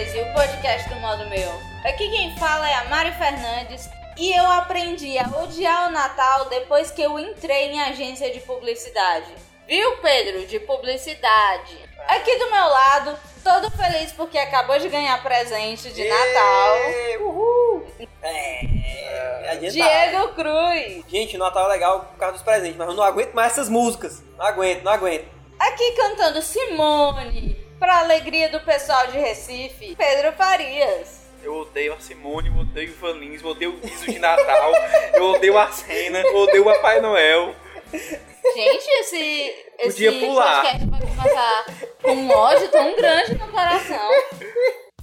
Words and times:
o 0.00 0.06
513, 0.06 0.20
o 0.20 0.32
podcast 0.32 0.88
do 0.88 0.96
modo 0.96 1.28
meu. 1.28 1.50
Aqui 1.84 2.08
quem 2.10 2.34
fala 2.36 2.68
é 2.68 2.74
a 2.74 2.84
Mari 2.84 3.12
Fernandes 3.12 3.88
e 4.16 4.32
eu 4.32 4.46
aprendi 4.50 5.18
a 5.18 5.28
odiar 5.42 5.88
o 5.88 5.92
Natal 5.92 6.46
depois 6.46 6.90
que 6.90 7.02
eu 7.02 7.18
entrei 7.18 7.72
em 7.72 7.80
agência 7.82 8.30
de 8.32 8.40
publicidade. 8.40 9.30
Viu, 9.68 9.98
Pedro? 9.98 10.46
De 10.46 10.58
publicidade. 10.60 11.78
Aqui 12.08 12.34
do 12.38 12.50
meu 12.50 12.66
lado, 12.66 13.18
todo 13.44 13.70
feliz 13.70 14.10
porque 14.12 14.38
acabou 14.38 14.78
de 14.78 14.88
ganhar 14.88 15.22
presente 15.22 15.92
de 15.92 16.08
Natal. 16.08 16.76
Uhul! 17.20 17.86
É, 18.22 19.50
adiantado. 19.50 19.70
Diego 19.70 20.28
Cruz. 20.34 21.04
Gente, 21.08 21.36
o 21.36 21.38
Natal 21.38 21.66
é 21.66 21.72
legal 21.74 22.00
por 22.00 22.18
causa 22.18 22.34
dos 22.34 22.42
presentes, 22.42 22.76
mas 22.76 22.88
eu 22.88 22.94
não 22.94 23.04
aguento 23.04 23.34
mais 23.34 23.52
essas 23.52 23.68
músicas. 23.68 24.22
Não 24.38 24.46
aguento, 24.46 24.82
não 24.82 24.92
aguento. 24.92 25.28
Aqui 25.58 25.92
cantando 25.92 26.40
Simone, 26.40 27.59
pra 27.80 27.98
alegria 28.00 28.48
do 28.50 28.60
pessoal 28.60 29.06
de 29.08 29.18
Recife, 29.18 29.96
Pedro 29.96 30.32
Farias. 30.34 31.18
Eu 31.42 31.54
odeio 31.56 31.94
a 31.94 31.98
Simone, 31.98 32.48
eu 32.50 32.56
odeio 32.60 32.90
o 32.92 32.96
Van 32.96 33.12
Lins, 33.18 33.42
eu 33.42 33.48
odeio 33.48 33.70
o 33.70 33.78
guiso 33.78 34.04
de 34.04 34.18
Natal, 34.18 34.72
eu 35.14 35.24
odeio 35.24 35.56
a 35.56 35.66
cena, 35.72 36.20
eu 36.20 36.36
odeio 36.36 36.62
o 36.62 36.66
Papai 36.66 37.00
Noel. 37.00 37.54
Gente, 37.92 38.86
esse, 39.00 39.54
esse 39.78 40.04
Podia 40.04 40.12
pular. 40.20 40.60
podcast 40.62 40.86
vai 40.90 41.00
começar 41.00 41.64
com 42.02 42.12
um 42.12 42.30
ódio 42.30 42.68
tão 42.68 42.94
grande 42.94 43.34
no 43.34 43.48
coração. 43.48 44.10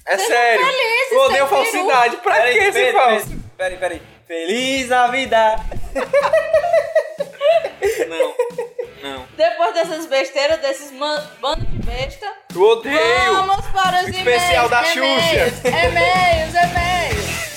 É 0.06 0.18
Sejam 0.18 0.28
sério. 0.28 0.66
eu 1.12 1.20
odeio 1.22 1.48
peru. 1.48 1.64
falsidade. 1.64 2.18
Pra 2.18 2.42
que 2.44 2.58
esse 2.60 2.94
falso? 2.94 3.28
peraí, 3.58 3.78
peraí, 3.78 3.78
peraí. 3.78 4.02
Feliz 4.28 4.92
a 4.92 5.08
vida! 5.08 5.56
Não, 8.08 9.12
não. 9.12 9.26
Depois 9.36 9.74
dessas 9.74 10.06
besteiras, 10.08 10.60
desses 10.60 10.92
bandos 10.92 11.68
de 11.70 11.80
besta, 11.86 12.26
Eu 12.54 12.62
odeio. 12.62 13.34
vamos 13.46 13.66
para 13.68 14.02
os 14.02 14.08
Especial 14.10 14.66
e-mails. 14.68 14.70
da 14.70 14.92
e-mails, 14.94 15.24
Xuxa. 15.24 15.68
E-mails, 15.68 16.54
e-mails. 16.56 17.57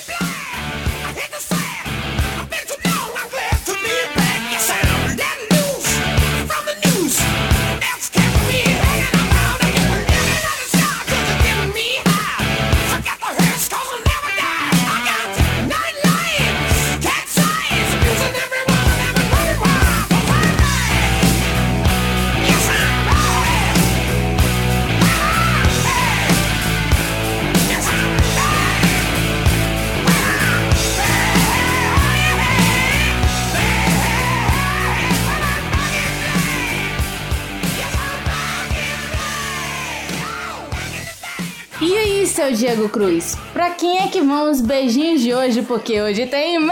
Diego 42.53 42.89
Cruz? 42.89 43.35
Pra 43.53 43.71
quem 43.71 43.99
é 43.99 44.07
que 44.07 44.21
vão 44.21 44.49
os 44.51 44.61
beijinhos 44.61 45.21
de 45.21 45.33
hoje? 45.33 45.61
Porque 45.61 46.01
hoje 46.01 46.25
tem 46.27 46.55
e-mail! 46.55 46.71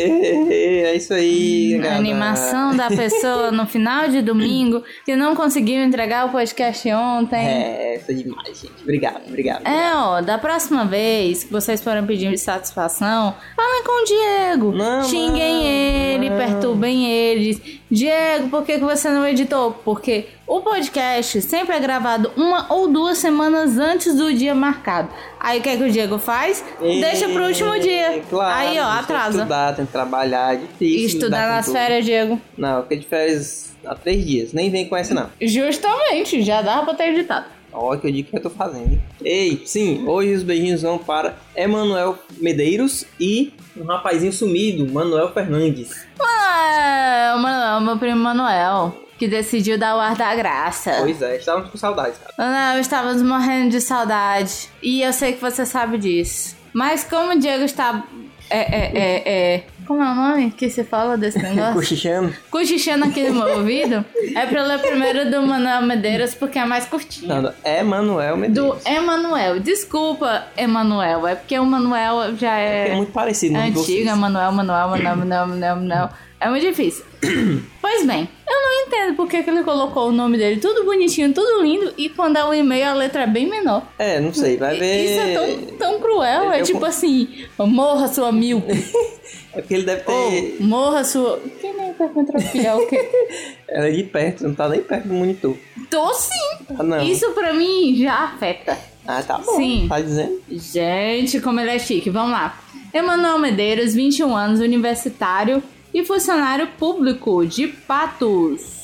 É 0.00 0.94
isso 0.96 1.12
aí, 1.14 1.74
A 1.74 1.78
galera. 1.78 1.96
animação 1.98 2.76
da 2.76 2.88
pessoa 2.88 3.50
no 3.50 3.66
final 3.66 4.08
de 4.08 4.20
domingo 4.22 4.82
que 5.04 5.14
não 5.14 5.34
conseguiu 5.34 5.82
entregar 5.82 6.26
o 6.26 6.30
podcast 6.30 6.90
ontem. 6.92 7.38
É, 7.46 8.00
é 8.06 8.12
demais, 8.12 8.60
gente. 8.60 8.72
Obrigado, 8.82 9.22
obrigado. 9.26 9.66
É, 9.66 9.94
ó, 9.94 10.20
da 10.20 10.38
próxima 10.38 10.84
vez 10.84 11.44
que 11.44 11.52
vocês 11.52 11.80
forem 11.80 12.04
pedir 12.06 12.36
satisfação, 12.38 13.34
falem 13.54 13.84
com 13.84 14.02
o 14.02 14.04
Diego. 14.04 14.72
Não, 14.72 15.02
Xinguem 15.04 15.54
não, 15.54 15.62
ele, 15.62 16.30
não. 16.30 16.36
perturbem 16.36 17.06
eles. 17.10 17.60
Diego, 17.90 18.48
por 18.50 18.64
que, 18.64 18.74
que 18.74 18.84
você 18.84 19.08
não 19.08 19.26
editou? 19.26 19.72
Porque 19.84 20.26
o 20.46 20.60
podcast 20.60 21.40
sempre 21.40 21.74
é 21.74 21.80
gravado 21.80 22.30
uma 22.36 22.66
ou 22.72 22.88
duas 22.92 23.18
semanas 23.18 23.78
antes 23.78 24.14
do 24.14 24.32
dia 24.32 24.54
marcado. 24.54 25.08
Aí 25.40 25.58
o 25.58 25.62
que, 25.62 25.68
é 25.70 25.76
que 25.76 25.82
o 25.84 25.90
Diego 25.90 26.18
faz? 26.18 26.62
Deixa 26.80 27.28
pro 27.28 27.46
último 27.46 27.78
dia. 27.78 28.22
Claro, 28.28 28.54
Aí, 28.54 28.78
ó, 28.78 28.84
tem 28.84 28.92
que 28.92 28.98
atrasa. 29.04 29.38
Estudar, 29.38 29.76
tem 29.76 29.86
que 29.86 29.92
trabalhar, 29.92 30.54
é 30.54 30.56
difícil. 30.58 31.06
Estudar 31.06 31.48
nas 31.48 31.70
férias, 31.70 32.04
Diego. 32.04 32.40
Não, 32.56 32.82
fiquei 32.82 32.98
de 32.98 33.06
férias 33.06 33.76
há 33.84 33.94
três 33.94 34.24
dias. 34.24 34.52
Nem 34.52 34.70
vem 34.70 34.86
com 34.88 34.96
essa, 34.96 35.14
não. 35.14 35.30
Justamente, 35.40 36.42
já 36.42 36.60
dava 36.60 36.84
pra 36.84 36.94
ter 36.94 37.12
editado. 37.14 37.57
Olha 37.72 38.00
que 38.00 38.06
eu 38.06 38.12
digo 38.12 38.30
que 38.30 38.36
eu 38.36 38.42
tô 38.42 38.50
fazendo. 38.50 39.00
Ei, 39.22 39.62
sim, 39.64 40.06
hoje 40.06 40.34
os 40.34 40.42
beijinhos 40.42 40.82
vão 40.82 40.98
para 40.98 41.36
Emanuel 41.54 42.18
Medeiros 42.38 43.04
e 43.20 43.52
um 43.76 43.84
rapazinho 43.84 44.32
sumido, 44.32 44.90
Manuel 44.92 45.32
Fernandes. 45.32 46.06
Manuel, 46.18 47.38
Manuel, 47.38 47.80
meu 47.80 47.98
primo 47.98 48.20
Manuel, 48.20 48.96
que 49.18 49.28
decidiu 49.28 49.78
dar 49.78 49.96
o 49.96 50.00
ar 50.00 50.16
da 50.16 50.34
graça. 50.34 50.96
Pois 51.00 51.20
é, 51.22 51.36
estávamos 51.36 51.70
com 51.70 51.78
saudades, 51.78 52.18
cara. 52.18 52.34
Manuel, 52.38 52.80
estávamos 52.80 53.22
morrendo 53.22 53.70
de 53.70 53.80
saudade. 53.80 54.68
E 54.82 55.02
eu 55.02 55.12
sei 55.12 55.32
que 55.32 55.40
você 55.40 55.64
sabe 55.66 55.98
disso. 55.98 56.56
Mas 56.72 57.04
como 57.04 57.32
o 57.32 57.38
Diego 57.38 57.64
está. 57.64 58.04
É, 58.50 58.58
é, 58.60 58.92
é, 58.94 59.54
é. 59.54 59.62
Como 59.86 60.02
é 60.02 60.10
o 60.10 60.14
nome 60.14 60.50
que 60.50 60.68
se 60.68 60.84
fala 60.84 61.16
desse 61.16 61.38
negócio? 61.42 61.72
Cochichando. 61.74 62.34
Cochichando 62.50 63.04
aqui 63.06 63.22
no 63.24 63.34
meu 63.44 63.58
ouvido. 63.58 64.04
É 64.36 64.44
pra 64.46 64.62
ler 64.64 64.78
primeiro 64.80 65.30
do 65.30 65.42
Manuel 65.46 65.82
Medeiros, 65.82 66.34
porque 66.34 66.58
é 66.58 66.64
mais 66.64 66.84
curtinho. 66.86 67.28
Não, 67.28 67.42
não, 67.42 67.52
é 67.64 67.82
Manuel 67.82 68.34
Do 68.36 68.40
Medeiros. 68.40 68.86
Emanuel. 68.86 69.60
Desculpa, 69.60 70.44
Emanuel. 70.56 71.26
É 71.26 71.34
porque 71.34 71.58
o 71.58 71.64
Manuel 71.64 72.36
já 72.36 72.58
É 72.58 72.88
é. 72.90 72.94
muito 72.94 73.12
parecido. 73.12 73.56
É 73.56 73.64
não 73.66 73.72
vou- 73.72 73.82
antiga, 73.82 74.14
Manuel, 74.16 74.52
Manuel, 74.52 74.88
Manuel, 74.88 75.16
Manuel, 75.16 75.46
Manuel, 75.46 75.76
Manuel. 75.76 76.08
É 76.40 76.48
muito 76.48 76.64
difícil. 76.64 77.04
pois 77.80 78.06
bem, 78.06 78.28
eu 78.48 78.54
não 78.54 78.86
entendo 78.86 79.16
porque 79.16 79.42
que 79.42 79.50
ele 79.50 79.64
colocou 79.64 80.08
o 80.08 80.12
nome 80.12 80.38
dele 80.38 80.60
tudo 80.60 80.84
bonitinho, 80.84 81.34
tudo 81.34 81.62
lindo, 81.62 81.92
e 81.98 82.08
quando 82.08 82.36
é 82.36 82.44
um 82.44 82.54
e-mail 82.54 82.86
a 82.86 82.94
letra 82.94 83.22
é 83.22 83.26
bem 83.26 83.48
menor. 83.48 83.82
É, 83.98 84.20
não 84.20 84.32
sei, 84.32 84.56
vai 84.56 84.78
ver. 84.78 85.04
Isso 85.04 85.20
é 85.20 85.34
tão, 85.34 85.76
tão 85.76 86.00
cruel, 86.00 86.52
é 86.52 86.62
tipo 86.62 86.84
assim, 86.84 87.46
morra 87.58 88.08
sua 88.08 88.32
mil. 88.32 88.62
É 89.54 89.60
porque 89.60 89.74
ele 89.74 89.84
deve 89.84 90.02
ter. 90.02 90.12
Ou 90.12 90.66
morra 90.66 91.02
sua. 91.02 91.40
Que 91.60 91.72
nem 91.72 91.90
hipercontrofia, 91.90 92.76
o 92.76 92.86
quê? 92.86 93.10
Ela 93.66 93.88
é 93.88 93.90
de 93.90 94.02
perto, 94.04 94.44
não 94.44 94.54
tá 94.54 94.68
nem 94.68 94.82
perto 94.82 95.08
do 95.08 95.14
monitor. 95.14 95.56
Tô 95.90 96.12
sim! 96.12 96.66
Ah, 96.78 96.82
não. 96.82 97.02
Isso 97.02 97.30
pra 97.32 97.54
mim 97.54 97.96
já 97.96 98.24
afeta. 98.24 98.78
Ah, 99.06 99.22
tá 99.22 99.38
bom. 99.38 99.56
Sim. 99.56 99.86
Tá 99.88 100.00
dizendo? 100.00 100.40
Gente, 100.50 101.40
como 101.40 101.58
ele 101.60 101.70
é 101.70 101.78
chique. 101.78 102.10
Vamos 102.10 102.32
lá. 102.32 102.60
Emanuel 102.92 103.38
Medeiros, 103.38 103.94
21 103.94 104.36
anos, 104.36 104.60
universitário 104.60 105.62
e 106.00 106.04
funcionário 106.04 106.68
público 106.78 107.44
de 107.44 107.68
Patos. 107.68 108.78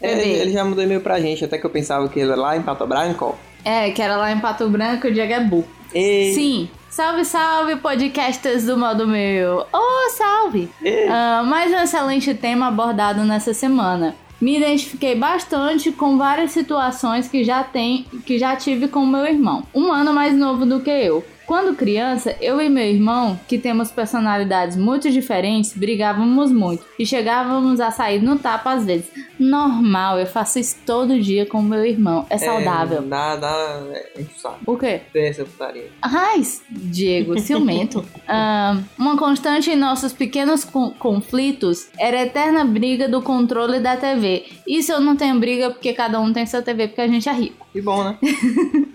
É, 0.00 0.14
Bebê. 0.14 0.28
ele 0.30 0.52
já 0.52 0.64
mandou 0.64 0.82
e-mail 0.82 1.00
pra 1.00 1.20
gente, 1.20 1.44
até 1.44 1.58
que 1.58 1.64
eu 1.64 1.70
pensava 1.70 2.08
que 2.08 2.18
ele 2.18 2.30
era 2.30 2.40
lá 2.40 2.56
em 2.56 2.62
Pato 2.62 2.86
Branco. 2.86 3.36
É, 3.64 3.90
que 3.90 4.00
era 4.00 4.16
lá 4.16 4.30
em 4.32 4.40
Pato 4.40 4.68
Branco, 4.68 5.06
é 5.06 5.40
burro. 5.40 5.68
E... 5.94 6.32
Sim. 6.34 6.68
Salve, 6.90 7.24
salve, 7.24 7.76
podcasters 7.76 8.64
do 8.64 8.76
modo 8.76 9.06
meu. 9.06 9.66
Oh, 9.72 10.10
salve! 10.10 10.68
E... 10.82 11.06
Ah, 11.08 11.42
mais 11.44 11.70
um 11.72 11.76
excelente 11.76 12.34
tema 12.34 12.68
abordado 12.68 13.24
nessa 13.24 13.54
semana. 13.54 14.16
Me 14.40 14.56
identifiquei 14.56 15.14
bastante 15.14 15.92
com 15.92 16.16
várias 16.16 16.52
situações 16.52 17.28
que 17.28 17.44
já, 17.44 17.62
tem, 17.62 18.04
que 18.24 18.38
já 18.38 18.56
tive 18.56 18.88
com 18.88 19.04
meu 19.04 19.26
irmão, 19.26 19.64
um 19.74 19.92
ano 19.92 20.12
mais 20.12 20.34
novo 20.34 20.64
do 20.64 20.80
que 20.80 20.90
eu. 20.90 21.24
Quando 21.48 21.74
criança, 21.74 22.36
eu 22.42 22.60
e 22.60 22.68
meu 22.68 22.84
irmão, 22.84 23.40
que 23.48 23.56
temos 23.56 23.90
personalidades 23.90 24.76
muito 24.76 25.10
diferentes, 25.10 25.72
brigávamos 25.72 26.52
muito 26.52 26.84
e 26.98 27.06
chegávamos 27.06 27.80
a 27.80 27.90
sair 27.90 28.20
no 28.22 28.38
tapa 28.38 28.72
às 28.72 28.84
vezes. 28.84 29.10
Normal, 29.38 30.18
eu 30.18 30.26
faço 30.26 30.58
isso 30.58 30.76
todo 30.84 31.18
dia 31.18 31.46
com 31.46 31.62
meu 31.62 31.86
irmão. 31.86 32.26
É 32.28 32.36
saudável. 32.36 32.98
É, 32.98 33.02
dá, 33.02 33.36
dá. 33.36 33.82
É, 33.92 34.20
enche 34.20 34.30
o 34.66 34.76
quê? 34.76 35.00
Tem 35.10 35.28
essa 35.28 35.42
putaria. 35.44 35.88
Ai, 36.02 36.42
Diego, 36.68 37.38
ciumento. 37.40 38.04
Ahn, 38.28 38.82
uma 38.98 39.16
constante 39.16 39.70
em 39.70 39.76
nossos 39.76 40.12
pequenos 40.12 40.64
con- 40.64 40.90
conflitos 40.98 41.88
era 41.98 42.18
a 42.18 42.22
eterna 42.24 42.62
briga 42.62 43.08
do 43.08 43.22
controle 43.22 43.80
da 43.80 43.96
TV. 43.96 44.44
Isso 44.66 44.92
eu 44.92 45.00
não 45.00 45.16
tenho 45.16 45.40
briga 45.40 45.70
porque 45.70 45.94
cada 45.94 46.20
um 46.20 46.30
tem 46.30 46.44
sua 46.44 46.60
TV, 46.60 46.88
porque 46.88 47.00
a 47.00 47.08
gente 47.08 47.26
é 47.26 47.32
rico. 47.32 47.66
Que 47.78 47.82
bom, 47.82 48.02
né? 48.02 48.18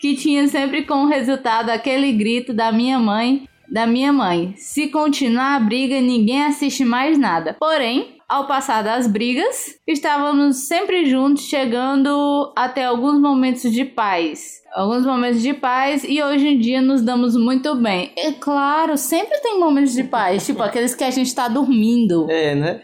Que 0.00 0.16
tinha 0.16 0.48
sempre 0.48 0.82
como 0.82 1.06
resultado 1.06 1.70
aquele 1.70 2.12
grito 2.12 2.52
da 2.52 2.72
minha 2.72 2.98
mãe, 2.98 3.48
da 3.70 3.86
minha 3.86 4.12
mãe. 4.12 4.52
Se 4.56 4.88
continuar 4.88 5.54
a 5.54 5.60
briga, 5.60 6.00
ninguém 6.00 6.44
assiste 6.44 6.84
mais 6.84 7.16
nada. 7.16 7.56
Porém, 7.58 8.16
ao 8.28 8.48
passar 8.48 8.82
das 8.82 9.06
brigas, 9.06 9.78
estávamos 9.86 10.66
sempre 10.66 11.06
juntos, 11.06 11.44
chegando 11.44 12.52
até 12.56 12.84
alguns 12.84 13.20
momentos 13.20 13.72
de 13.72 13.84
paz. 13.84 14.60
Alguns 14.76 15.06
momentos 15.06 15.40
de 15.40 15.54
paz 15.54 16.04
e 16.06 16.22
hoje 16.22 16.46
em 16.48 16.58
dia 16.58 16.82
nos 16.82 17.00
damos 17.02 17.34
muito 17.34 17.74
bem. 17.76 18.12
É 18.16 18.30
claro, 18.32 18.96
sempre 18.98 19.38
tem 19.40 19.58
momentos 19.58 19.92
de 19.94 20.04
paz, 20.04 20.44
tipo 20.44 20.62
aqueles 20.62 20.94
que 20.94 21.02
a 21.02 21.10
gente 21.10 21.34
tá 21.34 21.48
dormindo. 21.48 22.26
É, 22.30 22.54
né? 22.54 22.80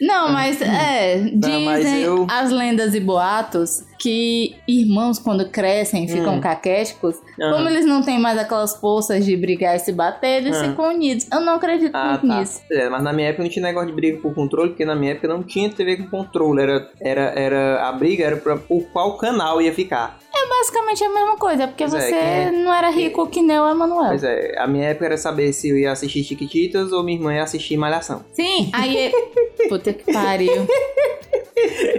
Não, 0.00 0.32
mas 0.32 0.60
é, 0.60 1.18
dizem 1.34 1.64
mas 1.64 1.86
eu- 2.02 2.26
as 2.28 2.50
lendas 2.50 2.94
e 2.94 3.00
boatos 3.00 3.84
que 3.98 4.54
irmãos 4.68 5.18
quando 5.18 5.48
crescem 5.48 6.06
ficam 6.06 6.36
Hum. 6.36 6.40
caquéticos, 6.40 7.16
Ah. 7.40 7.52
como 7.54 7.68
eles 7.68 7.86
não 7.86 8.02
têm 8.02 8.18
mais 8.20 8.38
aquelas 8.38 8.76
forças 8.76 9.24
de 9.24 9.34
brigar 9.36 9.74
e 9.76 9.78
se 9.78 9.90
bater, 9.92 10.42
eles 10.42 10.56
Ah. 10.56 10.64
ficam 10.68 10.88
unidos. 10.94 11.26
Eu 11.32 11.40
não 11.40 11.54
acredito 11.54 11.94
Ah, 11.94 12.10
muito 12.10 12.26
tá. 12.28 12.38
nisso. 12.40 12.60
É, 12.70 12.88
mas 12.90 13.02
na 13.02 13.12
minha 13.12 13.28
época 13.28 13.42
não 13.44 13.50
tinha 13.50 13.62
negócio 13.64 13.88
de 13.88 13.94
briga 13.94 14.20
por 14.20 14.34
controle, 14.34 14.70
porque 14.70 14.84
na 14.84 14.94
minha 14.94 15.12
época 15.12 15.28
não 15.28 15.42
tinha 15.42 15.70
TV 15.70 15.96
com 15.96 16.08
controle. 16.10 16.60
Era, 16.62 16.90
era, 17.00 17.20
era, 17.34 17.88
a 17.88 17.92
briga 17.92 18.24
era 18.24 18.36
pra, 18.36 18.56
por 18.56 18.82
qual 18.92 19.16
canal 19.16 19.62
ia 19.62 19.72
ficar. 19.72 20.18
É 20.38 20.48
basicamente 20.48 21.02
a 21.04 21.08
mesma 21.08 21.36
coisa, 21.36 21.66
porque 21.66 21.84
Pois 21.88 21.94
é, 22.04 22.08
você 22.08 22.14
é- 22.14 22.50
não 22.50 22.72
era 22.72 22.90
rico 22.90 23.26
que 23.28 23.40
nem 23.42 23.58
o 23.58 23.68
Emanuel. 23.68 24.04
Mas 24.12 24.22
é, 24.22 24.54
a 24.58 24.66
minha 24.66 24.84
época 24.88 25.06
era 25.06 25.16
saber 25.16 25.52
se 25.52 25.68
eu 25.70 25.78
ia 25.78 25.92
assistir 25.92 26.22
Chiquititas 26.24 26.92
ou 26.92 27.02
minha 27.02 27.16
irmã 27.18 27.34
ia 27.34 27.42
assistir 27.42 27.76
Malhação. 27.76 28.24
Sim, 28.32 28.70
aí. 28.72 28.96
é- 29.06 29.12
Puta 29.68 29.92
que 29.92 30.12
pariu. 30.12 30.66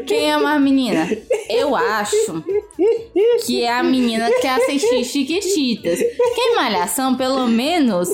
Quem 0.05 0.31
é 0.31 0.37
mais 0.37 0.61
menina? 0.61 1.07
Eu 1.49 1.75
acho 1.75 2.43
que 3.45 3.63
é 3.63 3.71
a 3.71 3.83
menina 3.83 4.29
que 4.39 4.47
assistiu 4.47 5.03
Chiquititas. 5.03 5.99
Quem 6.35 6.55
malhação, 6.55 7.15
pelo 7.15 7.47
menos, 7.47 8.07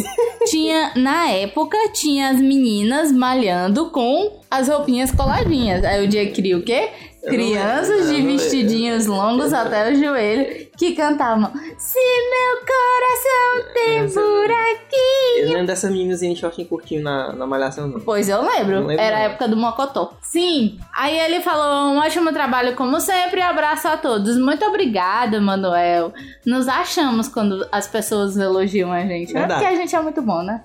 tinha. 0.45 0.93
Na 0.95 1.29
época, 1.29 1.77
tinha 1.93 2.29
as 2.29 2.39
meninas 2.39 3.11
malhando 3.11 3.89
com 3.91 4.39
as 4.49 4.67
roupinhas 4.69 5.11
coladinhas. 5.11 5.83
Aí 5.83 6.03
o 6.03 6.07
dia 6.07 6.31
cria 6.31 6.57
o 6.57 6.63
quê? 6.63 6.89
Crianças 7.23 8.09
de 8.09 8.21
vestidinhos 8.21 9.05
longos 9.05 9.53
até 9.53 9.91
o 9.91 9.95
joelho 9.95 10.67
que 10.77 10.93
cantavam 10.95 11.51
Se 11.77 11.99
meu 11.99 12.59
coração 12.65 13.73
tem 13.73 14.09
por 14.09 14.51
aqui. 14.51 15.39
Eu 15.39 15.45
não 15.45 15.51
lembro 15.53 15.67
dessas 15.67 15.91
meninazinhas 15.91 16.35
de 16.35 16.41
shortinho 16.41 16.67
curtinho 16.67 17.03
na, 17.03 17.33
na 17.33 17.45
Malhação, 17.45 17.87
não. 17.87 17.99
Pois 17.99 18.29
eu 18.29 18.41
lembro. 18.41 18.81
Não 18.81 18.87
lembro, 18.87 19.03
Era 19.03 19.15
a 19.17 19.19
não. 19.19 19.25
época 19.27 19.47
do 19.47 19.55
Mocotó. 19.57 20.13
Sim. 20.21 20.79
Aí 20.95 21.17
ele 21.17 21.41
falou: 21.41 21.93
um 21.93 21.99
ótimo 21.99 22.31
trabalho, 22.31 22.75
como 22.75 22.99
sempre. 22.99 23.41
Abraço 23.41 23.87
a 23.87 23.97
todos. 23.97 24.37
Muito 24.37 24.63
obrigada, 24.65 25.39
Manuel. 25.41 26.13
Nos 26.45 26.67
achamos 26.67 27.27
quando 27.27 27.67
as 27.71 27.87
pessoas 27.87 28.37
elogiam 28.37 28.91
a 28.91 29.01
gente. 29.01 29.31
É 29.35 29.39
Verdade. 29.39 29.61
porque 29.61 29.75
a 29.75 29.79
gente 29.79 29.95
é 29.95 30.01
muito 30.01 30.21
bom, 30.21 30.41
né? 30.43 30.61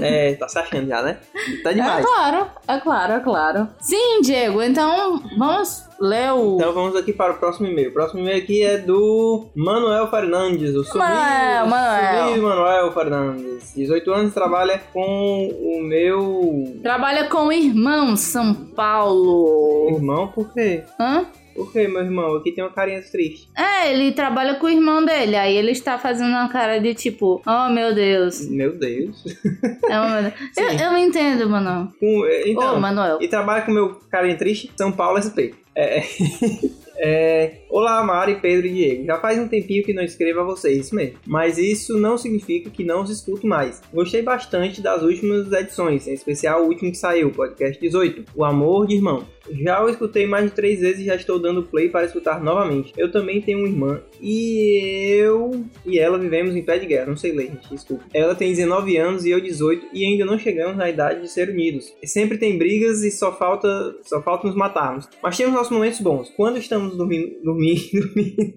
É, 0.00 0.34
tá 0.34 0.48
se 0.48 0.58
achando 0.58 0.88
já, 0.88 1.02
né? 1.02 1.18
Tá 1.62 1.70
É 1.70 1.74
demais. 1.74 2.04
claro, 2.04 2.46
é 2.68 2.78
claro, 2.80 3.12
é 3.14 3.20
claro. 3.20 3.68
Sim, 3.80 4.20
Diego. 4.22 4.62
Então 4.62 5.22
vamos 5.38 5.84
ler 6.00 6.32
o. 6.32 6.56
Então 6.56 6.72
vamos 6.72 6.96
aqui 6.96 7.12
para 7.12 7.32
o 7.32 7.36
próximo 7.36 7.66
e-mail. 7.66 7.90
O 7.90 7.92
próximo 7.92 8.20
e-mail 8.20 8.38
aqui 8.42 8.62
é 8.62 8.78
do 8.78 9.46
Manuel 9.54 10.08
Fernandes, 10.08 10.74
o 10.74 10.84
sobrinho, 10.84 11.04
Manuel, 11.06 11.66
Manuel. 11.66 12.24
sobrinho 12.26 12.42
Manuel 12.48 12.92
Fernandes. 12.92 13.74
18 13.74 14.12
anos, 14.12 14.34
trabalha 14.34 14.80
com 14.92 15.48
o 15.48 15.82
meu 15.82 16.76
Trabalha 16.82 17.28
com 17.28 17.46
o 17.46 17.52
irmão 17.52 18.16
São 18.16 18.54
Paulo. 18.54 19.88
irmão. 19.94 20.28
Por 20.28 20.52
quê? 20.52 20.82
Hã? 21.00 21.26
Por 21.54 21.72
quê, 21.72 21.86
meu 21.88 22.02
irmão? 22.02 22.34
Aqui 22.36 22.52
tem 22.52 22.64
uma 22.64 22.70
carinha 22.72 23.00
triste. 23.02 23.48
É, 23.56 23.92
ele 23.92 24.12
trabalha 24.12 24.56
com 24.56 24.66
o 24.66 24.70
irmão 24.70 25.04
dele. 25.04 25.36
Aí 25.36 25.56
ele 25.56 25.70
está 25.70 25.98
fazendo 25.98 26.30
uma 26.30 26.48
cara 26.48 26.78
de 26.80 26.94
tipo, 26.94 27.40
oh 27.46 27.68
meu 27.72 27.94
Deus. 27.94 28.48
Meu 28.48 28.72
Deus. 28.76 29.24
É 29.88 30.32
eu, 30.56 30.92
eu 30.92 30.96
entendo, 30.98 31.48
mano. 31.48 31.92
Com- 32.00 32.24
é, 32.26 32.42
Ô, 32.42 32.46
então, 32.48 32.80
Manuel. 32.80 33.18
e 33.20 33.28
trabalha 33.28 33.62
com 33.62 33.70
o 33.70 33.74
meu 33.74 34.00
carinha 34.10 34.36
triste, 34.36 34.70
São 34.76 34.90
Paulo 34.90 35.20
SP. 35.22 35.54
É, 35.76 36.02
é, 36.96 37.58
olá, 37.68 38.02
Mari, 38.02 38.36
Pedro 38.40 38.66
e 38.66 38.72
Diego. 38.72 39.04
Já 39.06 39.18
faz 39.18 39.38
um 39.38 39.48
tempinho 39.48 39.84
que 39.84 39.92
não 39.92 40.02
escrevo 40.02 40.40
a 40.40 40.44
vocês, 40.44 40.86
isso 40.86 40.94
mesmo. 40.94 41.18
Mas 41.26 41.58
isso 41.58 41.98
não 41.98 42.16
significa 42.16 42.70
que 42.70 42.84
não 42.84 43.02
os 43.02 43.10
escuto 43.10 43.46
mais. 43.46 43.82
Gostei 43.92 44.22
bastante 44.22 44.80
das 44.80 45.02
últimas 45.02 45.50
edições, 45.52 46.06
em 46.06 46.12
especial 46.14 46.62
o 46.62 46.68
último 46.68 46.90
que 46.90 46.96
saiu, 46.98 47.28
o 47.28 47.32
podcast 47.32 47.80
18, 47.80 48.24
O 48.34 48.44
Amor 48.44 48.86
de 48.86 48.94
Irmão. 48.94 49.24
Já 49.50 49.82
o 49.84 49.88
escutei 49.88 50.26
mais 50.26 50.46
de 50.46 50.50
três 50.52 50.80
vezes 50.80 51.00
e 51.00 51.04
já 51.04 51.14
estou 51.14 51.38
dando 51.38 51.62
play 51.62 51.88
para 51.88 52.06
escutar 52.06 52.42
novamente. 52.42 52.92
Eu 52.96 53.10
também 53.10 53.40
tenho 53.40 53.58
uma 53.58 53.68
irmã 53.68 54.00
e 54.20 55.16
eu 55.18 55.64
e 55.84 55.98
ela 55.98 56.18
vivemos 56.18 56.56
em 56.56 56.62
pé 56.62 56.78
de 56.78 56.86
guerra. 56.86 57.06
Não 57.06 57.16
sei 57.16 57.32
ler, 57.32 57.46
gente, 57.46 57.70
desculpa. 57.70 58.04
Ela 58.12 58.34
tem 58.34 58.50
19 58.50 58.96
anos 58.96 59.24
e 59.24 59.30
eu 59.30 59.40
18 59.40 59.86
e 59.92 60.04
ainda 60.04 60.24
não 60.24 60.38
chegamos 60.38 60.76
na 60.76 60.88
idade 60.88 61.22
de 61.22 61.30
ser 61.30 61.48
unidos. 61.48 61.92
Sempre 62.04 62.38
tem 62.38 62.58
brigas 62.58 63.02
e 63.02 63.10
só 63.10 63.36
falta, 63.36 63.68
só 64.02 64.22
falta 64.22 64.46
nos 64.46 64.56
matarmos. 64.56 65.08
Mas 65.22 65.36
temos 65.36 65.54
nossos 65.54 65.72
momentos 65.72 66.00
bons. 66.00 66.32
Quando 66.36 66.58
estamos 66.58 66.96
dormindo, 66.96 67.36
dormindo, 67.42 67.80
dormindo 67.92 68.54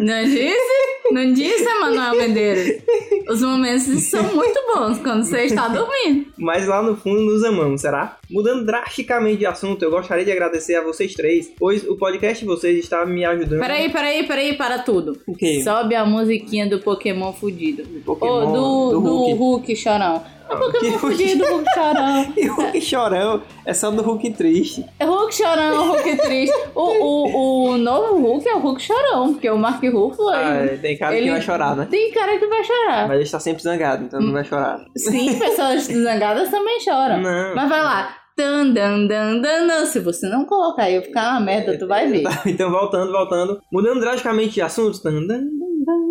Não 0.00 0.24
disse? 0.24 0.88
Não 1.10 1.32
disse, 1.32 1.64
Manuel 1.64 2.16
Medeiros? 2.16 2.82
Os 3.28 3.42
momentos 3.42 4.04
são 4.04 4.22
muito 4.34 4.60
bons 4.74 4.98
quando 4.98 5.24
você 5.24 5.42
está 5.42 5.68
dormindo. 5.68 6.26
mas 6.38 6.66
lá 6.66 6.82
no 6.82 6.96
fundo 6.96 7.20
nos 7.22 7.44
amamos, 7.44 7.80
será? 7.80 8.18
Mudando 8.30 8.64
drasticamente 8.64 9.38
de 9.38 9.46
assunto, 9.46 9.82
eu 9.82 9.90
gostaria 9.98 10.24
de 10.24 10.32
agradecer 10.32 10.74
a 10.76 10.82
vocês 10.82 11.14
três, 11.14 11.52
pois 11.58 11.86
o 11.86 11.96
podcast 11.96 12.40
de 12.40 12.46
vocês 12.46 12.78
está 12.78 13.04
me 13.06 13.24
ajudando. 13.24 13.60
Peraí, 13.60 13.90
peraí, 13.90 14.26
peraí, 14.26 14.56
para 14.56 14.78
tudo. 14.80 15.20
O 15.26 15.34
quê? 15.34 15.62
Sobe 15.62 15.94
a 15.94 16.04
musiquinha 16.04 16.66
do 16.68 16.78
Pokémon 16.80 17.32
fudido. 17.32 17.82
Pokémon, 18.04 18.32
Ô, 18.32 18.46
do, 18.46 18.52
do 18.52 19.00
do 19.00 19.00
Hulk. 19.00 19.32
Hulk 19.38 19.76
chorão. 19.76 20.22
É 20.50 20.56
Pokémon 20.56 20.92
que 20.92 20.98
fudido, 20.98 21.44
Hulk 21.44 21.64
chorão. 21.74 22.32
E 22.36 22.46
Hulk 22.46 22.80
chorão 22.80 23.42
é 23.66 23.74
só 23.74 23.90
do 23.90 24.00
Hulk 24.02 24.30
triste. 24.30 24.82
É 24.98 25.04
Hulk 25.04 25.34
chorão, 25.34 25.88
Hulk 25.92 26.16
triste. 26.16 26.56
O, 26.74 26.80
o, 26.82 27.68
o 27.72 27.76
novo 27.78 28.16
Hulk 28.18 28.48
é 28.48 28.54
o 28.54 28.58
Hulk 28.60 28.80
chorão, 28.80 29.34
porque 29.34 29.50
o 29.50 29.58
Mark 29.58 29.82
Ruffalo 29.84 30.30
Ah, 30.30 30.64
ele- 30.64 30.78
tem 30.78 30.96
cara 30.96 31.14
ele- 31.14 31.26
que 31.26 31.30
vai 31.32 31.42
chorar, 31.42 31.76
né? 31.76 31.86
tem 31.90 32.10
cara 32.12 32.38
que 32.38 32.46
vai 32.46 32.64
chorar. 32.64 33.08
Mas 33.08 33.14
ele 33.16 33.24
está 33.24 33.38
sempre 33.38 33.62
zangado, 33.62 34.04
então 34.04 34.20
não 34.20 34.32
vai 34.32 34.44
chorar. 34.44 34.80
Sim, 34.96 35.38
pessoas 35.38 35.82
zangadas 35.84 36.50
também 36.50 36.80
choram. 36.80 37.18
Não. 37.20 37.54
Mas 37.54 37.68
vai 37.68 37.82
lá. 37.82 38.16
Dan, 38.38 38.72
dan, 38.72 39.08
dan, 39.08 39.42
dan, 39.42 39.66
dan. 39.66 39.86
Se 39.86 39.98
você 39.98 40.28
não 40.28 40.44
colocar 40.44 40.84
aí, 40.84 40.94
eu 40.94 41.02
ficar 41.02 41.32
uma 41.32 41.40
merda, 41.40 41.76
tu 41.76 41.88
vai 41.88 42.06
ver. 42.06 42.22
Então, 42.46 42.70
voltando, 42.70 43.10
voltando. 43.10 43.60
Mudando 43.72 43.98
drasticamente 43.98 44.54
de 44.54 44.62
assunto. 44.62 45.02
tan, 45.02 45.26
dan, 45.26 45.26
dan, 45.26 45.84
dan. 45.84 46.07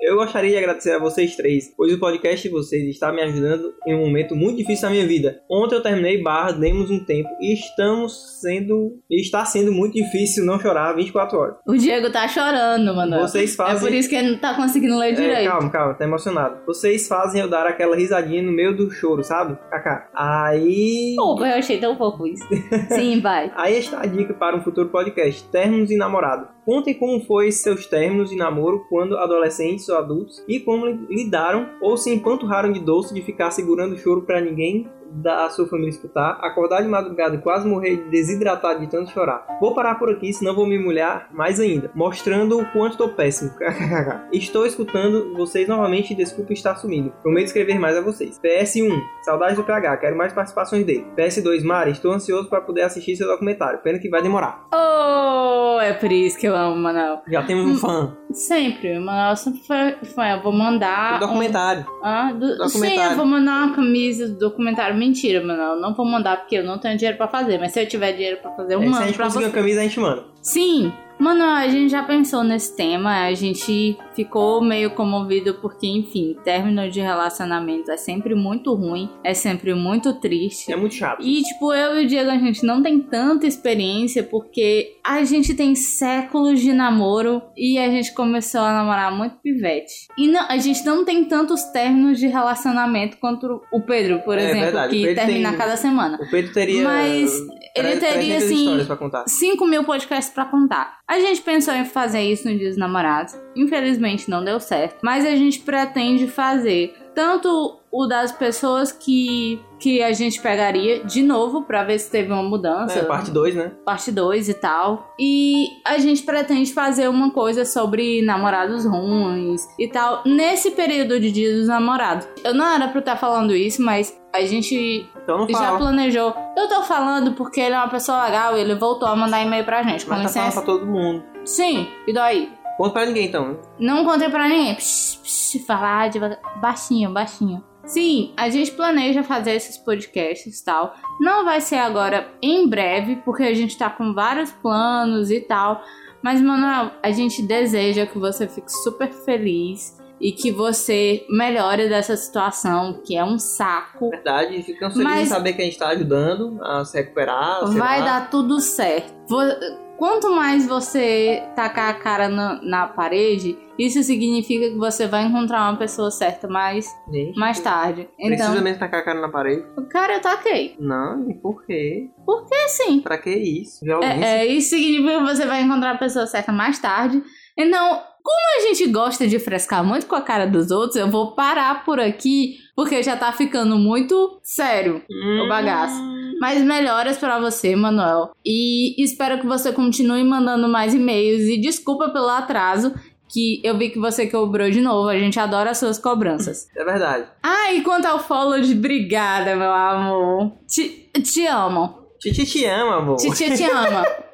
Eu 0.00 0.16
gostaria 0.16 0.50
de 0.50 0.56
agradecer 0.56 0.92
a 0.92 0.98
vocês 0.98 1.36
três, 1.36 1.72
pois 1.76 1.92
o 1.92 1.98
podcast 1.98 2.46
de 2.46 2.52
vocês 2.52 2.88
está 2.88 3.12
me 3.12 3.22
ajudando 3.22 3.74
em 3.86 3.94
um 3.94 4.00
momento 4.06 4.34
muito 4.34 4.56
difícil 4.58 4.82
da 4.88 4.90
minha 4.90 5.06
vida. 5.06 5.40
Ontem 5.50 5.74
eu 5.76 5.82
terminei 5.82 6.22
barra, 6.22 6.52
demos 6.52 6.90
um 6.90 7.04
tempo 7.04 7.28
e 7.40 7.52
estamos 7.52 8.40
sendo. 8.40 8.98
Está 9.10 9.44
sendo 9.44 9.72
muito 9.72 9.94
difícil 9.94 10.44
não 10.44 10.58
chorar 10.58 10.94
24 10.94 11.38
horas. 11.38 11.56
O 11.66 11.76
Diego 11.76 12.10
tá 12.10 12.26
chorando, 12.28 12.94
mano. 12.94 13.18
Vocês 13.20 13.52
É 13.52 13.56
fazem. 13.56 13.80
por 13.88 13.94
isso 13.94 14.08
que 14.08 14.16
ele 14.16 14.30
não 14.32 14.38
tá 14.38 14.54
conseguindo 14.54 14.96
ler 14.98 15.12
É, 15.12 15.12
direito. 15.12 15.50
calma, 15.50 15.70
calma, 15.70 15.94
tá 15.94 16.04
emocionado. 16.04 16.58
Vocês 16.66 17.06
fazem 17.06 17.40
eu 17.40 17.48
dar 17.48 17.66
aquela 17.66 17.96
risadinha 17.96 18.42
no 18.42 18.52
meio 18.52 18.76
do 18.76 18.90
choro, 18.90 19.22
sabe? 19.22 19.56
Kaká. 19.70 20.08
Aí. 20.14 21.14
Pô, 21.16 21.38
eu 21.44 21.54
achei 21.54 21.78
tão 21.78 21.96
fofo 21.96 22.26
isso. 22.26 22.44
Sim, 22.94 23.20
vai. 23.20 23.50
Aí 23.56 23.78
está 23.78 24.00
a 24.02 24.06
dica 24.06 24.32
para 24.34 24.56
um 24.56 24.62
futuro 24.62 24.88
podcast: 24.88 25.44
Términos 25.50 25.90
e 25.90 25.96
Namorado. 25.96 26.48
Contem 26.64 26.92
como 26.94 27.20
foi 27.24 27.50
seus 27.50 27.86
términos 27.86 28.28
de 28.28 28.36
namoro 28.36 28.84
quando 28.98 29.16
adolescentes 29.16 29.88
ou 29.88 29.96
adultos 29.96 30.42
e 30.48 30.58
como 30.58 30.84
li- 30.84 31.06
lidaram 31.08 31.68
ou 31.80 31.96
se 31.96 32.12
empanturraram 32.12 32.72
de 32.72 32.80
doce 32.80 33.14
de 33.14 33.22
ficar 33.22 33.52
segurando 33.52 33.92
o 33.94 33.96
choro 33.96 34.22
para 34.22 34.40
ninguém 34.40 34.88
da 35.10 35.48
sua 35.50 35.66
família 35.66 35.90
escutar, 35.90 36.38
acordar 36.42 36.82
de 36.82 36.88
madrugada 36.88 37.36
e 37.36 37.38
quase 37.38 37.66
morrer 37.66 38.08
desidratado 38.10 38.80
de 38.80 38.86
tanto 38.88 39.10
chorar. 39.10 39.46
Vou 39.60 39.74
parar 39.74 39.96
por 39.96 40.10
aqui, 40.10 40.32
senão 40.32 40.54
vou 40.54 40.66
me 40.66 40.78
molhar 40.78 41.28
mais 41.32 41.58
ainda, 41.60 41.90
mostrando 41.94 42.58
o 42.60 42.66
quanto 42.72 42.92
estou 42.92 43.08
péssimo. 43.10 43.50
Estou 44.32 44.66
escutando 44.66 45.34
vocês 45.34 45.68
novamente 45.68 46.12
e 46.12 46.16
desculpa 46.16 46.52
estar 46.52 46.76
sumindo. 46.76 47.12
Prometo 47.22 47.46
escrever 47.46 47.78
mais 47.78 47.96
a 47.96 48.00
vocês. 48.00 48.38
PS1, 48.42 49.00
saudades 49.22 49.56
do 49.56 49.64
PH, 49.64 49.96
quero 49.98 50.16
mais 50.16 50.32
participações 50.32 50.84
dele. 50.84 51.06
PS2, 51.16 51.62
Mari, 51.64 51.90
estou 51.92 52.12
ansioso 52.12 52.48
para 52.48 52.60
poder 52.60 52.82
assistir 52.82 53.16
seu 53.16 53.26
documentário, 53.26 53.80
pena 53.80 53.98
que 53.98 54.08
vai 54.08 54.22
demorar. 54.22 54.66
Oh, 54.72 55.78
é 55.80 55.92
por 55.92 56.10
isso 56.10 56.38
que 56.38 56.46
eu 56.46 56.56
amo 56.56 56.74
o 56.74 56.78
Manoel. 56.78 57.22
Já 57.28 57.42
temos 57.42 57.66
um 57.66 57.76
fã. 57.76 58.16
Sempre, 58.32 58.98
o 58.98 59.00
Manoel 59.00 59.36
sempre 59.36 59.60
foi 59.60 59.94
fã. 60.14 60.28
Eu 60.28 60.42
vou 60.42 60.52
mandar. 60.52 61.16
O 61.16 61.20
documentário. 61.26 61.82
Um... 61.82 62.04
Ah, 62.04 62.32
do... 62.32 62.46
Sim, 62.68 62.78
Documentário. 62.78 63.12
eu 63.12 63.16
vou 63.16 63.26
mandar 63.26 63.66
uma 63.66 63.74
camisa 63.74 64.28
do 64.28 64.38
documentário. 64.38 64.96
Mentira, 64.98 65.42
Manoel. 65.44 65.76
Não 65.76 65.94
vou 65.94 66.04
mandar 66.04 66.38
porque 66.38 66.56
eu 66.56 66.64
não 66.64 66.78
tenho 66.78 66.96
dinheiro 66.96 67.16
pra 67.16 67.28
fazer. 67.28 67.58
Mas 67.58 67.72
se 67.72 67.80
eu 67.80 67.88
tiver 67.88 68.12
dinheiro 68.12 68.38
pra 68.38 68.50
fazer, 68.52 68.74
eu 68.74 68.80
É, 68.80 68.82
se 68.82 68.88
a 68.88 68.90
mando 68.90 69.06
gente 69.06 69.18
conseguir 69.18 69.44
uma 69.44 69.50
camisa, 69.52 69.80
a 69.80 69.82
gente 69.84 70.00
manda. 70.00 70.24
Sim, 70.42 70.92
Manoel, 71.18 71.54
a 71.54 71.68
gente 71.68 71.90
já 71.90 72.02
pensou 72.02 72.44
nesse 72.44 72.76
tema. 72.76 73.24
A 73.24 73.34
gente 73.34 73.96
ficou 74.24 74.60
meio 74.60 74.90
comovido 74.90 75.54
porque, 75.54 75.86
enfim, 75.86 76.36
término 76.42 76.90
de 76.90 77.00
relacionamento 77.00 77.88
é 77.92 77.96
sempre 77.96 78.34
muito 78.34 78.74
ruim, 78.74 79.08
é 79.22 79.32
sempre 79.32 79.72
muito 79.74 80.12
triste. 80.14 80.72
É 80.72 80.76
muito 80.76 80.96
chato. 80.96 81.22
E, 81.22 81.40
tipo, 81.42 81.72
eu 81.72 82.00
e 82.00 82.04
o 82.04 82.08
Diego, 82.08 82.28
a 82.30 82.36
gente 82.38 82.66
não 82.66 82.82
tem 82.82 82.98
tanta 82.98 83.46
experiência 83.46 84.24
porque 84.24 84.96
a 85.06 85.22
gente 85.22 85.54
tem 85.54 85.76
séculos 85.76 86.60
de 86.60 86.72
namoro 86.72 87.40
e 87.56 87.78
a 87.78 87.88
gente 87.90 88.12
começou 88.12 88.60
a 88.62 88.72
namorar 88.72 89.16
muito 89.16 89.36
pivete. 89.36 90.08
E 90.18 90.26
não, 90.26 90.48
a 90.48 90.56
gente 90.58 90.84
não 90.84 91.04
tem 91.04 91.24
tantos 91.24 91.62
términos 91.66 92.18
de 92.18 92.26
relacionamento 92.26 93.18
quanto 93.18 93.62
o 93.72 93.80
Pedro, 93.82 94.18
por 94.24 94.36
É 94.36 94.42
exemplo, 94.46 94.60
verdade, 94.64 94.96
que 94.96 95.14
termina 95.14 95.50
tem- 95.50 95.58
cada 95.58 95.76
semana. 95.76 96.18
O 96.20 96.28
Pedro 96.28 96.52
teria. 96.52 96.82
Mas 96.82 97.30
ele 97.76 97.96
teria, 97.98 98.14
300 98.38 98.42
assim, 98.44 98.54
histórias 98.64 98.86
pra 98.88 98.96
contar. 98.96 99.24
5 99.28 99.64
mil 99.64 99.84
podcasts 99.84 100.34
pra 100.34 100.44
contar. 100.44 100.98
A 101.06 101.20
gente 101.20 101.40
pensou 101.40 101.72
em 101.74 101.84
fazer 101.84 102.20
isso 102.22 102.48
no 102.50 102.58
Dia 102.58 102.68
dos 102.68 102.76
Namorados. 102.76 103.34
Infelizmente 103.56 104.07
não 104.28 104.44
deu 104.44 104.58
certo. 104.60 104.98
Mas 105.02 105.24
a 105.24 105.34
gente 105.34 105.60
pretende 105.60 106.26
fazer 106.26 106.94
tanto 107.14 107.78
o 107.90 108.06
das 108.06 108.30
pessoas 108.30 108.92
que, 108.92 109.60
que 109.78 110.02
a 110.02 110.12
gente 110.12 110.40
pegaria 110.40 111.04
de 111.04 111.22
novo 111.22 111.62
pra 111.62 111.82
ver 111.82 111.98
se 111.98 112.10
teve 112.10 112.32
uma 112.32 112.42
mudança. 112.42 112.98
É, 112.98 113.04
parte 113.04 113.30
2, 113.30 113.54
né? 113.54 113.72
parte 113.84 114.12
2 114.12 114.48
e 114.48 114.54
tal. 114.54 115.14
E 115.18 115.66
a 115.84 115.98
gente 115.98 116.22
pretende 116.22 116.72
fazer 116.72 117.08
uma 117.08 117.32
coisa 117.32 117.64
sobre 117.64 118.22
namorados 118.22 118.84
ruins 118.84 119.66
e 119.78 119.88
tal 119.88 120.22
nesse 120.24 120.70
período 120.72 121.18
de 121.18 121.32
Dia 121.32 121.54
dos 121.56 121.66
Namorados. 121.66 122.28
Eu 122.44 122.54
não 122.54 122.66
era 122.66 122.88
pra 122.88 123.00
estar 123.00 123.16
falando 123.16 123.54
isso, 123.54 123.82
mas 123.82 124.16
a 124.32 124.40
gente 124.42 125.08
Então 125.22 125.48
já 125.48 125.76
planejou. 125.76 126.34
Eu 126.56 126.68
tô 126.68 126.82
falando 126.82 127.32
porque 127.32 127.60
ele 127.60 127.74
é 127.74 127.78
uma 127.78 127.88
pessoa 127.88 128.24
legal 128.24 128.56
e 128.56 128.60
ele 128.60 128.74
voltou 128.74 129.08
a 129.08 129.16
mandar 129.16 129.42
e-mail 129.42 129.64
pra 129.64 129.82
gente. 129.82 130.08
Mas 130.08 130.22
tá 130.22 130.28
falando 130.28 130.52
pra 130.52 130.62
todo 130.62 130.86
mundo. 130.86 131.24
Sim, 131.44 131.88
e 132.06 132.12
daí? 132.12 132.52
Conta 132.78 132.92
pra 132.92 133.04
ninguém 133.06 133.26
então. 133.26 133.58
Não 133.78 134.04
contei 134.04 134.30
pra 134.30 134.48
ninguém. 134.48 134.74
Psh, 134.74 135.20
psh, 135.22 135.66
falar 135.66 136.08
devagar. 136.08 136.38
Baixinho, 136.60 137.12
baixinho. 137.12 137.62
Sim, 137.84 138.32
a 138.36 138.48
gente 138.50 138.70
planeja 138.72 139.22
fazer 139.22 139.52
esses 139.52 139.76
podcasts 139.78 140.60
e 140.60 140.64
tal. 140.64 140.94
Não 141.20 141.44
vai 141.44 141.60
ser 141.60 141.76
agora 141.76 142.28
em 142.42 142.68
breve, 142.68 143.16
porque 143.24 143.42
a 143.42 143.54
gente 143.54 143.76
tá 143.76 143.90
com 143.90 144.14
vários 144.14 144.50
planos 144.52 145.30
e 145.30 145.40
tal. 145.40 145.82
Mas, 146.22 146.40
Manuel, 146.40 146.90
a 147.02 147.10
gente 147.10 147.42
deseja 147.42 148.04
que 148.06 148.18
você 148.18 148.46
fique 148.46 148.70
super 148.82 149.10
feliz 149.10 149.96
e 150.20 150.32
que 150.32 150.50
você 150.52 151.24
melhore 151.30 151.88
dessa 151.88 152.16
situação, 152.16 153.00
que 153.06 153.16
é 153.16 153.24
um 153.24 153.38
saco. 153.38 154.10
Verdade, 154.10 154.62
ficamos 154.64 154.96
felizes 154.96 155.22
em 155.22 155.26
saber 155.26 155.52
que 155.54 155.62
a 155.62 155.64
gente 155.64 155.78
tá 155.78 155.88
ajudando 155.88 156.58
a 156.62 156.84
se 156.84 156.96
recuperar. 156.98 157.66
Vai 157.72 158.00
lá. 158.00 158.04
dar 158.20 158.30
tudo 158.30 158.60
certo. 158.60 159.14
Vo- 159.28 159.87
Quanto 159.98 160.30
mais 160.30 160.64
você 160.64 161.42
tacar 161.56 161.90
a 161.90 161.94
cara 161.94 162.28
na, 162.28 162.62
na 162.62 162.86
parede, 162.86 163.58
isso 163.76 164.00
significa 164.04 164.70
que 164.70 164.76
você 164.76 165.08
vai 165.08 165.24
encontrar 165.24 165.68
uma 165.68 165.76
pessoa 165.76 166.08
certa 166.08 166.46
mais, 166.46 166.86
Gente, 167.12 167.36
mais 167.36 167.58
tarde. 167.58 168.08
Então, 168.16 168.36
Precisa 168.36 168.60
mesmo 168.60 168.78
tacar 168.78 169.00
a 169.00 169.04
cara 169.04 169.20
na 169.20 169.28
parede? 169.28 169.64
cara, 169.90 170.14
eu 170.14 170.20
taquei. 170.20 170.76
Não, 170.78 171.28
e 171.28 171.34
por 171.34 171.66
quê? 171.66 172.08
Porque 172.24 172.54
sim. 172.68 173.00
Pra 173.00 173.18
que 173.18 173.30
isso? 173.30 173.84
Violência? 173.84 174.24
É, 174.24 174.38
é, 174.38 174.46
isso 174.46 174.70
significa 174.70 175.18
que 175.18 175.24
você 175.24 175.44
vai 175.44 175.62
encontrar 175.62 175.90
a 175.90 175.98
pessoa 175.98 176.28
certa 176.28 176.52
mais 176.52 176.78
tarde. 176.78 177.20
Então, 177.56 178.00
como 178.22 178.58
a 178.58 178.68
gente 178.68 178.86
gosta 178.92 179.26
de 179.26 179.38
frescar 179.40 179.82
muito 179.82 180.06
com 180.06 180.14
a 180.14 180.22
cara 180.22 180.46
dos 180.46 180.70
outros, 180.70 180.94
eu 180.94 181.10
vou 181.10 181.34
parar 181.34 181.84
por 181.84 181.98
aqui, 181.98 182.58
porque 182.76 183.02
já 183.02 183.16
tá 183.16 183.32
ficando 183.32 183.76
muito 183.76 184.38
sério. 184.44 185.02
Hum, 185.10 185.42
o 185.44 185.48
bagaço. 185.48 186.00
Mas 186.40 186.62
melhoras 186.62 187.18
pra 187.18 187.38
você, 187.38 187.74
Manuel. 187.74 188.30
E 188.44 188.94
espero 189.02 189.38
que 189.40 189.46
você 189.46 189.72
continue 189.72 190.22
mandando 190.24 190.68
mais 190.68 190.94
e-mails. 190.94 191.42
E 191.48 191.60
desculpa 191.60 192.10
pelo 192.10 192.28
atraso, 192.28 192.94
que 193.28 193.60
eu 193.64 193.76
vi 193.76 193.90
que 193.90 193.98
você 193.98 194.26
cobrou 194.26 194.70
de 194.70 194.80
novo. 194.80 195.08
A 195.08 195.18
gente 195.18 195.38
adora 195.40 195.70
as 195.70 195.78
suas 195.78 195.98
cobranças. 195.98 196.68
É 196.76 196.84
verdade. 196.84 197.26
Ah, 197.42 197.72
e 197.72 197.82
quanto 197.82 198.06
ao 198.06 198.18
follow, 198.20 198.58
obrigada, 198.60 199.56
meu 199.56 199.72
amor. 199.72 200.52
Te, 200.66 201.10
te 201.22 201.46
amo. 201.46 201.98
Titi 202.20 202.44
te 202.44 202.64
ama, 202.64 202.96
amor. 202.96 203.16
Titia 203.16 203.54
te 203.56 203.64
ama. 203.64 204.04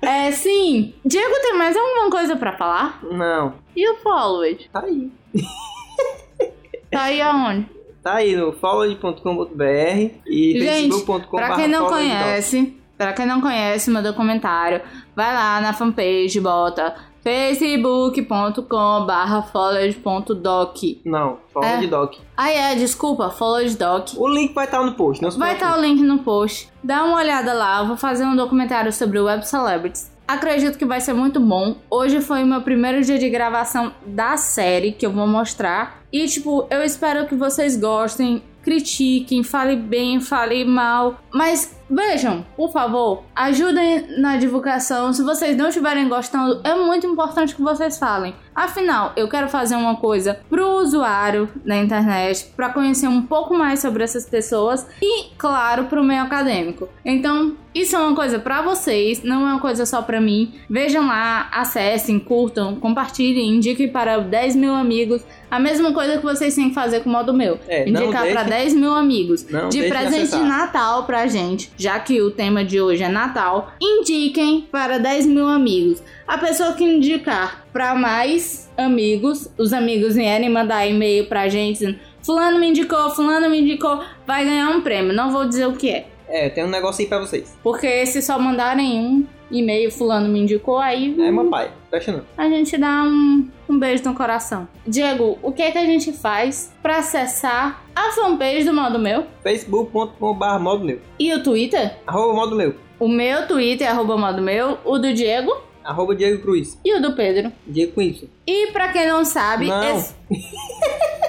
É, 0.00 0.32
sim. 0.32 0.94
Diego, 1.04 1.34
tem 1.42 1.58
mais 1.58 1.76
alguma 1.76 2.08
coisa 2.10 2.34
pra 2.34 2.56
falar? 2.56 2.98
Não, 3.04 3.56
E 3.76 3.86
o 3.90 3.96
followed? 3.96 4.70
tá 4.72 4.80
aí. 4.80 5.10
Tá 6.90 7.02
aí 7.02 7.20
aonde? 7.20 7.68
Tá 8.06 8.18
aí 8.18 8.36
no 8.36 8.52
followed.com.br 8.52 9.20
e 10.28 10.60
facebook.com.br. 10.60 11.26
Pra 11.28 11.56
quem 11.56 11.66
não 11.66 11.88
conhece, 11.88 12.76
pra 12.96 13.12
quem 13.12 13.26
não 13.26 13.40
conhece, 13.40 13.90
manda 13.90 14.12
um 14.12 14.14
comentário. 14.14 14.80
Vai 15.16 15.34
lá 15.34 15.60
na 15.60 15.72
fanpage, 15.72 16.40
bota 16.40 16.94
facebook.com 17.20 19.04
barra 19.04 19.42
followed.doc. 19.42 20.76
Não, 21.04 21.38
followed 21.52 21.92
É. 21.92 22.18
Ah, 22.36 22.48
é, 22.48 22.76
desculpa, 22.76 23.28
followed 23.30 23.76
doc. 23.76 24.10
O 24.16 24.28
link 24.28 24.54
vai 24.54 24.66
estar 24.66 24.84
no 24.84 24.92
post, 24.92 25.20
não 25.20 25.32
se 25.32 25.36
Vai 25.36 25.54
estar 25.54 25.72
preocupe. 25.72 25.88
o 25.88 25.90
link 25.90 26.06
no 26.06 26.18
post. 26.20 26.68
Dá 26.84 27.02
uma 27.02 27.16
olhada 27.16 27.52
lá, 27.52 27.80
eu 27.80 27.88
vou 27.88 27.96
fazer 27.96 28.24
um 28.24 28.36
documentário 28.36 28.92
sobre 28.92 29.18
web 29.18 29.44
celebrities. 29.44 30.12
Acredito 30.28 30.76
que 30.76 30.84
vai 30.84 31.00
ser 31.00 31.12
muito 31.12 31.38
bom. 31.38 31.76
Hoje 31.88 32.20
foi 32.20 32.42
o 32.42 32.46
meu 32.46 32.60
primeiro 32.60 33.00
dia 33.02 33.16
de 33.16 33.30
gravação 33.30 33.92
da 34.04 34.36
série 34.36 34.90
que 34.90 35.06
eu 35.06 35.12
vou 35.12 35.26
mostrar. 35.26 36.02
E, 36.16 36.26
tipo, 36.26 36.66
eu 36.70 36.82
espero 36.82 37.26
que 37.26 37.34
vocês 37.34 37.76
gostem, 37.76 38.42
critiquem, 38.62 39.42
falem 39.42 39.78
bem, 39.78 40.18
falem 40.18 40.64
mal. 40.64 41.20
Mas 41.30 41.78
vejam, 41.88 42.44
por 42.56 42.72
favor, 42.72 43.22
ajudem 43.34 44.20
na 44.20 44.36
divulgação. 44.36 45.12
Se 45.12 45.22
vocês 45.22 45.56
não 45.56 45.68
estiverem 45.68 46.08
gostando, 46.08 46.60
é 46.64 46.74
muito 46.74 47.06
importante 47.06 47.54
que 47.54 47.62
vocês 47.62 47.98
falem. 47.98 48.34
Afinal, 48.54 49.12
eu 49.16 49.28
quero 49.28 49.48
fazer 49.48 49.76
uma 49.76 49.96
coisa 49.96 50.40
pro 50.48 50.76
usuário 50.78 51.48
na 51.64 51.76
internet, 51.76 52.52
para 52.56 52.70
conhecer 52.70 53.06
um 53.06 53.20
pouco 53.22 53.54
mais 53.54 53.80
sobre 53.80 54.02
essas 54.02 54.26
pessoas 54.28 54.86
e, 55.02 55.26
claro, 55.36 55.84
pro 55.84 56.02
meio 56.02 56.22
acadêmico. 56.22 56.88
Então, 57.04 57.54
isso 57.74 57.94
é 57.94 57.98
uma 57.98 58.16
coisa 58.16 58.38
pra 58.38 58.62
vocês, 58.62 59.22
não 59.22 59.46
é 59.46 59.52
uma 59.52 59.60
coisa 59.60 59.84
só 59.84 60.00
pra 60.00 60.22
mim. 60.22 60.54
Vejam 60.70 61.06
lá, 61.06 61.50
acessem, 61.52 62.18
curtam, 62.18 62.76
compartilhem, 62.76 63.50
indiquem 63.56 63.88
para 63.88 64.16
10 64.18 64.56
mil 64.56 64.74
amigos. 64.74 65.22
A 65.50 65.60
mesma 65.60 65.92
coisa 65.92 66.16
que 66.16 66.24
vocês 66.24 66.54
têm 66.54 66.70
que 66.70 66.74
fazer 66.74 67.00
com 67.00 67.10
o 67.10 67.12
modo 67.12 67.34
meu. 67.34 67.58
É, 67.68 67.86
Indicar 67.86 68.22
deixem- 68.22 68.44
10 68.48 68.74
mil 68.74 68.92
amigos. 68.94 69.42
De 69.70 69.82
presente 69.82 70.30
de. 70.30 70.42
Natal 70.42 71.04
pra 71.04 71.26
gente, 71.26 71.70
já 71.76 71.98
que 71.98 72.20
o 72.20 72.30
tema 72.30 72.64
de 72.64 72.80
hoje 72.80 73.02
é 73.02 73.08
Natal. 73.08 73.72
Indiquem 73.80 74.62
para 74.70 74.98
10 74.98 75.26
mil 75.26 75.46
amigos. 75.46 76.02
A 76.26 76.38
pessoa 76.38 76.72
que 76.72 76.84
indicar 76.84 77.66
pra 77.72 77.94
mais 77.94 78.70
amigos, 78.76 79.48
os 79.58 79.72
amigos 79.72 80.14
vierem 80.14 80.50
mandar 80.50 80.86
e-mail 80.86 81.26
pra 81.26 81.48
gente 81.48 81.78
dizendo 81.78 81.98
Fulano 82.22 82.58
me 82.58 82.70
indicou, 82.70 83.10
Fulano 83.10 83.48
me 83.48 83.60
indicou, 83.60 84.02
vai 84.26 84.44
ganhar 84.44 84.68
um 84.70 84.80
prêmio. 84.80 85.12
Não 85.12 85.30
vou 85.30 85.46
dizer 85.46 85.66
o 85.66 85.74
que 85.74 85.90
é. 85.90 86.06
É, 86.28 86.48
tem 86.48 86.64
um 86.64 86.68
negócio 86.68 87.02
aí 87.02 87.08
pra 87.08 87.20
vocês. 87.20 87.56
Porque 87.62 88.04
se 88.06 88.20
só 88.20 88.36
mandarem 88.36 88.98
um 88.98 89.26
e-mail, 89.50 89.90
Fulano 89.90 90.28
me 90.28 90.40
indicou, 90.40 90.78
aí 90.78 91.14
É, 91.20 91.30
meu 91.30 91.44
pai. 91.50 91.70
Fecha 91.90 92.12
não. 92.12 92.22
a 92.36 92.48
gente 92.48 92.76
dá 92.76 93.02
um, 93.04 93.48
um 93.68 93.78
beijo 93.78 94.04
no 94.04 94.14
coração. 94.14 94.68
Diego, 94.86 95.38
o 95.42 95.52
que 95.52 95.62
é 95.62 95.70
que 95.70 95.78
a 95.78 95.84
gente 95.84 96.12
faz 96.12 96.72
pra 96.82 96.98
acessar 96.98 97.82
a 97.94 98.10
fanpage 98.12 98.64
do 98.64 98.72
Modo 98.74 98.98
Meu 98.98 99.24
facebook.com.br 99.42 100.58
modo 100.60 100.84
meu. 100.84 101.00
e 101.18 101.32
o 101.34 101.42
Twitter? 101.42 101.96
Arroba 102.06 102.34
modo 102.34 102.56
meu. 102.56 102.74
O 102.98 103.08
meu 103.08 103.46
Twitter 103.46 103.86
é 103.86 103.90
arroba 103.90 104.16
Modo 104.16 104.40
Meu, 104.40 104.78
o 104.84 104.98
do 104.98 105.12
Diego 105.12 105.54
Arroba 105.84 106.14
Diego 106.16 106.40
Cruz. 106.42 106.78
e 106.84 106.96
o 106.96 107.00
do 107.02 107.14
Pedro. 107.14 107.52
Diego 107.66 107.92
com 107.92 108.00
isso. 108.02 108.28
E 108.46 108.68
pra 108.72 108.88
quem 108.88 109.06
não 109.06 109.24
sabe, 109.24 109.66
Não. 109.68 109.96
esse- 109.98 110.14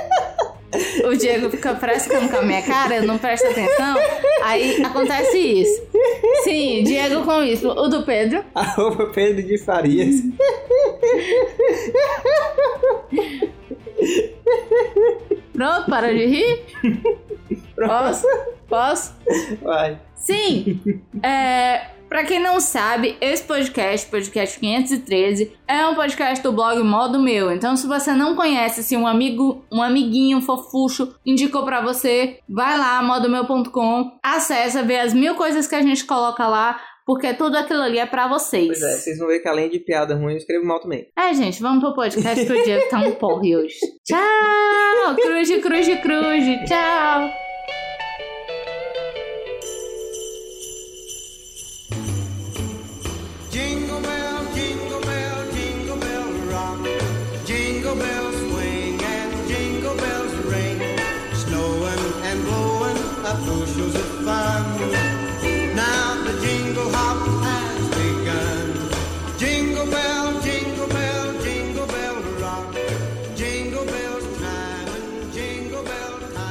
o 1.06 1.16
Diego 1.16 1.50
fica 1.50 1.76
frescando 1.76 2.30
com 2.30 2.38
a 2.38 2.42
minha 2.42 2.62
cara, 2.62 3.02
não 3.02 3.18
presta 3.18 3.50
atenção, 3.50 3.96
aí 4.44 4.84
acontece 4.84 5.38
isso. 5.38 5.84
Sim, 6.44 6.84
Diego 6.84 7.24
com 7.24 7.42
isso. 7.44 7.70
O 7.70 7.88
do 7.88 8.04
Pedro 8.04 8.44
Arroba 8.54 9.08
Pedro 9.08 9.44
de 9.44 9.58
Farias. 9.58 10.16
Pronto, 15.54 15.90
para 15.90 16.14
de 16.14 16.26
rir? 16.26 16.66
Posso? 17.76 18.28
Posso? 18.68 19.16
Vai. 19.62 20.00
Sim! 20.16 21.02
É, 21.24 21.88
pra 22.08 22.24
quem 22.24 22.40
não 22.40 22.60
sabe, 22.60 23.18
esse 23.22 23.44
podcast, 23.44 24.10
podcast 24.10 24.60
513, 24.60 25.54
é 25.68 25.86
um 25.88 25.96
podcast 25.96 26.44
do 26.44 26.52
blog 26.52 26.82
Modo 26.84 27.20
Meu. 27.20 27.52
Então, 27.52 27.76
se 27.76 27.88
você 27.88 28.14
não 28.14 28.36
conhece, 28.36 28.84
se 28.84 28.96
um 28.96 29.06
amigo, 29.06 29.66
um 29.72 29.82
amiguinho 29.82 30.42
fofucho 30.42 31.16
indicou 31.26 31.64
pra 31.64 31.82
você, 31.82 32.40
vai 32.50 32.78
lá, 32.78 33.02
modomeu.com, 33.04 34.12
acessa, 34.24 34.84
vê 34.84 34.98
as 34.98 35.14
mil 35.14 35.36
coisas 35.36 35.68
que 35.68 35.76
a 35.76 35.82
gente 35.82 36.06
coloca 36.06 36.48
lá, 36.48 36.80
porque 37.06 37.34
tudo 37.34 37.56
aquilo 37.58 37.82
ali 37.82 38.00
é 38.00 38.06
pra 38.06 38.28
vocês. 38.28 38.68
Pois 38.68 38.82
é, 38.82 38.98
vocês 38.98 39.18
vão 39.18 39.28
ver 39.28 39.40
que 39.40 39.48
além 39.48 39.70
de 39.70 39.80
piada 39.80 40.16
ruim, 40.16 40.34
eu 40.34 40.38
escrevo 40.38 40.66
mal 40.66 40.80
também. 40.80 41.08
É, 41.18 41.34
gente, 41.34 41.62
vamos 41.62 41.82
pro 41.82 41.96
podcast 41.96 42.46
que 42.46 42.52
o 42.52 42.64
Diego 42.64 42.90
tá 42.90 43.00
um 43.00 43.14
porre 43.14 43.56
hoje. 43.56 43.78
Tchau! 44.04 45.16
Cruz, 45.16 45.50
cruz, 45.62 46.02
cruz. 46.02 46.46
Tchau! 46.68 47.47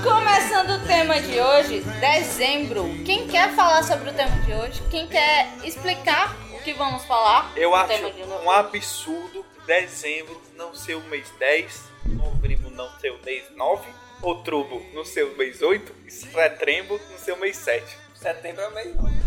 Começando 0.03 0.71
o 0.71 0.87
tema 0.87 1.21
de 1.21 1.39
hoje, 1.39 1.81
dezembro. 2.01 2.89
Quem 3.05 3.29
quer 3.29 3.55
falar 3.55 3.83
sobre 3.83 4.09
o 4.09 4.15
tema 4.15 4.37
de 4.41 4.55
hoje? 4.55 4.83
Quem 4.91 5.07
quer 5.07 5.53
explicar 5.63 6.35
o 6.55 6.59
que 6.63 6.73
vamos 6.73 7.05
falar? 7.05 7.53
Eu 7.57 7.75
acho 7.75 7.89
tema 7.89 8.11
de 8.11 8.23
um 8.23 8.51
absurdo 8.51 9.45
dezembro 9.67 10.41
não 10.57 10.75
ser 10.75 10.95
o 10.95 11.03
mês 11.03 11.31
10, 11.39 11.83
novembro 12.07 12.71
não 12.71 12.89
ser 12.99 13.11
o 13.11 13.19
mês 13.23 13.45
9, 13.55 13.87
outubro 14.23 14.85
não 14.93 15.05
ser 15.05 15.25
o 15.25 15.37
mês 15.37 15.63
8 15.63 15.93
e 16.07 16.11
setembro 16.11 17.01
não 17.11 17.19
ser 17.19 17.33
o 17.33 17.37
mês 17.39 17.57
7. 17.57 17.85
Setembro 18.15 18.63
é 18.63 18.69
o 18.69 18.75
mês. 18.75 18.95
nove, 18.97 19.11
né? 19.11 19.23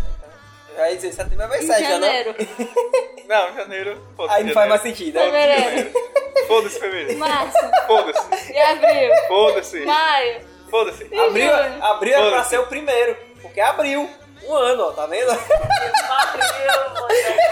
Já 0.76 0.90
ia 0.90 0.96
dizer, 0.96 1.12
setembro 1.12 1.42
é 1.42 1.46
o 1.46 1.50
mês 1.50 1.64
Em 1.64 1.66
7, 1.66 1.82
já 1.82 1.88
não? 1.98 2.06
janeiro, 2.06 2.34
Não, 3.28 3.54
janeiro. 3.54 4.06
Foda-se. 4.16 4.38
Aí 4.38 4.44
não 4.44 4.52
faz 4.52 4.68
mais 4.68 4.80
janeiro. 4.82 4.98
sentido, 4.98 5.14
né? 5.18 5.24
fevereiro, 5.24 5.92
Foda-se, 6.48 6.80
fevereiro. 6.80 7.18
março, 7.18 7.58
Foda-se. 7.86 8.52
e 8.52 8.58
abril, 8.60 9.10
Foda-se. 9.28 9.80
maio. 9.80 10.40
Foda-se. 10.70 11.04
E 11.10 11.18
Abril, 11.18 11.48
julho. 11.50 11.84
abril 11.84 12.14
era 12.14 12.30
pra 12.30 12.44
ser 12.44 12.58
o 12.60 12.66
primeiro, 12.66 13.16
porque 13.42 13.58
é 13.60 13.64
abril. 13.64 14.08
Um 14.42 14.54
ano, 14.54 14.84
ó, 14.88 14.92
tá 14.92 15.06
vendo? 15.06 15.30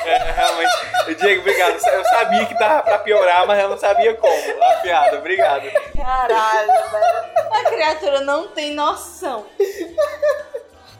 É, 0.07 0.33
realmente. 0.33 1.17
Diego, 1.19 1.41
obrigado. 1.41 1.79
Eu 1.87 2.05
sabia 2.05 2.47
que 2.47 2.55
dava 2.59 2.83
pra 2.83 2.99
piorar, 2.99 3.47
mas 3.47 3.59
eu 3.61 3.69
não 3.69 3.79
sabia 3.79 4.15
como. 4.15 4.63
A 4.63 4.75
piada, 4.81 5.19
obrigado. 5.19 5.71
Caralho, 5.97 6.67
velho. 6.91 7.51
A 7.53 7.65
criatura 7.69 8.21
não 8.21 8.49
tem 8.49 8.75
noção. 8.75 9.47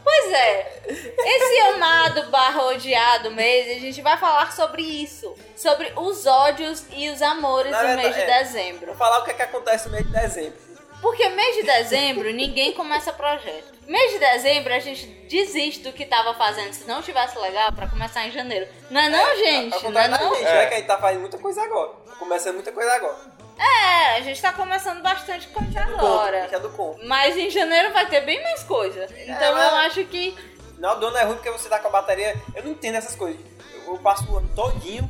Pois 0.01 0.31
é, 0.33 0.81
esse 0.87 1.59
amado 1.73 2.23
barra 2.31 2.63
odiado 2.63 3.29
mês, 3.31 3.77
a 3.77 3.79
gente 3.79 4.01
vai 4.01 4.17
falar 4.17 4.51
sobre 4.53 4.81
isso. 4.81 5.35
Sobre 5.55 5.91
os 5.95 6.25
ódios 6.25 6.85
e 6.91 7.09
os 7.09 7.21
amores 7.21 7.71
Na 7.71 7.81
do 7.81 7.87
verdade, 7.87 8.07
mês 8.07 8.15
de 8.15 8.21
é. 8.21 8.39
dezembro. 8.39 8.85
Vou 8.87 8.95
falar 8.95 9.19
o 9.19 9.23
que 9.23 9.31
é 9.31 9.33
que 9.33 9.41
acontece 9.43 9.87
no 9.87 9.91
mês 9.93 10.05
de 10.07 10.11
dezembro. 10.11 10.68
Porque 11.01 11.29
mês 11.29 11.55
de 11.55 11.63
dezembro 11.63 12.31
ninguém 12.33 12.73
começa 12.73 13.11
projeto. 13.13 13.73
Mês 13.87 14.11
de 14.11 14.19
dezembro 14.19 14.73
a 14.73 14.79
gente 14.79 15.05
desiste 15.29 15.81
do 15.81 15.93
que 15.93 16.05
tava 16.05 16.33
fazendo 16.33 16.73
se 16.73 16.85
não 16.85 17.01
tivesse 17.01 17.37
legal 17.39 17.71
pra 17.71 17.87
começar 17.87 18.27
em 18.27 18.31
janeiro. 18.31 18.67
Não 18.89 19.01
é 19.01 19.09
não, 19.09 19.35
gente? 19.37 19.73
Ao 19.85 19.91
Não 19.91 20.01
é 20.01 20.07
não? 20.07 20.35
gente, 20.35 20.45
É. 20.47 20.53
né? 20.53 20.65
Que 20.67 20.73
a 20.73 20.77
gente 20.77 20.87
tá 20.87 20.97
fazendo 20.97 21.21
muita 21.21 21.37
coisa 21.37 21.61
agora. 21.63 21.91
Começando 22.19 22.53
muita 22.55 22.71
coisa 22.71 22.91
agora. 22.93 23.17
É, 23.57 24.17
a 24.17 24.21
gente 24.21 24.41
tá 24.41 24.53
começando 24.53 25.01
bastante 25.01 25.47
coisa 25.47 25.69
Do 25.85 25.91
conto, 25.93 26.05
agora. 26.05 26.47
que 26.47 26.55
é 26.55 26.59
do 26.59 26.69
conto. 26.69 27.05
Mas 27.05 27.35
em 27.37 27.49
janeiro 27.49 27.91
vai 27.91 28.05
ter 28.07 28.21
bem 28.21 28.41
mais 28.43 28.63
coisa. 28.63 29.05
Então 29.05 29.53
mas- 29.53 29.71
eu 29.71 29.75
acho 29.79 30.05
que 30.05 30.35
Final 30.75 30.97
do 30.97 31.07
ano 31.07 31.17
é 31.17 31.23
ruim 31.23 31.35
porque 31.35 31.51
você 31.51 31.67
tá 31.67 31.77
com 31.79 31.89
a 31.89 31.91
bateria. 31.91 32.35
Eu 32.55 32.63
não 32.63 32.71
entendo 32.71 32.95
essas 32.95 33.13
coisas. 33.15 33.41
Eu, 33.85 33.93
eu 33.95 33.97
passo 33.99 34.31
o 34.31 34.37
ano 34.37 34.49
todinho. 34.55 35.09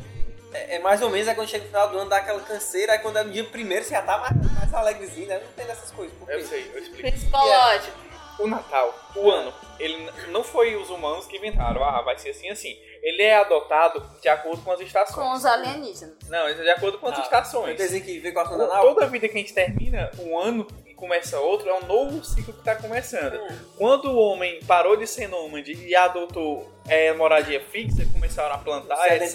É, 0.53 0.75
é 0.75 0.79
mais 0.79 1.01
ou 1.01 1.09
menos, 1.09 1.27
aí 1.27 1.35
quando 1.35 1.47
chega 1.47 1.63
no 1.63 1.69
final 1.69 1.89
do 1.89 1.97
ano 1.99 2.09
dá 2.09 2.17
aquela 2.17 2.39
canseira, 2.41 2.93
aí 2.93 2.99
quando 2.99 3.17
é 3.17 3.23
no 3.23 3.31
dia 3.31 3.43
primeiro 3.43 3.83
você 3.85 3.91
já 3.91 4.01
tá 4.01 4.17
mais, 4.17 4.35
mais 4.55 4.73
alegrezinho, 4.73 5.27
né? 5.27 5.37
Não 5.39 5.47
entendo 5.49 5.69
essas 5.71 5.91
coisas. 5.91 6.15
Por 6.17 6.27
quê? 6.27 6.33
Eu 6.33 6.41
sei, 6.45 6.71
eu 6.73 6.79
explico. 6.81 7.11
psicológico. 7.11 7.97
O 8.39 8.47
Natal, 8.47 8.97
o 9.17 9.29
ano, 9.29 9.53
ele 9.77 10.09
não 10.29 10.45
foi 10.45 10.73
os 10.77 10.89
humanos 10.89 11.25
que 11.27 11.35
inventaram, 11.35 11.83
ah, 11.83 12.01
vai 12.01 12.17
ser 12.17 12.29
assim 12.29 12.49
assim. 12.49 12.73
Ele 13.03 13.21
é 13.21 13.35
adotado 13.35 14.01
de 14.21 14.29
acordo 14.29 14.61
com 14.63 14.71
as 14.71 14.79
estações. 14.79 15.27
Com 15.27 15.33
os 15.33 15.45
alienígenas. 15.45 16.15
Não, 16.29 16.47
ele 16.47 16.61
é 16.61 16.63
de 16.63 16.69
acordo 16.69 16.97
com 16.99 17.07
as 17.07 17.19
Ah, 17.19 17.21
estações. 17.21 17.73
Um 17.73 17.77
desenho 17.77 18.03
que 18.03 18.17
vem 18.19 18.33
com 18.33 18.39
a 18.39 18.49
O- 18.49 18.57
Natal. 18.57 18.81
Toda 18.81 19.07
vida 19.07 19.27
que 19.27 19.35
a 19.35 19.39
gente 19.41 19.53
termina 19.53 20.09
um 20.19 20.39
ano 20.39 20.65
e 20.87 20.93
começa 20.93 21.37
outro, 21.37 21.67
é 21.69 21.73
um 21.79 21.85
novo 21.85 22.23
ciclo 22.23 22.53
que 22.53 22.59
está 22.59 22.75
começando. 22.77 23.35
Hum. 23.35 23.59
Quando 23.77 24.05
o 24.09 24.17
homem 24.17 24.61
parou 24.65 24.95
de 24.95 25.05
ser 25.05 25.27
nômade 25.27 25.73
e 25.73 25.93
adotou 25.93 26.71
é, 26.87 27.11
moradia 27.13 27.59
fixa, 27.59 28.05
começaram 28.13 28.55
a 28.55 28.57
plantar, 28.57 29.05
etc. 29.17 29.33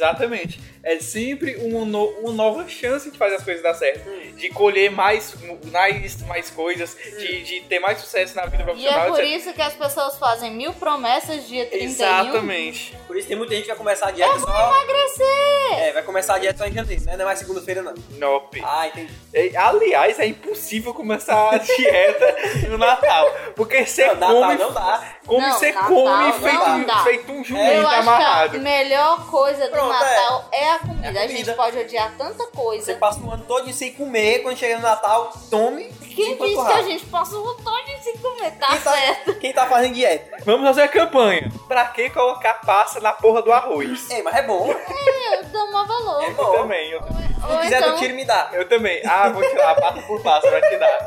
Exatamente. 0.00 0.58
É 0.82 0.98
sempre 0.98 1.56
uma, 1.56 1.84
no- 1.84 2.08
uma 2.20 2.32
nova 2.32 2.66
chance 2.66 3.10
de 3.10 3.18
fazer 3.18 3.34
as 3.36 3.44
coisas 3.44 3.62
dar 3.62 3.74
certo. 3.74 4.08
Hum. 4.08 4.32
De 4.34 4.48
colher 4.48 4.90
mais, 4.90 5.34
mais, 5.70 6.22
mais 6.22 6.48
coisas, 6.50 6.96
de, 7.18 7.42
de 7.42 7.60
ter 7.62 7.78
mais 7.80 7.98
sucesso 7.98 8.34
na 8.34 8.46
vida 8.46 8.58
E 8.58 8.60
é 8.60 8.64
profissional, 8.64 9.08
por 9.08 9.22
etc. 9.22 9.36
isso 9.36 9.52
que 9.52 9.60
as 9.60 9.74
pessoas 9.74 10.18
fazem 10.18 10.50
mil 10.54 10.72
promessas 10.72 11.46
dia 11.46 11.66
31. 11.66 11.84
Exatamente. 11.86 12.96
Por 13.06 13.16
isso 13.16 13.28
tem 13.28 13.36
muita 13.36 13.52
gente 13.54 13.64
que 13.64 13.68
vai 13.68 13.76
começar 13.76 14.08
a 14.08 14.10
dieta 14.10 14.32
Eu 14.32 14.38
vou 14.38 14.48
só. 14.48 14.82
emagrecer! 14.82 15.59
É, 15.78 15.92
vai 15.92 16.02
começar 16.02 16.34
a 16.34 16.38
dieta 16.38 16.58
só 16.58 16.66
em 16.66 16.72
janeiro, 16.72 17.02
né? 17.04 17.14
Não 17.16 17.22
é 17.22 17.24
mais 17.24 17.38
segunda-feira, 17.38 17.82
não. 17.82 17.94
Nope. 18.18 18.62
Ah, 18.64 18.86
entendi. 18.88 19.12
É, 19.32 19.56
Aliás, 19.56 20.18
é 20.18 20.26
impossível 20.26 20.92
começar 20.94 21.54
a 21.54 21.58
dieta 21.58 22.36
no 22.68 22.78
Natal. 22.78 23.28
Porque 23.54 23.84
você 23.86 24.06
Não, 24.06 24.14
Natal 24.14 24.34
come. 24.42 24.54
não 24.56 24.72
dá. 24.72 25.14
Como 25.26 25.40
Não, 25.46 25.52
você 25.52 25.72
Natal 25.72 25.88
come 25.88 26.32
feito, 26.32 27.02
feito 27.04 27.32
um 27.32 27.44
jumento 27.44 27.86
acho 27.86 28.00
amarrado. 28.00 28.50
que 28.50 28.56
a 28.56 28.60
melhor 28.60 29.26
coisa 29.30 29.64
do 29.66 29.70
Pronto, 29.70 29.88
Natal 29.92 30.48
é. 30.52 30.70
a 30.70 30.78
comida. 30.78 31.06
É 31.06 31.08
a 31.08 31.10
A 31.10 31.26
gente 31.26 31.32
comida. 31.32 31.52
pode 31.54 31.78
odiar 31.78 32.12
tanta 32.18 32.44
Você 32.44 32.50
coisa. 32.50 32.94
passa 32.96 33.20
o 33.20 33.30
ano 33.30 33.44
todo 33.46 33.72
sem 33.72 33.92
comer, 33.92 34.40
quando 34.42 34.56
chega 34.56 34.76
no 34.76 34.82
Natal, 34.82 35.32
tome. 35.50 35.90
Quem 36.24 36.36
disse 36.38 36.66
que 36.66 36.72
a 36.72 36.82
gente 36.82 37.06
passa 37.06 37.36
o 37.36 37.54
todo 37.54 37.84
de 37.84 37.98
se 38.02 38.18
comer? 38.18 38.50
Tá 38.52 38.68
quem, 38.68 38.78
certo. 38.80 39.24
tá, 39.34 39.40
quem 39.40 39.52
tá 39.52 39.66
fazendo 39.66 39.94
dieta? 39.94 40.36
Vamos 40.44 40.66
fazer 40.66 40.82
a 40.82 40.88
campanha. 40.88 41.50
Pra 41.68 41.84
que 41.86 42.10
colocar 42.10 42.54
passa 42.64 43.00
na 43.00 43.12
porra 43.12 43.42
do 43.42 43.52
arroz? 43.52 44.10
Ei, 44.10 44.22
mas 44.22 44.34
é 44.36 44.42
bom. 44.42 44.68
Eu 44.70 45.44
dou 45.46 45.72
maior 45.72 45.86
valor. 45.86 46.22
É 46.22 46.28
Eu 46.28 46.34
bom. 46.34 46.52
também, 46.52 46.90
eu, 46.90 47.00
Se 47.02 47.52
Ou 47.52 47.58
quiser 47.60 47.78
então, 47.78 47.92
do 47.92 47.98
tiro, 47.98 48.14
me 48.14 48.24
dá. 48.24 48.50
eu 48.52 48.68
também. 48.68 49.00
Ah, 49.06 49.28
vou 49.30 49.42
tirar 49.42 49.70
a 49.70 49.74
passa 49.80 50.02
por 50.02 50.20
passa, 50.22 50.50
vai 50.50 50.60
te 50.60 50.76
dar. 50.76 51.06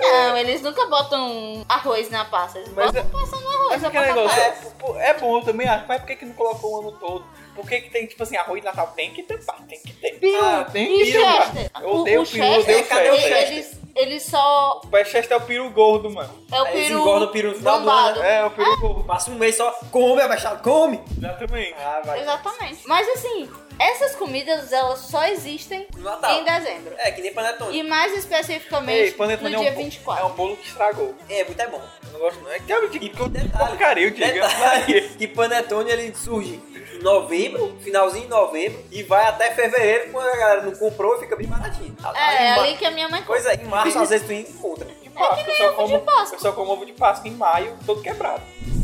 não, 0.00 0.36
eles 0.36 0.62
nunca 0.62 0.86
botam 0.86 1.64
arroz 1.68 2.10
na 2.10 2.24
pasta. 2.24 2.58
Eles 2.58 2.72
Mas 2.72 2.86
botam 2.92 3.02
é- 3.02 3.04
passa 3.12 3.36
no 3.36 3.48
arroz. 3.50 3.64
Mas 3.70 3.84
é 3.84 3.90
batata 3.90 4.06
negócio, 4.14 4.40
é, 4.40 5.08
é 5.10 5.14
bom, 5.14 5.38
eu 5.38 5.44
também 5.44 5.68
acho. 5.68 5.84
Mas 5.88 6.00
por 6.00 6.06
que, 6.06 6.16
que 6.16 6.24
não 6.26 6.34
colocou 6.34 6.74
o 6.76 6.80
ano 6.80 6.92
todo? 6.98 7.24
Por 7.54 7.66
que, 7.68 7.80
que 7.82 7.90
tem, 7.90 8.06
tipo 8.06 8.22
assim, 8.22 8.36
arroz 8.36 8.60
de 8.60 8.66
Natal? 8.66 8.92
Tem 8.96 9.10
que 9.12 9.22
ter, 9.22 9.42
pá, 9.44 9.54
tem 9.68 9.80
que 9.80 9.92
ter. 9.92 10.20
Ah, 10.42 10.66
tem 10.70 10.86
e 11.02 11.14
mano. 11.18 11.36
Chester? 11.42 11.70
Eu 11.80 11.88
odeio 12.00 12.22
o, 12.22 12.26
peru, 12.26 12.44
eu 12.44 12.60
odeio 12.60 12.78
Chester, 12.78 12.88
Cadê 12.88 13.10
o 13.10 13.16
Chester. 13.16 13.52
eles, 13.52 13.78
eles 13.94 14.22
só... 14.24 14.80
O 14.84 14.88
pé 14.88 15.04
Chester 15.04 15.36
é 15.36 15.40
o 15.40 15.44
peru 15.44 15.70
gordo, 15.70 16.10
mano. 16.10 16.30
É 16.50 16.60
o 16.60 16.64
Aí 16.64 16.74
eles 16.76 16.88
peru 16.88 17.00
engordam 17.00 17.28
o 17.28 17.32
peru 17.32 17.48
no 17.50 17.54
final 17.56 17.74
do 17.74 17.80
bombado. 17.84 18.08
ano, 18.10 18.20
né? 18.20 18.36
É, 18.36 18.44
o 18.44 18.50
peru 18.50 18.80
gordo. 18.80 19.04
Passa 19.04 19.30
um 19.30 19.34
mês 19.34 19.56
só, 19.56 19.70
come, 19.90 20.20
abaixado, 20.22 20.62
come. 20.62 21.00
Exatamente. 21.16 21.74
Ah, 21.78 22.02
vai. 22.04 22.20
Exatamente. 22.20 22.80
Mas 22.86 23.08
assim, 23.08 23.50
essas 23.78 24.14
comidas, 24.16 24.72
elas 24.72 25.00
só 25.00 25.24
existem 25.26 25.86
No 25.96 26.02
Natal. 26.04 26.38
em 26.40 26.44
dezembro. 26.44 26.94
É, 26.98 27.10
que 27.10 27.20
nem 27.22 27.32
panetone. 27.32 27.78
E 27.78 27.82
mais 27.82 28.12
especificamente 28.16 28.98
Ei, 28.98 29.14
no 29.16 29.30
é 29.30 29.36
dia 29.36 29.70
um, 29.70 29.74
bo- 29.74 29.82
24. 29.82 30.22
é 30.22 30.26
um 30.26 30.32
bolo 30.32 30.56
que 30.56 30.68
estragou. 30.68 31.14
É, 31.28 31.44
muito 31.44 31.60
é 31.60 31.66
bom. 31.66 31.82
Eu 32.06 32.12
não 32.12 32.20
gosto 32.20 32.40
não. 32.42 32.52
É 32.52 32.58
que 32.60 32.72
é 32.72 32.86
de 32.88 32.96
E 32.96 33.08
que 33.08 33.28
detalhe, 33.28 33.68
porcaria, 33.68 34.06
eu 34.06 34.10
digo. 34.10 34.24
detalhe 34.32 35.08
que 35.18 35.26
panetone 35.28 35.90
ele 35.90 36.14
surge 36.14 36.60
em 36.94 37.02
novembro, 37.02 37.76
finalzinho 37.82 38.24
de 38.24 38.30
novembro, 38.30 38.84
e 38.90 39.02
vai 39.02 39.26
até 39.26 39.50
fevereiro, 39.50 40.12
quando 40.12 40.28
a 40.28 40.36
galera 40.36 40.62
não 40.62 40.72
comprou, 40.76 41.18
fica 41.18 41.34
bem 41.36 41.46
baratinho. 41.46 41.94
É, 42.14 42.18
Aí, 42.18 42.56
ma- 42.56 42.62
ali 42.62 42.76
que 42.76 42.84
a 42.86 42.90
minha 42.90 43.08
mãe 43.08 43.22
Coisa, 43.22 43.52
em 43.54 43.64
março 43.64 43.98
às 43.98 44.08
vezes 44.10 44.26
tu 44.26 44.32
encontra. 44.32 44.86
De 45.14 45.20
Páscoa, 45.20 45.40
É 45.40 45.44
que 45.44 45.50
eu, 45.50 45.54
nem 45.54 45.56
só 45.56 45.82
ovo 45.82 45.86
de 45.86 45.92
como, 45.92 46.04
Páscoa. 46.04 46.36
eu 46.36 46.40
só 46.40 46.52
como 46.52 46.72
ovo 46.72 46.86
de 46.86 46.92
Páscoa 46.92 47.28
em 47.28 47.34
maio, 47.34 47.76
todo 47.86 48.02
quebrado. 48.02 48.42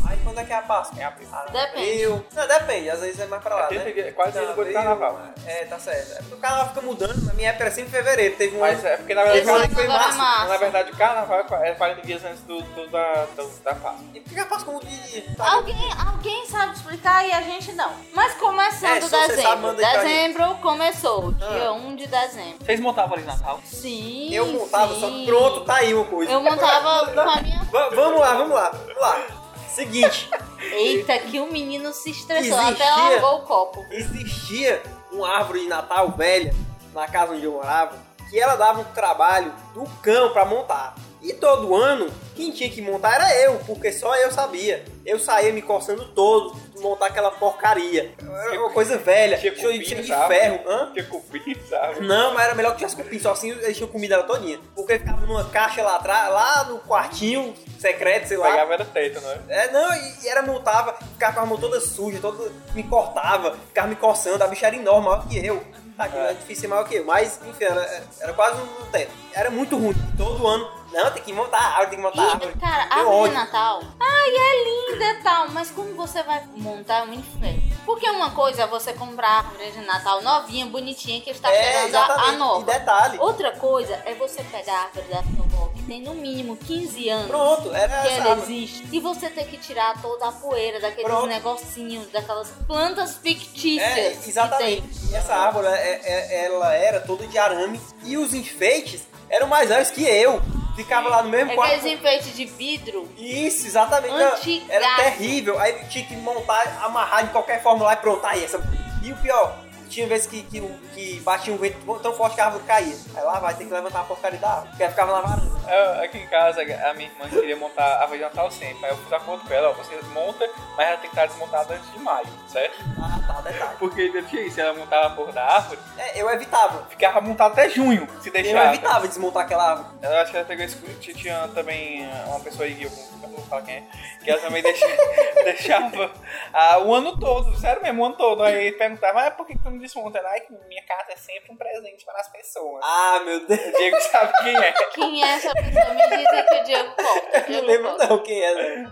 Aí 0.09 0.17
quando 0.25 0.39
é 0.39 0.43
que 0.43 0.51
é 0.51 0.55
a 0.57 0.61
Páscoa? 0.61 0.99
É 0.99 1.05
abril. 1.05 1.27
Ah, 1.31 1.45
Depende. 1.51 1.91
abril. 2.03 2.25
Não, 2.33 2.47
depende, 2.47 2.89
às 2.89 2.99
vezes 2.99 3.19
é 3.19 3.25
mais 3.27 3.41
pra 3.41 3.55
lá, 3.55 3.67
É 3.71 3.75
né? 3.75 3.93
é 3.95 4.11
quase 4.11 4.37
Não, 4.39 4.47
depois 4.47 4.55
do 4.55 4.61
abril, 4.61 4.73
carnaval. 4.73 5.21
É, 5.45 5.65
tá 5.65 5.79
certo. 5.79 6.11
É 6.13 6.15
porque 6.17 6.33
o 6.35 6.37
carnaval 6.37 6.67
fica 6.69 6.81
mudando, 6.81 7.25
na 7.25 7.33
minha 7.33 7.49
época 7.49 7.63
era 7.65 7.73
sempre 7.73 7.91
fevereiro, 7.91 8.35
teve 8.35 8.57
um 8.57 8.59
Mas 8.59 8.79
ano... 8.79 8.87
é 8.89 8.97
porque 8.97 9.13
na 9.13 9.23
verdade, 9.23 9.41
o 9.41 9.45
carnaval- 9.45 9.75
foi 9.75 9.83
é 9.83 9.87
março, 9.87 10.17
março. 10.17 10.47
na 10.47 10.57
verdade 10.57 10.91
o 10.91 10.97
carnaval 10.97 11.39
é 11.39 11.43
qua- 11.43 11.65
é 11.67 11.71
40 11.75 12.01
dias 12.05 12.25
antes 12.25 12.41
do, 12.41 12.61
do- 12.61 12.87
da, 12.89 13.25
do- 13.37 13.59
da 13.63 13.75
Páscoa. 13.75 14.05
E 14.13 14.19
por 14.19 14.33
que 14.33 14.39
a 14.39 14.45
Páscoa 14.45 14.73
muda 14.73 14.85
de... 14.85 15.23
Alguém, 15.39 15.89
alguém 16.05 16.45
sabe 16.47 16.75
explicar 16.75 17.25
e 17.25 17.31
a 17.31 17.41
gente 17.41 17.71
não. 17.73 17.91
Mas 18.13 18.33
começando 18.33 18.91
É, 18.91 18.99
dezembro. 19.27 19.41
sabe, 19.41 19.75
dezembro 19.75 20.55
começou, 20.55 21.31
dia 21.31 21.67
Ah. 21.69 21.71
1 21.73 21.95
de 21.95 22.07
dezembro. 22.07 22.65
Vocês 22.65 22.79
montavam 22.81 23.15
ali 23.15 23.23
Natal? 23.25 23.59
Sim. 23.63 24.33
Eu 24.33 24.45
montava, 24.47 24.93
só 24.99 25.07
sim. 25.07 25.25
pronto, 25.25 25.61
tá 25.61 25.75
aí 25.75 25.93
uma 25.93 26.03
Eu 26.29 26.41
montava 26.41 27.11
com 27.11 27.19
a 27.19 27.41
minha. 27.41 27.63
Va- 27.71 27.89
vamos 27.89 28.19
lá, 28.19 28.33
vamos 28.33 28.55
lá, 28.55 28.69
vamos 28.69 29.01
lá. 29.01 29.21
Seguinte, 29.69 30.29
Eita, 30.59 31.17
que 31.19 31.39
o 31.39 31.49
menino 31.51 31.93
se 31.93 32.11
estressou, 32.11 32.59
Existia. 32.61 32.85
até 32.93 33.09
largou 33.13 33.39
o 33.39 33.41
copo. 33.43 33.85
existia 33.89 34.83
uma 35.11 35.29
árvore 35.37 35.61
de 35.61 35.67
Natal 35.67 36.11
velha 36.11 36.53
na 36.93 37.07
casa 37.07 37.33
onde 37.33 37.45
eu 37.45 37.53
morava 37.53 37.97
que 38.29 38.39
ela 38.39 38.55
dava 38.55 38.81
um 38.81 38.83
trabalho 38.85 39.53
do 39.73 39.83
cão 40.01 40.31
pra 40.33 40.43
montar. 40.45 40.93
E 41.21 41.33
todo 41.33 41.75
ano, 41.75 42.11
quem 42.35 42.51
tinha 42.51 42.69
que 42.69 42.81
montar 42.81 43.13
era 43.13 43.35
eu, 43.41 43.59
porque 43.67 43.91
só 43.91 44.15
eu 44.15 44.31
sabia. 44.31 44.83
Eu 45.05 45.19
saía 45.19 45.53
me 45.53 45.61
coçando 45.61 46.05
todo, 46.09 46.55
montar 46.79 47.07
aquela 47.07 47.29
porcaria. 47.29 48.11
Era 48.19 48.59
uma 48.59 48.71
coisa 48.71 48.97
velha, 48.97 49.37
Tinha 49.37 49.51
cupim, 49.51 49.83
cheia 49.83 50.01
de 50.01 50.27
ferro. 50.27 50.59
Hã? 50.67 50.91
Tinha 50.93 51.05
cupim, 51.05 51.55
sabe? 51.69 52.01
Não, 52.01 52.33
mas 52.33 52.45
era 52.45 52.55
melhor 52.55 52.71
que 52.71 52.77
tivesse 52.77 52.95
cupim, 52.95 53.19
só 53.19 53.33
assim 53.33 53.51
eles 53.51 53.77
tinham 53.77 53.89
comida 53.89 54.15
ela 54.15 54.23
todinha. 54.23 54.59
Porque 54.75 54.97
ficava 54.97 55.23
numa 55.27 55.45
caixa 55.45 55.83
lá 55.83 55.97
atrás, 55.97 56.33
lá 56.33 56.63
no 56.65 56.79
quartinho 56.79 57.53
secreto, 57.79 58.27
sei 58.27 58.37
lá. 58.37 58.49
Pegava 58.49 58.73
era 58.73 58.85
teta, 58.85 59.21
não 59.21 59.31
é? 59.31 59.39
É, 59.47 59.71
não, 59.71 59.93
e, 59.93 60.23
e 60.23 60.27
era 60.27 60.41
montava, 60.41 60.93
ficava 60.93 61.33
com 61.33 61.39
a 61.41 61.45
mão 61.45 61.57
toda 61.59 61.79
suja, 61.79 62.17
toda, 62.19 62.51
me 62.73 62.83
cortava, 62.83 63.55
ficava 63.67 63.87
me 63.87 63.95
coçando, 63.95 64.43
a 64.43 64.47
bicha 64.47 64.65
era 64.65 64.75
enorme, 64.75 65.05
maior 65.05 65.27
que 65.27 65.45
eu. 65.45 65.61
Aquilo 65.97 66.23
é 66.23 66.33
difícil 66.33 66.61
ser 66.61 66.67
maior 66.67 66.87
que 66.87 66.95
eu. 66.95 67.05
Mas, 67.05 67.39
enfim, 67.47 67.63
era, 67.63 68.03
era 68.19 68.33
quase 68.33 68.59
um 68.59 68.85
teto. 68.91 69.11
Era 69.33 69.51
muito 69.51 69.77
ruim. 69.77 69.93
Todo 70.17 70.47
ano. 70.47 70.80
Não, 70.91 71.11
tem 71.11 71.23
que 71.23 71.33
montar 71.33 71.57
a 71.57 71.61
árvore, 71.79 71.87
tem 71.89 71.97
que 71.97 72.03
montar 72.03 72.21
a 72.21 72.31
árvore. 72.31 72.53
Cara, 72.59 72.85
Deu 72.95 72.97
árvore 73.09 73.29
de. 73.29 73.35
Natal. 73.35 73.81
Ai, 73.99 74.29
é 74.35 74.63
linda 74.91 75.05
e 75.19 75.23
tal, 75.23 75.47
mas 75.49 75.71
como 75.71 75.93
você 75.95 76.21
vai 76.23 76.43
montar 76.57 76.99
é 76.99 77.03
um 77.03 77.13
inferno. 77.13 77.61
Porque 77.85 78.07
uma 78.09 78.29
coisa 78.31 78.63
é 78.63 78.67
você 78.67 78.93
comprar 78.93 79.27
a 79.27 79.37
árvore 79.39 79.71
de 79.71 79.81
Natal 79.81 80.21
novinha, 80.21 80.65
bonitinha, 80.67 81.19
que 81.21 81.31
está 81.31 81.51
É, 81.51 81.63
chegando 81.63 81.75
a, 81.77 81.83
a 81.83 81.87
exatamente. 82.05 82.33
E 82.33 82.37
nova. 82.37 82.65
detalhe. 82.71 83.19
Outra 83.19 83.51
coisa 83.53 83.93
é 84.05 84.13
você 84.13 84.43
pegar 84.43 84.73
a 84.73 84.81
árvore 84.83 85.07
da 85.07 85.23
sua 85.23 85.45
avó, 85.45 85.67
que 85.75 85.81
tem 85.83 86.01
no 86.01 86.13
mínimo 86.13 86.55
15 86.57 87.09
anos. 87.09 87.27
Pronto, 87.27 87.73
era 87.73 88.01
que 88.01 88.07
essa 88.07 88.17
ela 88.21 88.29
árvore. 88.31 88.53
existe. 88.53 88.87
E 88.91 88.99
você 88.99 89.29
ter 89.29 89.45
que 89.45 89.57
tirar 89.57 89.99
toda 90.01 90.27
a 90.27 90.31
poeira 90.31 90.79
daqueles 90.79 91.09
Pronto. 91.09 91.27
negocinhos, 91.27 92.07
daquelas 92.11 92.49
plantas 92.67 93.15
fictícias. 93.17 93.97
É, 93.97 94.11
que 94.11 94.29
exatamente. 94.29 94.87
E 95.09 95.15
essa 95.15 95.33
árvore, 95.33 95.67
é- 95.67 96.01
é- 96.03 96.45
ela 96.45 96.73
era 96.75 96.99
toda 97.01 97.25
de 97.25 97.37
arame. 97.37 97.81
E 98.03 98.15
os 98.17 98.33
enfeites 98.33 99.07
eram 99.31 99.47
mais 99.47 99.69
velhos 99.69 99.89
que 99.89 100.03
eu. 100.03 100.41
Ficava 100.75 101.09
lá 101.09 101.21
no 101.21 101.29
mesmo 101.29 101.51
É 101.51 101.55
quarto. 101.55 101.73
aqueles 101.75 101.93
enfeites 101.99 102.35
de 102.35 102.45
vidro. 102.45 103.07
Isso, 103.17 103.67
exatamente. 103.67 104.13
Antigaço. 104.13 104.71
Era 104.71 104.95
terrível. 105.03 105.59
Aí 105.59 105.73
tinha 105.89 106.05
que 106.05 106.15
montar, 106.15 106.81
amarrar 106.83 107.25
de 107.25 107.31
qualquer 107.31 107.61
forma 107.61 107.83
lá 107.85 107.93
e 107.93 107.97
pronto. 107.97 108.25
Aí 108.25 108.43
essa. 108.43 108.57
E 109.03 109.11
o 109.11 109.15
pior, 109.17 109.57
tinha 109.91 110.07
vezes 110.07 110.25
que, 110.27 110.41
que, 110.43 110.61
que 110.93 111.19
batia 111.19 111.53
um 111.53 111.57
vento 111.57 111.99
tão 111.99 112.13
forte 112.13 112.35
que 112.35 112.41
a 112.41 112.45
árvore 112.45 112.63
caía. 112.65 112.95
Aí 113.15 113.23
lá 113.23 113.39
vai 113.39 113.53
ter 113.53 113.65
que 113.65 113.73
levantar 113.73 114.01
a 114.01 114.03
porcaria 114.03 114.39
da 114.39 114.49
árvore. 114.49 114.69
Porque 114.69 114.83
ela 114.83 114.91
ficava 114.91 115.11
na 115.13 115.21
varanda. 115.21 115.51
Eu- 115.71 116.03
aqui 116.03 116.17
em 116.17 116.27
casa, 116.27 116.61
a 116.61 116.93
minha 116.93 117.09
irmã 117.09 117.29
queria 117.29 117.55
montar 117.55 117.83
a 117.83 118.01
árvore 118.01 118.19
de 118.19 118.23
Natal 118.25 118.49
sempre. 118.51 118.85
Aí 118.85 118.91
eu 118.91 118.97
fiz 118.97 119.13
acordo 119.13 119.45
com 119.47 119.53
ela, 119.53 119.69
ó, 119.69 119.73
você 119.73 119.95
monta, 120.13 120.49
mas 120.75 120.87
ela 120.87 120.97
tem 120.97 121.09
que 121.09 121.15
estar 121.15 121.25
desmontada 121.27 121.73
antes 121.75 121.91
de 121.91 121.99
maio, 121.99 122.27
certo? 122.47 122.77
Ah, 123.01 123.19
tá, 123.27 123.41
detalhe. 123.41 123.77
Porque 123.77 124.01
ainda 124.01 124.21
tinha 124.23 124.41
isso, 124.43 124.59
ela 124.59 124.73
montava 124.73 125.07
a 125.07 125.09
porra 125.11 125.31
da 125.33 125.43
árvore, 125.43 125.79
É, 125.97 126.21
eu 126.21 126.29
evitava. 126.29 126.85
ficava 126.89 127.21
montada 127.21 127.53
até 127.53 127.69
junho, 127.69 128.07
se 128.21 128.29
Eu 128.29 128.33
deixar. 128.33 128.73
evitava 128.73 129.07
desmontar 129.07 129.43
aquela 129.43 129.69
árvore. 129.71 129.89
Eu 130.01 130.17
acho 130.17 130.31
que 130.31 130.37
ela 130.37 130.45
pegou 130.45 130.65
esse. 130.65 130.77
Tinha, 131.13 131.47
também 131.53 132.07
uma 132.27 132.39
pessoa 132.39 132.65
aí, 132.65 132.83
eu 132.83 132.91
não 133.21 133.29
vou 133.29 133.45
falar 133.45 133.61
quem 133.63 133.75
é, 133.75 133.83
que 134.23 134.29
ela 134.31 134.41
também 134.41 134.61
deixa, 134.63 134.85
deixava 135.43 136.11
ah, 136.53 136.79
o 136.79 136.93
ano 136.93 137.17
todo, 137.17 137.55
sério 137.59 137.81
mesmo, 137.83 138.01
o 138.01 138.05
ano 138.05 138.15
todo. 138.15 138.43
Aí 138.43 138.71
perguntava, 138.73 139.13
mas 139.13 139.33
por 139.33 139.45
que 139.45 139.57
tu 139.57 139.69
não 139.69 139.77
Ela, 140.17 140.29
Ai, 140.29 140.41
que 140.41 140.53
minha 140.67 140.83
casa 140.85 141.11
é 141.11 141.15
sempre 141.15 141.51
um 141.51 141.55
presente 141.57 142.05
para 142.05 142.19
as 142.19 142.31
pessoas. 142.31 142.81
Ah, 142.83 143.21
meu 143.25 143.45
Deus. 143.45 143.59
O 143.59 143.71
Diego 143.77 144.01
sabe 144.01 144.33
quem 144.43 144.55
é. 144.57 144.71
Quem 144.93 145.23
é 145.23 145.27
essa 145.35 145.51
pessoa? 145.53 145.93
Me 145.93 146.07
diz 146.17 146.27
aí 146.27 146.43
que 146.43 146.55
o 146.55 146.63
Diego 146.63 146.95
conta. 146.95 147.39
Não 147.39 147.45
Diego 147.47 147.67
lembro 147.67 147.91
conta. 147.91 148.07
não 148.07 148.23
quem 148.23 148.41
é, 148.43 148.53
né? 148.55 148.89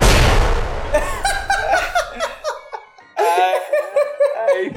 Aí, 4.35 4.71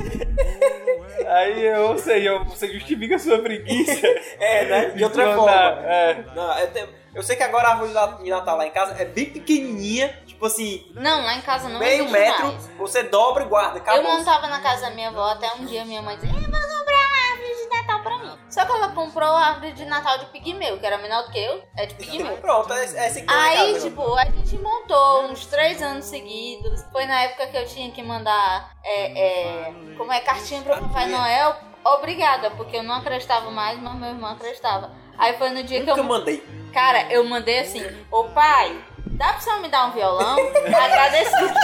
aí 1.27 1.65
eu 1.67 1.97
sei, 1.99 2.29
eu, 2.29 2.45
você 2.45 2.69
justifica 2.73 3.17
a 3.17 3.19
sua 3.19 3.39
preguiça. 3.41 4.07
É, 4.39 4.65
né? 4.65 4.85
De 4.91 5.05
outra 5.05 5.35
forma. 5.37 5.53
É. 5.87 6.15
Não, 6.35 6.59
eu, 6.59 6.71
tenho- 6.73 6.89
eu 7.15 7.23
sei 7.23 7.37
que 7.37 7.43
agora 7.45 7.69
a 7.69 7.71
árvore 7.73 7.93
de 8.25 8.31
Natal 8.31 8.57
lá 8.57 8.67
em 8.67 8.71
casa 8.73 9.01
é 9.01 9.05
bem 9.05 9.27
pequenininha, 9.27 10.22
tipo 10.43 10.47
assim, 10.47 10.85
Não, 10.95 11.25
lá 11.25 11.35
em 11.37 11.41
casa 11.41 11.69
não 11.69 11.79
meio 11.79 12.11
metro, 12.11 12.47
mais. 12.47 12.67
você 12.77 13.05
dobra 13.05 13.45
e 13.45 13.47
guarda, 13.47 13.79
Eu 13.79 13.83
acabou. 13.83 14.03
montava 14.03 14.49
na 14.49 14.59
casa 14.61 14.83
da 14.83 14.91
minha 14.91 15.09
avó 15.09 15.31
até 15.31 15.49
um 15.55 15.65
dia 15.65 15.85
minha 15.85 16.03
mãe 16.03 16.17
disse: 16.17 16.27
Eu 16.27 16.33
vou 16.35 16.43
comprar 16.43 16.97
uma 16.97 17.31
árvore 17.31 17.55
de 17.55 17.69
Natal 17.77 18.03
pra 18.03 18.19
mim. 18.19 18.39
Só 18.51 18.65
que 18.65 18.73
ela 18.73 18.89
comprou 18.89 19.29
a 19.29 19.47
árvore 19.47 19.73
de 19.73 19.85
Natal 19.85 20.19
de 20.19 20.27
pigmeu, 20.27 20.79
que 20.79 20.87
era 20.87 20.99
menor 20.99 21.25
do 21.25 21.31
que 21.31 21.39
eu, 21.39 21.63
é 21.77 21.87
de 21.87 21.95
pigmeu. 21.95 22.37
Pronto, 22.43 22.73
é, 22.73 22.85
é 22.85 23.11
que 23.11 23.25
lá 23.25 23.55
em 23.55 23.59
Aí, 23.59 23.81
tipo, 23.81 24.15
a 24.15 24.25
gente 24.25 24.59
montou 24.59 25.25
uns 25.27 25.47
três 25.47 25.81
anos 25.81 26.07
seguidos. 26.07 26.83
Foi 26.91 27.07
na 27.07 27.23
época 27.23 27.47
que 27.47 27.57
eu 27.57 27.67
tinha 27.67 27.91
que 27.93 28.03
mandar, 28.03 28.75
é, 28.83 29.67
é, 29.69 29.73
como 29.97 30.13
é, 30.13 30.21
cartinha 30.21 30.61
pro 30.63 30.77
Papai 30.77 31.09
Noel. 31.09 31.55
Obrigada, 31.85 32.51
porque 32.53 32.77
eu 32.77 32.83
não 32.83 32.97
acreditava 32.97 33.51
mais, 33.51 33.81
mas 33.81 33.95
meu 33.95 34.09
irmão 34.09 34.31
acreditava. 34.33 34.91
Aí 35.19 35.37
foi 35.37 35.51
no 35.51 35.63
dia 35.63 35.81
que 35.81 35.87
Nunca 35.87 36.01
eu... 36.01 36.05
mandei. 36.05 36.43
Cara, 36.73 37.13
eu 37.13 37.23
mandei 37.25 37.59
assim, 37.59 37.85
ô 38.11 38.25
pai, 38.25 38.83
dá 39.07 39.29
pra 39.33 39.41
você 39.41 39.53
me 39.61 39.69
dar 39.69 39.87
um 39.87 39.91
violão? 39.93 40.37
Agradecida. 40.67 41.55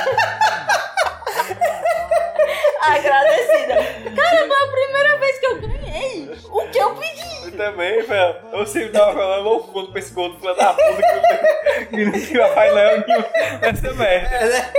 Agradecida. 2.82 3.74
Cara, 4.16 4.46
foi 4.46 4.62
a 4.64 4.68
primeira 4.70 5.18
vez 5.18 5.38
que 5.38 5.46
eu 5.46 5.60
ganhei 5.60 6.38
o 6.50 6.68
que 6.68 6.78
eu 6.78 6.94
pedi. 6.94 7.28
Eu 7.44 7.56
também, 7.56 8.02
velho. 8.02 8.36
Eu 8.52 8.66
sempre 8.66 8.90
tava 8.90 9.12
falando, 9.12 9.44
vou 9.44 9.66
fundo 9.72 9.90
pra 9.90 9.98
esse 9.98 10.12
gordo 10.14 10.38
filho 10.38 10.54
da 10.54 10.72
puta 10.72 11.02
que, 11.78 11.86
que 11.86 12.04
não 12.04 12.12
tinha 12.12 12.48
Papai 12.48 12.70
Noel 12.72 13.04
nenhum 13.06 13.24
nessa 13.60 13.94
merda. 13.94 14.36
É, 14.36 14.44
né? 14.48 14.72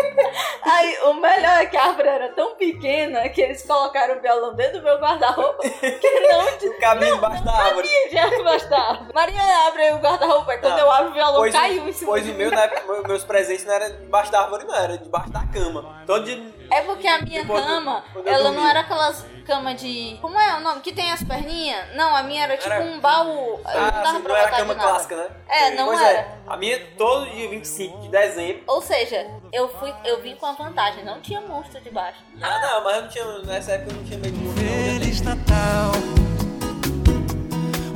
Aí, 0.63 0.97
o 1.05 1.13
melhor 1.15 1.61
é 1.61 1.65
que 1.65 1.75
a 1.77 1.83
árvore 1.83 2.07
era 2.07 2.29
tão 2.29 2.55
pequena 2.55 3.27
que 3.29 3.41
eles 3.41 3.65
colocaram 3.65 4.17
o 4.17 4.21
violão 4.21 4.53
dentro 4.55 4.79
do 4.79 4.83
meu 4.83 4.97
guarda-roupa 4.99 5.63
que 5.67 6.09
não 6.31 6.57
tinha. 6.57 6.71
O 6.71 6.79
caminho 6.79 7.15
embaixo 7.15 7.43
da 7.43 7.51
árvore. 7.53 7.87
Já 8.11 8.43
bastava. 8.43 9.07
Maria 9.13 9.41
abre 9.67 9.81
aí 9.83 9.93
o 9.93 9.97
guarda-roupa, 9.97 10.51
aí 10.51 10.57
quando 10.59 10.73
Não, 10.73 10.79
eu 10.79 10.91
abro 10.91 11.09
o 11.09 11.13
violão, 11.13 11.35
Pois, 11.35 11.53
caiu 11.53 11.87
em 11.87 11.91
cima 11.91 12.11
pois 12.11 12.23
o 12.23 12.33
mim. 12.33 12.48
Meu, 12.49 12.57
na 12.59 12.65
época, 12.65 12.93
meu- 12.93 13.03
meus 13.03 13.23
presentes 13.23 13.65
não 13.65 13.73
eram 13.73 13.89
debaixo 14.01 14.31
da 14.31 14.41
árvore, 14.41 14.65
não, 14.65 14.75
era 14.75 14.97
debaixo 14.97 15.29
da 15.29 15.45
cama. 15.47 16.03
Todo 16.05 16.25
dia. 16.25 16.59
É 16.71 16.81
porque 16.81 17.07
a 17.07 17.19
minha 17.21 17.45
cama, 17.45 18.03
quando 18.13 18.27
eu 18.27 18.33
ela 18.33 18.51
não 18.51 18.67
era 18.67 18.81
aquelas 18.81 19.25
camas 19.45 19.81
de. 19.81 20.17
Como 20.21 20.38
é 20.39 20.55
o 20.57 20.59
nome? 20.59 20.81
Que 20.81 20.91
tem 20.93 21.12
as 21.12 21.23
perninhas? 21.23 21.95
Não, 21.95 22.15
a 22.15 22.21
minha 22.21 22.43
era 22.43 22.57
tipo 22.57 22.71
Era- 22.71 22.83
um 22.85 22.99
baú. 22.99 23.55
Eu 23.57 23.62
Ah, 23.65 23.73
não 23.73 23.89
dava 23.91 24.09
assim, 24.09 24.21
pra 24.21 24.29
não 24.33 24.35
era 24.35 24.45
botar 24.45 24.57
cama 24.57 24.73
de 24.73 24.79
nada. 24.79 24.89
clássica, 24.91 25.15
né? 25.15 25.27
É, 25.49 25.71
não 25.75 25.85
pois 25.88 25.99
era. 26.01 26.19
É. 26.19 26.38
A 26.47 26.57
minha, 26.57 26.79
todo 26.97 27.25
dia 27.31 27.49
25 27.49 27.99
de 28.01 28.09
dezembro. 28.09 28.63
Ou 28.67 28.81
seja, 28.81 29.25
eu 29.51 29.67
fui, 29.79 29.91
eu 30.05 30.21
vim 30.21 30.35
com 30.35 30.45
a 30.45 30.51
vantagem, 30.53 31.03
não 31.03 31.19
tinha 31.21 31.41
monstro 31.41 31.81
debaixo. 31.81 32.19
Ah, 32.41 32.59
não, 32.62 32.83
mas 32.83 32.95
eu 32.97 33.01
não 33.01 33.09
tinha. 33.09 33.25
Nessa 33.39 33.71
época 33.71 33.91
eu 33.91 33.97
não 33.97 34.03
tinha 34.03 34.19
medo 34.19 34.38
de 34.38 34.43
morrer. 34.43 34.62
não. 34.93 34.99
Feliz 34.99 35.21
Natal, 35.21 35.91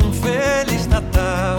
um 0.03 0.13
Feliz 0.13 0.87
Natal, 0.87 1.57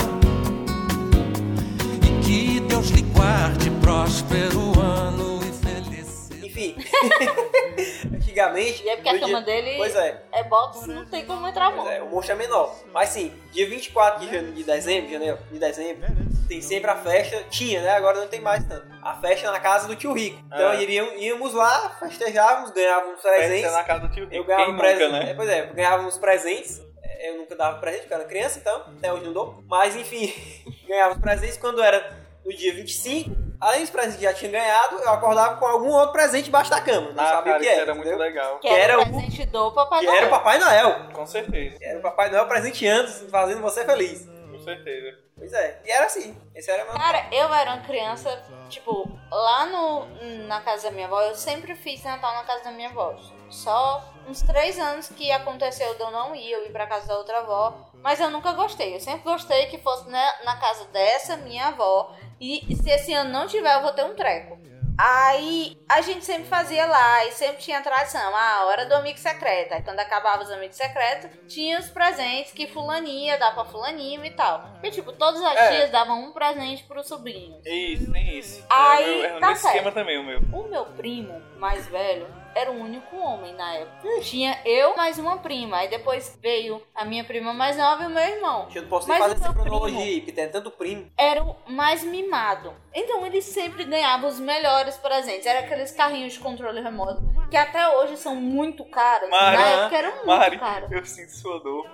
guarde 3.14 3.70
próspero 3.83 4.79
ano 4.81 5.40
e 5.44 5.53
feliz. 5.53 6.31
Enfim. 6.42 6.77
Antigamente. 8.14 8.83
E 8.85 8.88
é 8.88 8.96
porque 8.96 9.09
a 9.09 9.20
cama 9.20 9.27
dia- 9.27 9.40
dele 9.42 9.77
Pois 9.77 9.94
é. 9.96 10.22
é 10.33 10.44
box, 10.44 10.87
não 10.87 11.05
tem 11.07 11.24
como 11.24 11.46
entrar 11.46 11.66
Pois 11.70 11.77
monstro. 11.85 11.94
é, 11.94 12.03
o 12.03 12.07
monstro 12.11 12.33
é 12.33 12.37
menor. 12.38 12.74
Mas 12.92 13.09
sim, 13.11 13.33
dia 13.53 13.68
24 13.68 14.20
de, 14.27 14.33
jane- 14.33 14.53
de 14.53 14.64
dezembro, 14.64 15.11
janeiro, 15.11 15.38
de 15.50 15.59
dezembro, 15.59 16.07
tem 16.48 16.61
sempre 16.61 16.90
a 16.90 16.96
festa, 16.96 17.42
tinha, 17.50 17.81
né? 17.83 17.90
Agora 17.90 18.20
não 18.20 18.27
tem 18.29 18.40
mais 18.40 18.64
tanto. 18.66 18.87
A 19.03 19.14
festa 19.14 19.50
na 19.50 19.61
casa 19.61 19.87
do 19.88 19.96
tio 19.96 20.12
Rico. 20.12 20.42
Então 20.46 20.72
É. 20.72 20.83
iríamos, 20.83 21.14
íamos 21.22 21.55
lá, 21.55 21.96
festejávamos, 21.98 22.70
ganhávamos 22.70 23.20
Festa 23.20 23.38
presentes. 23.38 23.72
na 23.72 23.85
casa 23.85 24.07
do 24.09 24.14
tio 24.14 24.24
Rico. 24.24 24.35
Eu 24.35 24.44
ganhava 24.44 24.64
Quem 24.66 24.74
um 24.74 24.79
presente. 24.79 25.05
nunca, 25.05 25.18
né? 25.24 25.31
é, 25.31 25.35
pois 25.35 25.48
é, 25.48 25.66
ganhávamos 25.66 26.18
presentes. 26.18 26.81
É, 27.03 27.31
Eu 27.31 27.38
nunca 27.38 27.55
dava 27.57 27.79
presente, 27.79 28.00
porque 28.03 28.14
eu 28.14 28.18
era 28.18 28.29
criança, 28.29 28.59
então, 28.59 28.83
até 28.98 29.11
hoje 29.12 29.24
não 29.24 29.33
dou. 29.33 29.62
Mas 29.66 29.96
enfim, 29.96 30.33
ganhávamos 30.87 31.22
presentes 31.22 31.57
quando 31.57 31.83
era 31.83 32.23
no 32.44 32.52
dia 32.57 32.74
25. 32.74 33.30
Além 33.61 33.80
dos 33.80 33.90
presentes 33.90 34.16
que 34.18 34.24
já 34.24 34.35
tinha 34.35 34.50
ganhado, 34.50 34.96
eu 34.98 35.09
acordava 35.11 35.57
com 35.57 35.64
algum 35.66 35.90
outro 35.90 36.12
presente 36.12 36.48
embaixo 36.48 36.70
da 36.70 36.80
cama. 36.80 37.12
Não 37.12 37.22
Ah, 37.24 37.28
sabia 37.28 37.52
cara, 37.52 37.57
o 37.57 37.61
que 37.61 37.64
isso 37.66 37.72
era. 37.72 37.83
era 37.83 37.94
muito 37.94 38.09
entendeu? 38.09 38.26
legal. 38.26 38.59
Que 38.59 38.68
que 38.68 38.74
era 38.74 38.98
o 38.98 39.02
o- 39.02 39.07
presente 39.07 39.46
do 39.46 39.72
Papai 39.72 40.00
Que 40.00 40.07
Noel. 40.07 40.16
era 40.18 40.26
o 40.26 40.30
Papai 40.30 40.59
Noel. 40.59 41.09
Com 41.12 41.26
certeza, 41.26 41.78
Que 41.78 41.85
era 41.85 41.98
o 41.98 42.02
Papai 42.02 42.30
Noel 42.30 42.46
presenteando, 42.46 43.09
fazendo 43.30 43.62
você 43.62 43.85
feliz. 43.85 44.26
com 44.50 44.59
certeza. 44.59 45.18
Pois 45.37 45.52
é, 45.52 45.80
e 45.85 45.90
era 45.90 46.07
assim. 46.07 46.37
Esse 46.54 46.70
era 46.70 46.85
meu. 46.85 46.92
Cara, 46.94 47.26
eu 47.33 47.52
era 47.52 47.72
uma 47.74 47.83
criança, 47.83 48.40
tipo, 48.68 49.11
lá 49.30 49.66
no, 49.66 50.07
na 50.46 50.61
casa 50.61 50.85
da 50.85 50.90
minha 50.92 51.07
avó, 51.07 51.20
eu 51.22 51.35
sempre 51.35 51.74
fiz 51.74 52.02
Natal 52.04 52.33
na 52.35 52.44
casa 52.44 52.64
da 52.64 52.70
minha 52.70 52.88
avó. 52.88 53.14
Só 53.50 54.02
uns 54.28 54.42
três 54.42 54.78
anos 54.78 55.09
que 55.09 55.30
aconteceu 55.33 55.94
de 55.94 56.00
eu 56.00 56.11
não 56.11 56.35
ir, 56.37 56.50
eu 56.52 56.64
ir 56.66 56.70
pra 56.72 56.87
casa 56.87 57.09
da 57.09 57.16
outra 57.18 57.38
avó. 57.40 57.74
Mas 57.94 58.20
eu 58.20 58.30
nunca 58.30 58.52
gostei. 58.52 58.94
Eu 58.94 59.00
sempre 59.00 59.22
gostei 59.22 59.66
que 59.66 59.78
fosse 59.78 60.09
na, 60.09 60.33
na 60.44 60.57
casa 60.57 60.85
dessa 60.92 61.37
minha 61.38 61.68
avó. 61.68 62.14
E 62.40 62.75
se 62.77 62.90
esse 62.90 63.12
ano 63.12 63.31
não 63.31 63.47
tiver, 63.47 63.75
eu 63.75 63.83
vou 63.83 63.92
ter 63.92 64.05
um 64.05 64.14
treco. 64.14 64.59
Aí 64.97 65.77
a 65.88 66.01
gente 66.03 66.25
sempre 66.25 66.44
fazia 66.44 66.87
lá 66.87 67.25
e 67.27 67.33
sempre 67.33 67.57
tinha 67.57 67.81
tradição, 67.83 68.33
ah, 68.35 68.59
a 68.61 68.64
hora 68.66 68.87
do 68.87 68.94
amigo 68.94 69.18
secreto. 69.18 69.75
Aí 69.75 69.83
quando 69.83 69.99
acabava 69.99 70.44
os 70.44 70.51
amigos 70.53 70.77
secretos, 70.77 71.29
tinha 71.49 71.81
os 71.81 71.88
presentes 71.90 72.53
que 72.53 72.68
fulaninha 72.68 73.37
dá 73.37 73.51
pra 73.51 73.64
fulaninho 73.64 74.25
e 74.25 74.31
tal. 74.31 74.61
Porque, 74.75 74.92
tipo, 74.92 75.11
todas 75.12 75.42
as 75.42 75.57
É. 75.57 75.68
tias 75.77 75.90
davam 75.90 76.23
um 76.23 76.33
presente 76.33 76.85
pro 76.85 77.03
sobrinho. 77.03 77.59
Isso, 77.66 78.12
tem 78.12 78.38
isso. 78.38 78.64
Aí, 78.70 79.25
é, 79.25 79.29
meu- 79.29 79.37
é 79.37 79.40
tá 79.40 79.49
nesse 79.49 79.62
certo. 79.62 79.75
esquema 79.75 79.90
também, 79.92 80.16
o 80.16 80.23
meu. 80.25 80.40
O 80.53 80.68
meu 80.68 80.85
primo 80.87 81.42
mais 81.57 81.88
velho 81.88 82.29
era 82.54 82.70
o 82.70 82.80
único 82.80 83.16
homem 83.16 83.54
na 83.54 83.74
época. 83.74 84.20
Tinha 84.20 84.58
eu 84.64 84.96
mais 84.96 85.18
uma 85.18 85.38
prima. 85.38 85.78
Aí 85.78 85.88
depois 85.88 86.38
veio 86.40 86.80
a 86.94 87.04
minha 87.04 87.24
prima 87.24 87.52
mais 87.52 87.76
nova 87.76 88.04
e 88.04 88.06
o 88.06 88.10
meu 88.10 88.22
irmão. 88.22 88.68
Eu 88.74 88.82
não 88.82 88.88
posso 88.88 89.08
nem 89.08 89.18
Mas 89.18 89.32
fazer 89.32 89.44
essa 89.44 89.54
cronologia 89.54 90.16
porque 90.16 90.32
tem 90.32 90.48
tanto 90.48 90.70
primo. 90.70 91.10
Era 91.16 91.42
o 91.42 91.56
mais 91.66 92.02
mimado. 92.04 92.72
Então 92.94 93.26
ele 93.26 93.42
sempre 93.42 93.85
ganhava 93.85 94.26
os 94.28 94.38
melhores 94.38 94.96
presentes. 94.96 95.46
Era 95.46 95.61
aqueles 95.61 95.90
carrinhos 95.90 96.35
de 96.35 96.38
controle 96.38 96.80
remoto 96.80 97.20
que 97.50 97.57
até 97.57 97.88
hoje 97.96 98.16
são 98.16 98.35
muito 98.37 98.85
caros. 98.85 99.28
Mari, 99.28 99.57
Na 99.57 99.66
época 99.66 99.96
eram 99.96 100.11
muito 100.14 100.26
Mari, 100.26 100.59
caros. 100.59 100.92
eu 100.92 101.04
sinto 101.04 101.30
sua 101.33 101.59
dor. 101.61 101.87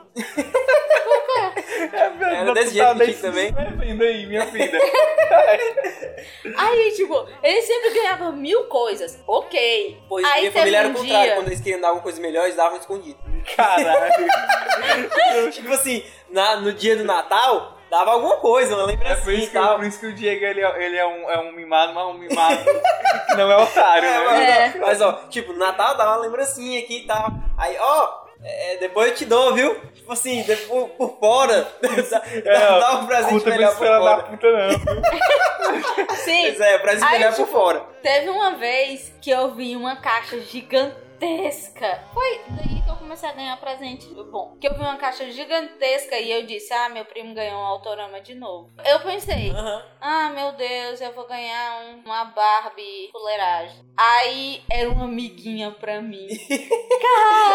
Era 2.23 2.53
desse 2.53 2.75
jeito 2.75 2.99
que 2.99 3.05
tinha 3.07 3.19
também. 3.23 3.53
Vendo 3.79 4.03
aí, 4.05 4.27
minha 4.27 4.47
filha. 4.47 4.79
Aí, 6.57 6.93
tipo, 6.93 7.27
ele 7.43 7.63
sempre 7.63 7.91
ganhava 7.95 8.31
mil 8.33 8.65
coisas. 8.65 9.19
Ok. 9.27 10.03
Pois 10.09 10.27
Aí 10.27 10.41
minha 10.41 10.53
família 10.53 10.79
era 10.79 10.89
o 10.89 10.91
um 10.91 10.95
contrário. 10.95 11.25
dia- 11.27 11.35
Quando 11.37 11.47
eles 11.49 11.61
queriam 11.61 11.81
dar 11.81 11.89
alguma 11.89 12.03
coisa 12.03 12.21
melhor, 12.21 12.45
eles 12.45 12.57
davam 12.57 12.79
escondido. 12.79 13.19
Caralho. 13.57 14.27
tipo 15.53 15.73
assim, 15.73 16.05
na- 16.29 16.57
no 16.57 16.73
dia 16.73 16.97
do 16.97 17.05
Natal, 17.05 17.79
dava 17.91 18.13
alguma 18.13 18.37
coisa, 18.37 18.75
uma 18.75 18.85
É 18.85 18.87
lembrancinha 18.87 19.25
por 19.25 19.33
isso, 19.35 19.51
que, 19.51 19.59
por 19.59 19.85
isso 19.85 20.01
que 20.01 20.07
o 20.07 20.13
Diego 20.15 20.45
ele, 20.45 20.61
é- 20.65 20.85
ele 20.85 20.97
é, 20.97 21.07
um, 21.07 21.31
é 21.31 21.39
um 21.41 21.53
mimado, 21.53 21.93
mas 21.93 22.07
um 22.07 22.15
mimado 22.15 22.65
que 22.65 23.35
não 23.37 23.51
é 23.51 23.57
otário, 23.57 24.09
É, 24.09 24.11
né? 24.11 24.25
mas, 24.25 24.41
É. 24.49 24.75
ó, 24.79 24.87
mas, 24.87 25.01
ó, 25.03 25.13
tipo, 25.29 25.53
no 25.53 25.59
Natal 25.59 25.97
dá 25.97 26.07
uma 26.07 26.17
lembrancinha 26.17 26.81
aqui 26.81 26.99
e 27.03 27.07
tal. 27.07 27.29
Aí, 27.59 27.77
ó, 27.79 28.21
é, 28.43 28.77
depois 28.79 29.11
eu 29.11 29.17
te 29.17 29.25
dou, 29.27 29.53
viu? 29.55 29.79
Tipo 29.95 30.13
assim, 30.13 30.43
depois, 30.45 30.91
por 30.93 31.19
fora. 31.19 31.69
dá, 32.11 32.23
É, 32.45 32.79
dá 32.81 32.93
um 32.97 33.07
presente 33.07 33.33
Puta, 33.35 33.51
melhor 33.51 33.71
não 33.71 33.77
por 33.77 33.85
espera 33.85 34.01
da 34.05 34.17
fora. 34.17 34.23
puta 34.23 34.53
não? 34.53 36.17
Sim. 36.17 36.43
Pois 36.47 36.61
é, 36.61 36.79
presente 36.79 37.05
Aí, 37.09 37.19
melhor 37.19 37.35
por 37.35 37.45
tipo, 37.45 37.53
fora. 37.59 37.81
Teve 38.03 38.29
uma 38.31 38.53
vez 38.53 39.13
que 39.21 39.31
eu 39.31 39.51
vi 39.55 39.77
uma 39.77 39.97
caixa 39.97 40.37
gigantesca. 41.21 42.01
Foi 42.15 42.41
daí 42.49 42.83
que 42.83 42.89
eu 42.91 42.97
comecei 42.97 43.29
a 43.29 43.33
ganhar 43.33 43.57
presente. 43.59 44.07
Bom, 44.31 44.57
que 44.61 44.67
eu 44.67 44.75
vi 44.75 44.81
uma 44.81 44.97
caixa 44.97 45.31
gigantesca 45.31 46.17
e 46.19 46.31
eu 46.33 46.47
disse: 46.47 46.73
Ah, 46.73 46.89
meu 46.89 47.05
primo 47.05 47.35
ganhou 47.35 47.61
um 47.61 47.65
autorama 47.67 48.21
de 48.21 48.35
novo. 48.35 48.71
Eu 48.85 49.01
pensei: 49.01 49.51
Aham. 49.51 49.83
Ah, 50.01 50.31
meu 50.31 50.53
Deus, 50.53 51.01
eu 51.01 51.13
vou 51.13 51.27
ganhar 51.27 51.83
um- 51.83 52.03
uma 52.05 52.25
Barbie 52.25 53.09
fuleiragem. 53.13 53.85
Aí 53.97 54.63
era 54.71 54.89
uma 54.89 55.05
amiguinha 55.05 55.71
pra 55.73 56.01
mim. 56.01 56.27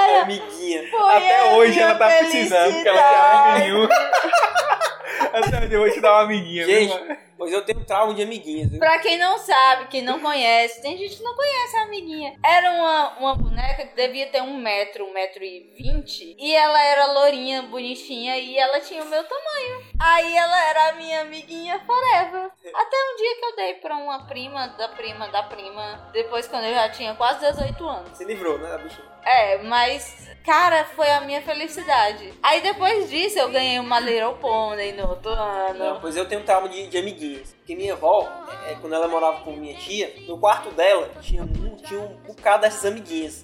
É, 0.08 0.19
amiguinha. 0.21 0.84
Até 1.10 1.56
hoje 1.56 1.80
ela 1.80 1.95
tá 1.95 2.08
precisando, 2.08 2.73
porque 2.73 2.88
ela 2.89 2.97
quer 3.01 3.15
amiga 3.15 3.60
nenhuma. 3.60 3.89
Eu 5.71 5.80
vou 5.80 5.91
te 5.91 5.99
dar 5.99 6.13
uma 6.13 6.21
amiguinha, 6.21 6.65
viu, 6.65 6.80
Gente, 6.80 7.17
pois 7.38 7.51
eu 7.51 7.63
tenho 7.63 7.84
trauma 7.84 8.13
de 8.13 8.21
amiguinhas, 8.23 8.69
viu? 8.69 8.80
Pra 8.80 8.99
quem 8.99 9.17
não 9.17 9.38
sabe, 9.38 9.88
quem 9.88 10.01
não 10.01 10.19
conhece, 10.19 10.82
tem 10.82 10.97
gente 10.97 11.17
que 11.17 11.23
não 11.23 11.36
conhece 11.36 11.78
a 11.78 11.82
amiguinha. 11.84 12.34
Era 12.43 12.71
uma, 12.71 13.17
uma 13.17 13.36
boneca 13.36 13.86
que 13.86 13.95
devia 13.95 14.28
ter 14.28 14.41
um 14.41 14.58
metro, 14.58 15.06
um 15.06 15.13
metro 15.13 15.43
e 15.43 15.73
vinte. 15.78 16.36
E 16.39 16.56
ela 16.56 16.82
era 16.82 17.12
lourinha, 17.12 17.63
bonitinha 17.63 18.38
e 18.38 18.58
ela 18.58 18.80
tinha 18.80 19.04
o 19.04 19.10
meu 19.10 19.23
tamanho. 19.23 19.84
Aí 19.99 20.36
ela 20.36 20.69
era 20.69 20.89
a 20.89 20.93
minha 20.93 21.21
amiguinha 21.21 21.80
forever. 21.86 22.51
Até 22.73 22.97
um 22.97 23.17
dia 23.17 23.36
que 23.39 23.45
eu 23.45 23.56
dei 23.56 23.73
pra 23.75 23.97
uma 23.97 24.28
prima 24.28 24.67
da 24.69 24.88
prima 24.89 25.28
da 25.30 25.43
prima. 25.43 26.10
Depois 26.13 26.47
quando 26.47 26.65
eu 26.65 26.73
já 26.73 26.89
tinha 26.89 27.15
quase 27.15 27.45
18 27.45 27.88
anos. 27.88 28.17
Se 28.17 28.23
livrou, 28.23 28.58
né, 28.60 28.73
a 28.73 28.78
bichinha? 28.78 29.15
É, 29.23 29.58
mas, 29.63 30.30
cara, 30.45 30.86
foi 30.95 31.10
a 31.10 31.21
minha 31.21 31.41
felicidade. 31.41 32.34
Aí 32.43 32.62
depois 32.62 33.10
disso 33.10 33.39
eu 33.39 33.49
ganhei 33.49 33.79
uma 33.79 33.99
Little 33.99 34.36
Pony 34.36 34.91
no 34.93 35.10
outro 35.10 35.31
ano. 35.31 35.79
Não, 35.79 35.99
pois 35.99 36.15
eu 36.15 36.27
tenho 36.27 36.43
trauma 36.43 36.69
de, 36.69 36.88
de 36.88 36.97
amiguinhas. 36.97 37.53
Porque 37.58 37.75
minha 37.75 37.93
avó, 37.93 38.27
é, 38.67 38.71
é, 38.73 38.75
quando 38.75 38.93
ela 38.93 39.08
morava 39.08 39.41
com 39.41 39.51
minha 39.53 39.75
tia, 39.75 40.13
no 40.27 40.38
quarto 40.38 40.69
dela 40.71 41.10
tinha, 41.21 41.43
um- 41.43 41.75
tinha 41.77 41.99
um 41.99 42.15
bocado 42.27 42.62
dessas 42.62 42.86
amiguinhas. 42.86 43.43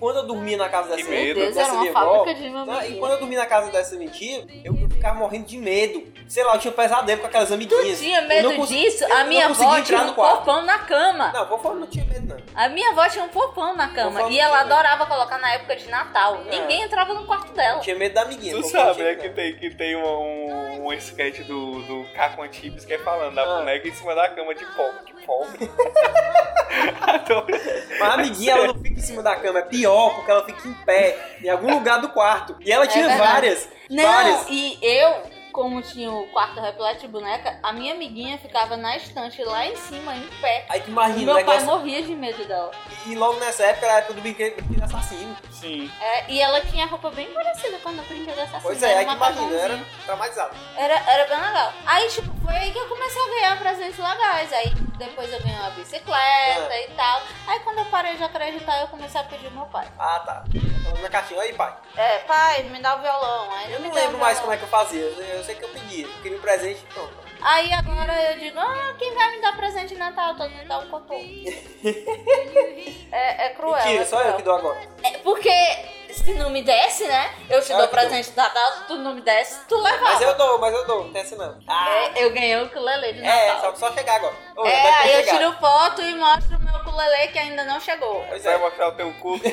Quando 0.00 0.16
eu 0.16 0.26
dormia 0.26 0.56
na 0.56 0.68
casa 0.68 0.96
dessa, 0.96 1.08
medo. 1.10 1.38
Deus, 1.40 1.54
dessa 1.54 1.60
era 1.68 1.72
uma 1.74 1.80
minha 1.82 1.92
avó, 1.96 2.18
fábrica 2.18 2.40
de 2.40 2.48
não, 2.48 2.82
e 2.84 2.94
quando 2.98 3.12
eu 3.12 3.18
dormia 3.18 3.38
na 3.38 3.46
casa 3.46 3.70
dessa 3.70 3.96
minha 3.96 4.10
tia, 4.10 4.46
eu, 4.64 4.74
eu 4.80 4.88
ficava 4.88 5.14
morrendo 5.18 5.46
de 5.46 5.58
medo. 5.58 6.02
Sei 6.26 6.42
lá, 6.42 6.54
eu 6.54 6.58
tinha 6.60 6.72
pesadelo 6.72 7.20
com 7.20 7.26
aquelas 7.26 7.48
Tu 7.48 7.54
amiguinhas. 7.54 7.98
tinha 7.98 8.20
Eu 8.22 8.28
medo 8.28 8.66
disso? 8.66 9.04
eu 9.04 9.16
A 9.16 9.24
minha 9.24 9.46
avó 9.46 9.80
tinha 9.82 10.00
um 10.02 10.14
fofão 10.14 10.62
na 10.62 10.78
cama. 10.78 11.32
Não, 11.32 11.46
vovó 11.46 11.74
não 11.74 11.86
tinha 11.86 12.04
medo, 12.06 12.26
não. 12.34 12.40
A 12.54 12.68
minha 12.68 12.90
avó 12.90 13.08
tinha 13.08 13.24
um 13.24 13.28
fofão 13.28 13.76
na 13.76 13.88
cama. 13.88 14.12
Fofão 14.12 14.30
E 14.30 14.38
ela 14.40 14.58
tinha 14.64 14.74
adorava 14.74 15.06
colocar 15.06 15.38
na 15.38 15.52
época 15.52 15.76
de 15.76 15.88
Natal. 15.88 16.40
É. 16.46 16.50
Ninguém 16.60 16.82
entrava 16.82 17.12
no 17.12 17.26
quarto 17.26 17.52
dela. 17.52 17.78
Eu 17.78 17.82
tinha 17.82 17.96
medo 17.96 18.14
da 18.14 18.22
amiguinha. 18.22 18.54
Tu 18.54 18.66
sabe, 18.68 18.94
tinha 18.94 19.04
né, 19.04 19.10
medo, 19.12 19.22
que 19.22 19.28
tem, 19.30 19.56
que 19.56 19.70
tem 19.74 19.96
um, 19.96 20.06
um, 20.06 20.86
um 20.86 20.92
sketch 20.94 21.40
do, 21.40 21.82
do 21.82 22.06
Caco 22.14 22.42
Antibes 22.42 22.84
que 22.84 22.94
é 22.94 22.98
falando 22.98 23.34
da 23.34 23.42
Ah. 23.42 23.58
boneca 23.58 23.86
em 23.88 23.92
cima 23.94 24.14
da 24.14 24.28
cama 24.28 24.54
de 24.54 24.64
pobre. 24.64 25.04
De 25.06 25.26
pobre. 25.26 25.70
Adoro. 27.00 27.46
Mas 27.98 28.00
a 28.02 28.12
amiguinha, 28.14 28.52
ela 28.52 28.66
não 28.68 28.74
fica 28.74 28.98
em 28.98 29.02
cima 29.02 29.22
da 29.22 29.36
cama. 29.36 29.58
É 29.58 29.62
pior, 29.62 29.89
porque 30.14 30.30
ela 30.30 30.44
fica 30.44 30.66
em 30.68 30.72
pé, 30.74 31.38
em 31.42 31.48
algum 31.48 31.72
lugar 31.74 32.00
do 32.00 32.08
quarto. 32.10 32.56
E 32.60 32.70
ela 32.72 32.86
tinha 32.86 33.04
É 33.04 33.08
verdade. 33.08 33.32
várias. 33.32 33.68
Não, 33.90 34.04
Várias. 34.04 34.46
e 34.48 34.78
eu, 34.80 35.22
como 35.52 35.82
tinha 35.82 36.12
o 36.12 36.28
quarto 36.28 36.60
repleto 36.60 37.00
de 37.00 37.08
boneca, 37.08 37.58
a 37.60 37.72
minha 37.72 37.92
amiguinha 37.94 38.38
ficava 38.38 38.76
na 38.76 38.96
estante 38.96 39.42
lá 39.42 39.66
em 39.66 39.74
cima, 39.74 40.14
em 40.14 40.22
pé. 40.40 40.64
Aí 40.68 40.80
tu 40.80 40.90
imagina 40.90 41.34
Meu 41.34 41.44
pai 41.44 41.58
negócio. 41.58 41.66
morria 41.66 42.02
de 42.02 42.14
medo 42.14 42.44
dela. 42.46 42.70
E 43.06 43.14
logo 43.16 43.40
nessa 43.40 43.64
época 43.64 43.86
era 43.86 43.94
a 43.96 43.98
época 43.98 44.14
do 44.14 44.20
brinquedo 44.20 44.62
assassino. 44.84 45.36
Sim. 45.50 45.90
É, 46.00 46.30
e 46.30 46.40
ela 46.40 46.60
tinha 46.60 46.86
roupa 46.86 47.10
bem 47.10 47.26
parecida 47.32 47.78
com 47.78 47.88
a 47.88 47.92
do 47.92 48.02
brinquedo 48.02 48.38
assassino. 48.38 48.62
Pois 48.62 48.82
é, 48.82 48.90
era 48.92 49.00
aí 49.00 49.06
tu 49.06 49.12
imagina, 49.12 49.54
era 49.56 49.80
traumatizado. 50.06 50.56
Era, 50.76 50.94
era 50.94 51.24
bem 51.28 51.40
legal. 51.46 51.72
Aí, 51.84 52.08
tipo, 52.08 52.30
foi 52.44 52.54
aí 52.54 52.70
que 52.70 52.78
eu 52.78 52.88
comecei 52.88 53.20
a 53.22 53.26
ganhar 53.26 53.58
presentes 53.58 53.98
legais. 53.98 54.52
Aí, 54.52 54.72
depois 55.00 55.32
eu 55.32 55.40
ganhei 55.40 55.58
uma 55.58 55.70
bicicleta 55.70 56.68
Ah. 56.72 56.80
e 56.80 56.88
tal. 56.94 57.22
Aí, 57.48 57.58
quando 57.60 57.78
eu 57.78 57.84
parei 57.86 58.16
de 58.16 58.22
acreditar, 58.22 58.80
eu 58.80 58.88
comecei 58.88 59.20
a 59.20 59.24
pedir 59.24 59.50
meu 59.50 59.64
pai. 59.66 59.88
Ah, 59.98 60.20
tá. 60.20 60.44
Na 61.00 61.08
caixinha, 61.08 61.40
aí 61.40 61.52
pai. 61.54 61.74
É, 61.96 62.18
pai, 62.20 62.62
me 62.64 62.80
dá 62.80 62.96
o 62.96 63.00
violão. 63.00 63.50
Aí, 63.52 63.72
Eu 63.72 63.80
não 63.80 63.92
lembro 63.92 64.18
mais 64.18 64.38
como 64.38 64.52
é 64.52 64.56
que 64.56 64.62
eu 64.64 64.68
fazia. 64.68 65.00
Eu, 65.00 65.42
sei 65.42 65.54
que 65.54 65.64
eu 65.64 65.68
pedia. 65.70 66.06
Eu 66.06 66.22
queria 66.22 66.36
um 66.38 66.40
presente, 66.40 66.80
pronto. 66.92 67.12
Aí, 67.40 67.72
agora 67.72 68.12
eu 68.32 68.38
digo, 68.38 68.58
ah, 68.58 68.94
quem 68.98 69.14
vai 69.14 69.30
me 69.30 69.40
dar 69.40 69.56
presente 69.56 69.88
de 69.94 69.98
Natal? 69.98 70.34
Todo 70.36 70.50
mundo 70.50 70.68
dá 70.68 70.78
um 70.78 70.88
cotô. 70.90 71.14
é, 73.12 73.46
é 73.46 73.48
cruel. 73.50 73.76
Mentira, 73.82 74.02
é 74.02 74.06
só 74.06 74.16
cruel. 74.18 74.30
eu 74.32 74.36
que 74.36 74.42
dou 74.42 74.54
agora. 74.56 74.80
É, 75.02 75.18
porque 75.18 75.50
se 76.14 76.34
não 76.34 76.50
me 76.50 76.62
desse, 76.62 77.06
né? 77.06 77.30
Eu 77.48 77.60
te 77.62 77.70
Eu 77.72 77.78
dou 77.78 77.88
que 77.88 77.94
dou. 77.96 78.00
presente 78.02 78.30
de 78.30 78.36
Natal, 78.36 78.72
se 78.72 78.84
tu 78.86 78.96
não 78.96 79.14
me 79.14 79.20
desse, 79.20 79.60
tu 79.66 79.76
levava. 79.80 80.02
Mas 80.04 80.20
eu 80.22 80.34
dou, 80.34 80.58
mas 80.58 80.74
eu 80.74 80.86
dou. 80.86 81.04
Não 81.04 81.12
tem 81.12 81.22
essa 81.22 81.36
não. 81.36 81.58
Ah, 81.66 81.88
É, 82.14 82.24
eu 82.24 82.30
ganhei 82.32 82.56
o 82.56 82.64
ukulele 82.66 83.12
de 83.14 83.24
é, 83.24 83.48
Natal. 83.54 83.76
só, 83.76 83.88
só 83.88 83.94
chegar 83.94 84.16
agora. 84.16 84.34
Ô, 84.56 84.66
É, 84.66 84.88
aí 85.00 85.12
eu 85.14 85.26
tiro 85.26 85.52
foto 85.54 86.02
e 86.02 86.14
mostro 86.14 86.56
o 86.56 86.60
meu 86.60 86.74
ukulele 86.76 87.28
que 87.28 87.38
ainda 87.38 87.64
não 87.64 87.80
chegou. 87.80 88.24
Pois 88.28 88.42
Você 88.42 88.48
vai 88.48 88.56
é. 88.56 88.60
mostrar 88.60 88.88
o 88.88 88.92
teu 88.92 89.12
cu. 89.14 89.40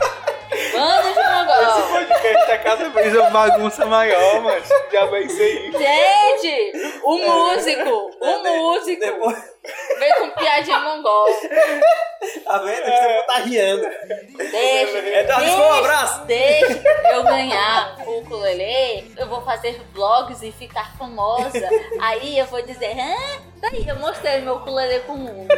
Bando 0.72 1.02
de 1.12 1.20
Esse 1.20 1.30
mongol. 1.30 1.88
podcast 1.90 2.50
é 2.50 2.58
cada 2.58 2.88
vez 2.90 3.14
uma 3.16 3.30
bagunça 3.30 3.86
maior, 3.86 4.40
mas 4.42 4.68
já 4.92 5.04
vai 5.06 5.28
ser 5.28 5.68
isso. 5.68 5.78
Gente, 5.78 6.72
o 7.04 7.18
músico, 7.18 8.10
o 8.20 8.38
músico 8.42 9.00
Depois, 9.00 9.38
veio 9.98 10.14
com 10.16 10.30
piadinha 10.30 10.80
mongol. 10.80 11.26
tá 12.44 12.58
vendo? 12.58 12.84
Você 12.84 13.22
tá 13.26 13.34
riando. 13.44 13.88
Deixa, 14.36 14.98
Eduardo, 14.98 15.44
deixa, 15.44 15.56
um 15.58 15.72
abraço. 15.72 16.24
deixa 16.24 16.82
eu 17.12 17.22
ganhar 17.24 17.96
o 18.06 18.18
ukulele, 18.20 19.12
eu 19.16 19.26
vou 19.26 19.42
fazer 19.42 19.80
vlogs 19.94 20.42
e 20.42 20.52
ficar 20.52 20.96
famosa. 20.96 21.68
Aí 22.00 22.38
eu 22.38 22.46
vou 22.46 22.62
dizer, 22.62 22.92
Hã? 22.98 23.42
daí 23.60 23.86
eu 23.86 23.96
mostrei 23.96 24.40
meu 24.40 24.56
ukulele 24.56 25.00
pro 25.00 25.14
mundo. 25.16 25.48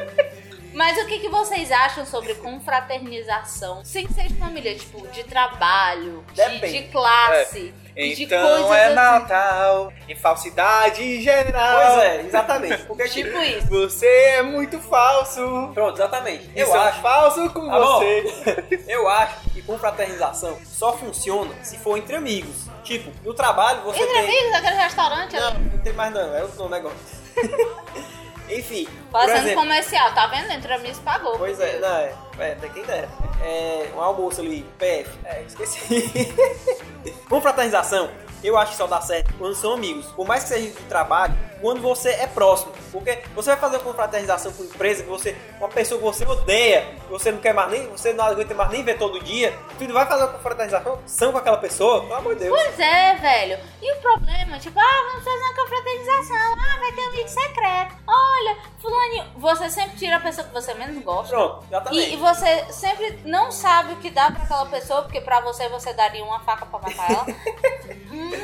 Mas 0.73 0.97
o 1.03 1.07
que, 1.07 1.19
que 1.19 1.29
vocês 1.29 1.71
acham 1.71 2.05
sobre 2.07 2.35
confraternização? 2.37 3.85
Sem 3.85 4.09
ser 4.09 4.25
de 4.29 4.35
família, 4.35 4.75
tipo, 4.75 5.07
de 5.09 5.25
trabalho, 5.25 6.25
de, 6.33 6.59
de 6.73 6.83
classe, 6.89 7.75
e 7.95 8.15
de 8.15 8.25
Então 8.25 8.73
é 8.75 8.85
assim. 8.87 8.95
Natal 8.95 9.93
e 10.09 10.15
falsidade 10.15 11.21
geral. 11.23 11.77
Pois 11.95 12.05
é, 12.05 12.21
exatamente. 12.23 12.83
Porque, 12.85 13.09
tipo, 13.09 13.29
Tipo 13.31 13.43
isso. 13.43 13.67
Você 13.69 14.07
é 14.07 14.43
muito 14.43 14.79
falso. 14.81 15.71
pronto, 15.75 15.95
exatamente. 15.97 16.49
Eu 16.57 16.67
Eu 16.67 16.73
sou 16.73 16.81
acho. 16.81 17.01
falso 17.03 17.51
com 17.51 17.69
Tá 17.69 17.79
bom. 17.79 17.99
você. 17.99 18.85
Eu 18.89 19.09
acho 19.09 19.41
que 19.53 19.63
confraternização 19.63 20.59
só 20.65 20.97
funciona 20.97 21.53
se 21.63 21.77
for 21.79 21.99
entre 21.99 22.17
amigos. 22.17 22.67
Tipo, 22.83 23.13
no 23.25 23.35
trabalho 23.35 23.83
você 23.83 24.01
Entre 24.03 24.13
tem. 24.15 24.23
amigos, 24.25 24.55
aquele 24.55 24.77
restaurante 24.83 25.37
Não, 25.37 25.49
ali, 25.49 25.59
não 25.73 25.79
tem 25.81 25.93
mais 25.93 26.13
não, 26.15 26.35
é 26.35 26.43
outro 26.43 26.69
negócio. 26.69 26.99
Enfim, 28.49 28.87
fazendo 29.11 29.39
exemplo. 29.47 29.63
comercial, 29.63 30.13
tá 30.15 30.27
vendo? 30.27 30.51
Entre 30.51 30.73
amigos 30.73 30.99
pagou. 30.99 31.39
Pois 31.39 31.59
é, 31.61 31.79
não, 31.79 31.97
é, 31.97 32.13
é, 32.39 32.55
tem 32.55 32.71
quem 32.71 32.85
dera. 32.85 33.09
É, 33.43 33.91
um 33.95 34.01
almoço 34.01 34.41
ali, 34.41 34.65
PF, 34.79 35.11
é, 35.25 35.43
esqueci. 35.43 36.35
Confraternização, 37.29 38.11
eu 38.43 38.57
acho 38.57 38.73
que 38.73 38.77
só 38.77 38.87
dá 38.87 39.01
certo 39.01 39.33
quando 39.39 39.55
são 39.55 39.75
amigos. 39.75 40.07
Por 40.07 40.27
mais 40.27 40.43
que 40.43 40.51
seja 40.51 40.69
de 40.69 40.85
trabalho, 40.85 41.35
quando 41.61 41.81
você 41.81 42.11
é 42.11 42.27
próximo. 42.27 42.73
Porque 42.91 43.23
você 43.35 43.51
vai 43.51 43.59
fazer 43.59 43.77
uma 43.77 43.85
confraternização 43.85 44.53
com 44.53 44.65
uma 44.65 44.75
empresa 44.75 45.05
que 45.05 45.09
você, 45.09 45.37
uma 45.59 45.69
pessoa 45.69 45.99
que 45.99 46.05
você 46.05 46.27
odeia, 46.27 46.83
que 47.05 47.11
você 47.11 47.31
não 47.31 47.39
quer 47.39 47.55
mais 47.55 47.71
nem, 47.71 47.87
você 47.87 48.13
não 48.13 48.25
aguenta 48.25 48.53
mais 48.53 48.71
nem 48.71 48.83
ver 48.83 48.99
todo 48.99 49.21
dia, 49.21 49.57
tu 49.79 49.91
vai 49.93 50.05
fazer 50.05 50.25
uma 50.25 50.33
confraternização 50.33 51.33
com 51.33 51.39
aquela 51.39 51.57
pessoa, 51.57 52.03
pelo 52.03 52.15
amor 52.15 52.35
de 52.35 52.41
Deus. 52.41 52.61
Pois 52.61 52.79
é, 52.81 53.15
velho. 53.15 53.59
E 53.81 53.93
o 53.93 54.01
problema, 54.01 54.59
tipo, 54.59 54.79
ah, 54.79 55.11
vamos 55.11 55.25
fazer 55.25 55.45
uma 55.45 55.55
confraternização. 55.55 56.55
Ah, 56.59 56.79
vai 56.81 56.93
ter 56.93 57.01
um 57.01 57.09
amigo 57.09 57.29
secreto. 57.29 57.95
Olha, 58.07 58.57
Fulaninho, 58.81 59.25
você 59.37 59.71
sempre 59.71 59.97
tira 59.97 60.17
a 60.17 60.21
pessoa 60.21 60.47
que 60.47 60.53
você 60.53 60.75
menos 60.75 61.03
gosta. 61.05 61.29
Pronto, 61.35 61.65
exatamente. 61.69 62.11
E, 62.11 62.15
e 62.15 62.17
você 62.17 62.32
sempre 62.35 63.19
não 63.25 63.51
sabe 63.53 63.93
o 63.95 63.97
que 63.97 64.11
dá 64.11 64.31
pra 64.31 64.43
aquela 64.45 64.67
pessoa, 64.67 65.03
porque 65.03 65.21
pra 65.21 65.41
você 65.41 65.69
você 65.69 65.93
daria 65.93 66.25
uma 66.25 66.41
faca 66.41 66.67
pra 66.67 66.79
matar 66.81 67.11
ela. 67.11 67.27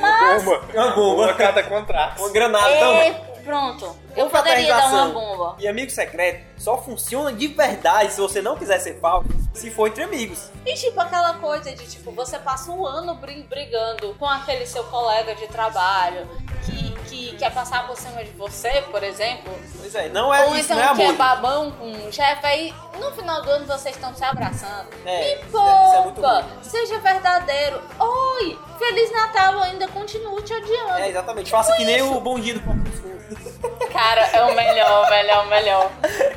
Mas. 0.00 0.42
Uma, 0.46 0.58
Uma 0.58 0.90
bomba. 0.94 1.22
uma 1.24 1.34
cada 1.34 1.62
contrato. 1.62 2.18
Uma 2.20 2.30
granada, 2.30 2.68
É, 2.70 3.08
então. 3.08 3.42
pronto. 3.44 3.96
Eu 4.16 4.28
poderia 4.30 4.74
dar 4.74 4.86
uma 4.88 5.08
bomba. 5.08 5.56
E 5.58 5.68
amigo 5.68 5.90
secreto 5.90 6.44
só 6.58 6.76
funciona 6.78 7.32
de 7.32 7.46
verdade 7.48 8.12
se 8.12 8.20
você 8.20 8.42
não 8.42 8.56
quiser 8.56 8.78
ser 8.80 8.98
falso, 9.00 9.28
se 9.54 9.70
for 9.70 9.88
entre 9.88 10.02
amigos. 10.02 10.50
E 10.66 10.74
tipo 10.74 11.00
aquela 11.00 11.34
coisa 11.34 11.70
de 11.72 11.86
tipo, 11.86 12.10
você 12.10 12.38
passa 12.38 12.70
um 12.72 12.84
ano 12.86 13.14
brigando 13.14 14.14
com 14.18 14.26
aquele 14.26 14.66
seu 14.66 14.82
colega 14.84 15.34
de 15.36 15.46
trabalho 15.46 16.28
que, 16.64 16.92
que 17.08 17.36
quer 17.36 17.52
passar 17.52 17.86
por 17.86 17.96
cima 17.96 18.24
de 18.24 18.30
você, 18.32 18.82
por 18.90 19.02
exemplo. 19.02 19.52
Pois 19.78 19.94
é, 19.94 20.08
não 20.08 20.34
é 20.34 20.46
Ou 20.46 20.56
isso, 20.56 20.72
então 20.72 20.76
não 20.76 20.92
é 20.92 20.96
que 20.96 21.02
é 21.02 21.06
amor. 21.06 21.16
babão 21.16 21.70
com 21.72 21.86
um 21.86 22.10
chefe, 22.12 22.44
aí 22.46 22.74
no 23.00 23.12
final 23.12 23.40
do 23.42 23.50
ano 23.50 23.66
vocês 23.66 23.94
estão 23.94 24.12
se 24.14 24.24
abraçando. 24.24 24.88
É, 25.04 25.18
Me 25.20 25.24
é- 25.26 25.34
isso 25.36 25.56
é 25.58 26.02
poupa! 26.02 26.40
ruim. 26.40 26.44
seja 26.62 26.98
verdadeiro. 26.98 27.80
Oi! 28.00 28.58
Feliz 28.78 29.12
Natal, 29.12 29.60
ainda 29.62 29.86
continuo 29.88 30.40
te 30.42 30.52
odiando. 30.54 30.92
É, 30.98 31.08
exatamente. 31.08 31.50
Faça 31.50 31.74
que 31.76 31.84
nem 31.84 32.02
o 32.02 32.20
bom 32.20 32.38
dia 32.38 32.54
do. 32.54 32.60
Cara, 33.92 34.22
é 34.32 34.42
o 34.42 34.54
melhor, 34.54 35.06
o 35.06 35.10
melhor, 35.10 35.44
o 35.44 35.48
melhor. 35.48 35.90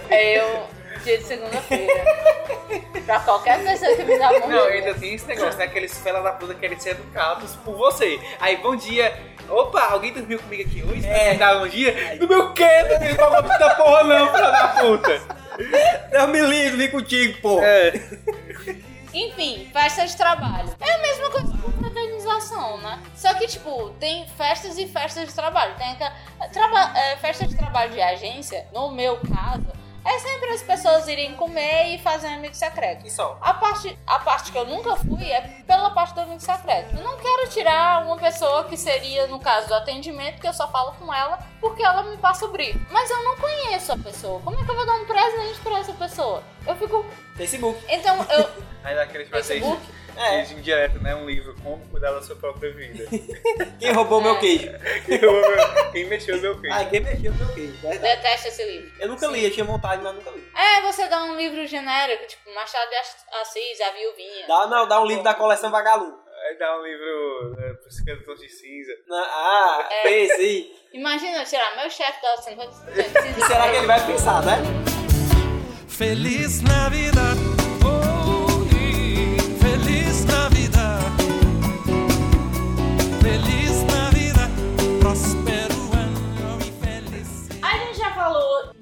É 0.09 0.37
eu, 0.39 0.63
dia 1.03 1.17
de 1.17 1.23
segunda-feira. 1.23 2.03
pra 3.05 3.19
qualquer 3.19 3.63
pessoa 3.63 3.95
que 3.95 4.03
me 4.03 4.17
dá 4.17 4.29
bom 4.39 4.47
Não, 4.47 4.65
ainda 4.65 4.93
tem 4.93 5.15
esse 5.15 5.25
negócio, 5.25 5.57
né? 5.57 5.65
Aqueles 5.65 5.97
fela 5.97 6.21
da 6.21 6.31
puta 6.31 6.53
querem 6.53 6.79
ser 6.79 6.91
educados 6.91 7.55
por 7.57 7.75
você. 7.75 8.19
Aí, 8.39 8.57
bom 8.57 8.75
dia. 8.75 9.13
Opa, 9.49 9.81
alguém 9.91 10.13
dormiu 10.13 10.39
comigo 10.39 10.63
aqui 10.63 10.83
hoje? 10.83 11.05
É. 11.07 11.31
É. 11.31 11.33
Dar 11.35 11.59
bom 11.59 11.67
dia? 11.67 12.17
No 12.19 12.27
meu 12.27 12.53
quê? 12.53 12.83
Não 12.89 12.99
tem 12.99 13.15
pra 13.15 13.43
puta 13.43 13.75
porra 13.75 14.03
não, 14.03 14.33
filha 14.33 14.51
da 14.51 14.67
puta. 14.67 15.21
Deus 16.09 16.29
me 16.29 16.41
livre, 16.41 16.77
vim 16.77 16.91
contigo, 16.91 17.41
pô. 17.41 17.61
É. 17.61 17.93
Enfim, 19.13 19.69
festa 19.73 20.05
de 20.05 20.15
trabalho. 20.15 20.73
É 20.79 20.91
a 20.93 20.97
mesma 20.99 21.29
coisa 21.31 21.47
com 21.47 21.71
né? 22.81 22.99
Só 23.15 23.33
que, 23.33 23.47
tipo, 23.47 23.89
tem 23.99 24.27
festas 24.29 24.77
e 24.77 24.87
festas 24.87 25.27
de 25.27 25.33
trabalho. 25.33 25.75
Tem 25.75 25.91
aquela. 25.91 26.13
Traba... 26.51 26.97
é, 26.97 27.17
festa 27.17 27.47
de 27.47 27.55
trabalho 27.55 27.91
de 27.91 28.01
agência, 28.01 28.67
no 28.73 28.91
meu 28.91 29.17
caso, 29.17 29.67
é 30.03 30.17
sempre 30.17 30.49
as 30.49 30.63
pessoas 30.63 31.07
irem 31.07 31.35
comer 31.35 31.93
e 31.93 31.99
fazer 31.99 32.27
amigo 32.27 32.55
secreto. 32.55 33.05
E 33.05 33.11
só. 33.11 33.37
A 33.39 33.53
parte, 33.53 33.97
a 34.07 34.19
parte 34.19 34.51
que 34.51 34.57
eu 34.57 34.65
nunca 34.65 34.95
fui 34.95 35.31
é 35.31 35.41
pela 35.67 35.91
parte 35.91 36.15
do 36.15 36.21
amigo 36.21 36.39
secreto. 36.39 36.95
Eu 36.95 37.03
não 37.03 37.17
quero 37.17 37.49
tirar 37.49 38.03
uma 38.03 38.17
pessoa 38.17 38.63
que 38.63 38.75
seria, 38.75 39.27
no 39.27 39.39
caso 39.39 39.67
do 39.67 39.75
atendimento, 39.75 40.41
que 40.41 40.47
eu 40.47 40.53
só 40.53 40.67
falo 40.69 40.93
com 40.93 41.13
ela 41.13 41.39
porque 41.59 41.83
ela 41.83 42.01
me 42.03 42.17
passa 42.17 42.45
o 42.45 42.51
brief. 42.51 42.79
Mas 42.89 43.09
eu 43.11 43.23
não 43.23 43.37
conheço 43.37 43.91
a 43.91 43.97
pessoa. 43.97 44.41
Como 44.41 44.59
é 44.59 44.63
que 44.63 44.71
eu 44.71 44.75
vou 44.75 44.85
dar 44.85 44.95
um 44.95 45.05
presente 45.05 45.59
pra 45.59 45.79
essa 45.79 45.93
pessoa? 45.93 46.43
Eu 46.65 46.75
fico. 46.75 47.05
Facebook. 47.35 47.79
Então, 47.87 48.25
eu. 48.29 48.49
Aqueles 49.03 49.29
presentes 49.29 49.67
Facebook? 49.67 50.00
É. 50.17 50.41
é. 50.41 50.43
indireto, 50.51 50.99
né? 51.01 51.15
Um 51.15 51.25
livro, 51.25 51.55
Como 51.63 51.85
Cuidar 51.89 52.11
da 52.11 52.21
Sua 52.21 52.35
Própria 52.35 52.71
Vida. 52.73 53.05
Quem 53.79 53.91
roubou 53.91 54.19
É. 54.21 54.23
meu 54.23 54.39
queijo? 54.39 54.69
Quem 55.91 56.05
mexeu 56.05 56.35
no 56.37 56.41
meu 56.41 56.59
queijo. 56.61 56.75
Ah, 56.75 56.85
quem 56.85 56.99
mexeu 57.01 57.31
no 57.31 57.37
meu 57.45 57.53
queijo, 57.53 57.73
verdade. 57.81 57.99
Detesto 58.17 58.47
esse 58.47 58.63
livro. 58.63 58.91
Eu 58.99 59.07
nunca 59.09 59.27
li, 59.27 59.43
eu 59.43 59.51
tinha 59.51 59.65
vontade, 59.65 60.01
mas 60.01 60.15
nunca 60.15 60.29
li. 60.31 60.47
É, 60.55 60.81
você 60.81 61.07
dá 61.07 61.23
um 61.23 61.35
livro 61.35 61.65
genérico, 61.67 62.25
tipo 62.27 62.53
Machado 62.53 62.89
de 62.89 62.95
Assis, 63.41 63.81
A 63.81 63.91
Viuvinha. 63.91 64.47
Dá, 64.47 64.67
não, 64.67 64.87
dá 64.87 65.01
um 65.01 65.05
livro 65.05 65.23
da 65.23 65.33
coleção 65.33 65.69
Vagalume. 65.71 66.13
Aí 66.47 66.57
dá 66.57 66.75
um 66.79 66.83
livro, 66.83 67.55
né, 67.57 67.73
por 67.73 67.91
50 67.91 68.23
tons 68.23 68.39
de 68.39 68.49
cinza. 68.49 68.91
Ah, 69.11 69.87
É. 69.91 70.01
fez 70.03 70.31
aí. 70.31 70.71
Imagina 70.93 71.37
eu 71.39 71.45
tirar 71.45 71.75
meu 71.75 71.89
chefe 71.89 72.21
da 72.21 72.37
50 72.37 72.71
E 73.37 73.45
será 73.45 73.69
que 73.69 73.77
ele 73.77 73.85
vai 73.87 74.05
pensar, 74.05 74.43
né? 74.43 74.57
Feliz 75.87 76.61
Navidad, 76.61 77.37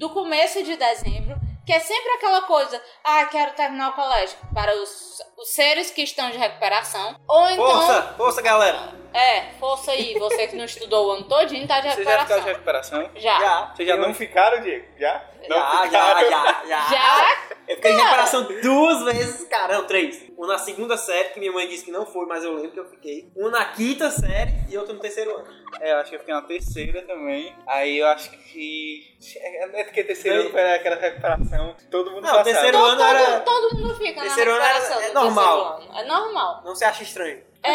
do 0.00 0.08
começo 0.08 0.62
de 0.64 0.76
dezembro, 0.76 1.38
que 1.66 1.72
é 1.74 1.78
sempre 1.78 2.10
aquela 2.12 2.40
coisa, 2.42 2.82
ah, 3.04 3.26
quero 3.26 3.52
terminar 3.52 3.90
o 3.90 3.92
colégio, 3.92 4.36
para 4.54 4.74
os, 4.74 5.20
os 5.36 5.48
seres 5.50 5.90
que 5.90 6.02
estão 6.02 6.30
de 6.30 6.38
recuperação. 6.38 7.14
Ou 7.28 7.50
então, 7.50 7.66
Força, 7.70 8.02
força, 8.16 8.42
galera. 8.42 8.78
é, 9.12 9.42
força 9.60 9.90
aí, 9.92 10.18
você 10.18 10.46
que 10.48 10.56
não 10.56 10.64
estudou 10.64 11.08
o 11.08 11.10
ano 11.12 11.24
todinho, 11.24 11.68
tá 11.68 11.80
de 11.80 11.90
Vocês 11.92 12.04
já 12.08 12.18
ficaram 12.24 12.42
recuperação. 12.44 12.98
de 12.98 13.04
recuperação? 13.04 13.10
Já. 13.16 13.40
Já. 13.40 13.72
Vocês 13.76 13.88
já 13.88 13.96
não 13.98 14.14
ficaram, 14.14 14.62
Diego? 14.62 14.86
Já? 14.98 15.22
Não 15.48 15.56
Já, 15.56 15.86
já, 15.86 16.24
já, 16.24 16.62
já. 16.66 16.88
Já? 16.90 17.36
Eu 17.68 17.76
fiquei 17.76 17.92
de 17.94 18.00
reparação 18.02 18.48
duas 18.62 19.02
vezes, 19.04 19.46
cara. 19.48 19.74
Não, 19.78 19.86
três. 19.86 20.24
Um 20.36 20.46
na 20.46 20.58
segunda 20.58 20.96
série, 20.96 21.28
que 21.28 21.38
minha 21.38 21.52
mãe 21.52 21.68
disse 21.68 21.84
que 21.84 21.92
não 21.92 22.04
foi, 22.04 22.26
mas 22.26 22.42
eu 22.42 22.52
lembro 22.54 22.72
que 22.72 22.80
eu 22.80 22.88
fiquei. 22.90 23.30
Um 23.36 23.48
na 23.48 23.64
quinta 23.66 24.10
série 24.10 24.52
e 24.68 24.76
outro 24.76 24.94
no 24.94 25.00
terceiro 25.00 25.36
ano. 25.36 25.46
É, 25.80 25.92
eu 25.92 25.98
acho 25.98 26.10
que 26.10 26.16
eu 26.16 26.20
fiquei 26.20 26.34
na 26.34 26.42
terceira 26.42 27.02
também. 27.02 27.54
Aí 27.66 27.98
eu 27.98 28.06
acho 28.08 28.30
que. 28.30 29.16
É 29.36 29.84
porque 29.84 30.02
terceiro 30.02 30.40
ano 30.40 30.50
foi 30.50 30.74
aquela 30.74 30.96
recuperação. 30.96 31.76
Todo 31.90 32.10
mundo 32.10 32.22
Não, 32.22 32.28
passava. 32.30 32.44
terceiro 32.44 32.78
Todo, 32.78 32.88
ano 32.90 33.02
era- 33.02 33.40
todo, 33.40 33.76
mundo 33.78 33.94
fica 33.96 34.20
Terceiro 34.22 34.50
na 34.50 34.56
ano 34.56 34.64
era- 34.64 34.74
recuperação 34.78 35.02
é 35.08 35.12
normal. 35.12 35.82
É 35.94 36.04
normal. 36.04 36.62
Não 36.64 36.74
se 36.74 36.84
acha 36.84 37.02
estranho. 37.04 37.42
É, 37.62 37.70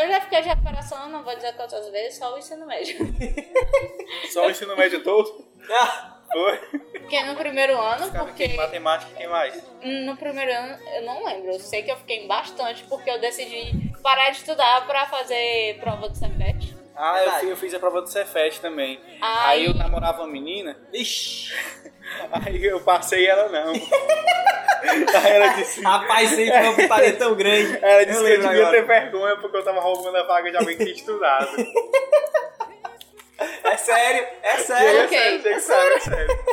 é, 0.00 0.04
eu 0.04 0.08
já 0.08 0.20
fiquei 0.22 0.40
de 0.40 0.48
recuperação, 0.48 1.08
não 1.10 1.22
vou 1.22 1.36
dizer 1.36 1.54
quantas 1.54 1.86
vezes, 1.90 2.18
só 2.18 2.34
o 2.34 2.38
ensino 2.38 2.66
médio. 2.66 2.96
Só 4.32 4.46
o 4.46 4.50
ensino 4.50 4.74
médio 4.76 5.02
todo? 5.04 5.48
Ah, 5.72 6.09
Foi. 6.32 6.58
Fiquei 6.92 7.24
no 7.24 7.34
primeiro 7.34 7.76
ano, 7.76 8.06
Ficava 8.06 8.26
porque 8.26 8.44
em 8.44 8.56
matemática, 8.56 9.10
quem 9.16 9.26
mais? 9.26 9.62
no 9.82 10.16
primeiro 10.16 10.52
ano 10.52 10.78
eu 10.94 11.02
não 11.02 11.24
lembro. 11.24 11.50
Eu 11.52 11.58
sei 11.60 11.82
que 11.82 11.90
eu 11.90 11.96
fiquei 11.96 12.26
bastante 12.26 12.84
porque 12.84 13.10
eu 13.10 13.20
decidi 13.20 13.72
parar 14.02 14.30
de 14.30 14.38
estudar 14.38 14.86
pra 14.86 15.06
fazer 15.06 15.78
prova 15.80 16.08
do 16.08 16.16
Cefet. 16.16 16.76
Ah, 16.94 17.40
eu 17.42 17.50
eu 17.50 17.56
fiz 17.56 17.72
a 17.74 17.78
prova 17.78 18.02
do 18.02 18.08
Cefet 18.08 18.60
também. 18.60 19.00
Ai. 19.20 19.58
Aí 19.58 19.64
eu 19.64 19.74
namorava 19.74 20.22
uma 20.22 20.28
menina, 20.30 20.76
Ixi. 20.92 21.52
aí 22.30 22.64
eu 22.64 22.80
passei 22.80 23.26
ela 23.26 23.48
não. 23.48 23.72
aí 23.72 25.32
ela 25.32 25.48
disse. 25.54 25.82
Rapaz, 25.82 26.28
sempre 26.30 26.58
uma 26.58 26.74
putaria 26.74 27.16
tão 27.16 27.34
grande. 27.34 27.78
Ela 27.82 28.04
disse 28.04 28.22
que 28.22 28.30
eu 28.30 28.40
devia 28.40 28.50
agora. 28.62 28.76
ter 28.76 28.86
vergonha 28.86 29.36
porque 29.36 29.56
eu 29.56 29.64
tava 29.64 29.80
roubando 29.80 30.16
a 30.16 30.22
vaga 30.24 30.50
de 30.50 30.56
alguém 30.58 30.76
que 30.76 30.84
tinha 30.84 30.96
estudado. 30.96 31.48
É 33.64 33.76
sério, 33.76 34.26
é 34.42 34.48
É 34.50 34.56
sério. 34.58 35.04
Ok. 35.04 35.18
sério, 35.18 35.42
gente, 35.42 35.60
sabe, 35.60 35.94
é 35.94 36.00
sério. 36.00 36.44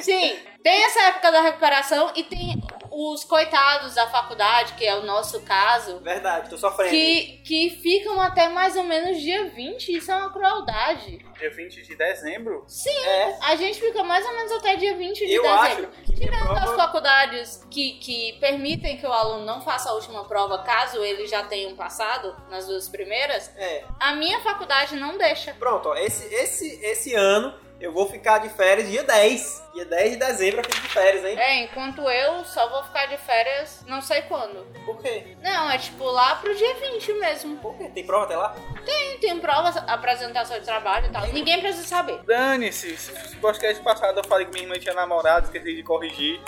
Sim, 0.00 0.38
tem 0.62 0.84
essa 0.84 1.00
época 1.04 1.32
da 1.32 1.40
recuperação 1.40 2.12
e 2.14 2.24
tem 2.24 2.62
os 2.96 3.24
coitados 3.24 3.94
da 3.94 4.06
faculdade, 4.08 4.74
que 4.74 4.84
é 4.86 4.94
o 4.96 5.02
nosso 5.02 5.40
caso, 5.42 5.98
Verdade, 6.00 6.48
tô 6.48 6.56
sofrendo. 6.56 6.90
que, 6.90 7.40
que 7.44 7.70
ficam 7.82 8.20
até 8.20 8.48
mais 8.48 8.76
ou 8.76 8.84
menos 8.84 9.20
dia 9.20 9.46
20. 9.50 9.96
Isso 9.96 10.10
é 10.12 10.16
uma 10.16 10.32
crueldade. 10.32 11.18
Dia 11.38 11.50
20 11.50 11.82
de 11.82 11.96
dezembro? 11.96 12.64
Sim, 12.68 12.96
É. 13.04 13.38
a 13.42 13.56
gente 13.56 13.80
fica 13.80 14.02
mais 14.04 14.24
ou 14.24 14.32
menos 14.34 14.52
até 14.52 14.76
dia 14.76 14.94
20 14.96 15.26
de 15.26 15.32
Eu 15.34 15.42
dezembro. 15.42 15.90
Tirando 16.14 16.38
prova- 16.44 16.60
as 16.60 16.76
faculdades 16.76 17.66
que, 17.70 17.94
que 17.98 18.32
permitem 18.40 18.96
que 18.96 19.06
o 19.06 19.12
aluno 19.12 19.44
não 19.44 19.60
faça 19.60 19.90
a 19.90 19.94
última 19.94 20.24
prova 20.24 20.58
caso 20.62 21.02
ele 21.02 21.26
já 21.26 21.42
tenha 21.42 21.68
um 21.68 21.76
passado 21.76 22.34
nas 22.48 22.66
duas 22.66 22.88
primeiras, 22.88 23.50
É. 23.56 23.84
a 23.98 24.14
minha 24.14 24.40
faculdade 24.40 24.94
não 24.96 25.18
deixa. 25.18 25.52
Pronto, 25.54 25.88
ó, 25.88 25.96
esse, 25.96 26.32
esse, 26.32 26.80
esse 26.84 27.14
ano 27.14 27.52
eu 27.80 27.92
vou 27.92 28.08
ficar 28.08 28.38
de 28.38 28.48
férias 28.48 28.88
dia 28.88 29.02
10. 29.02 29.64
Dia 29.74 29.84
10 29.84 30.10
de 30.12 30.16
dezembro 30.16 30.60
eu 30.60 30.64
fico 30.64 30.86
de 30.86 30.92
férias, 30.92 31.24
hein? 31.24 31.38
É, 31.38 31.64
enquanto 31.64 32.08
eu 32.08 32.44
só 32.44 32.68
vou 32.68 32.84
ficar 32.84 33.06
de 33.06 33.16
férias 33.18 33.82
não 33.86 34.00
sei 34.00 34.22
quando. 34.22 34.64
Por 34.84 35.00
quê? 35.00 35.36
Não, 35.42 35.70
é 35.70 35.78
tipo 35.78 36.04
lá 36.04 36.36
pro 36.36 36.54
dia 36.54 36.74
20 36.74 37.12
mesmo. 37.14 37.56
Por 37.58 37.76
quê? 37.76 37.90
Tem 37.94 38.06
prova 38.06 38.24
até 38.24 38.36
lá? 38.36 38.54
Tem, 38.84 39.18
tem 39.18 39.38
provas, 39.38 39.76
apresentação 39.76 40.58
de 40.58 40.64
trabalho 40.64 41.06
e 41.06 41.10
tal. 41.10 41.26
Ninguém 41.28 41.60
precisa 41.60 41.86
saber. 41.86 42.22
Dane-se, 42.24 42.96
se 42.96 43.36
podcast 43.36 43.82
passado 43.82 44.18
eu 44.18 44.24
falei 44.24 44.46
que 44.46 44.52
minha 44.52 44.64
irmã 44.64 44.78
tinha 44.78 44.94
namorado, 44.94 45.46
esqueci 45.46 45.74
de 45.74 45.82
corrigir. 45.82 46.40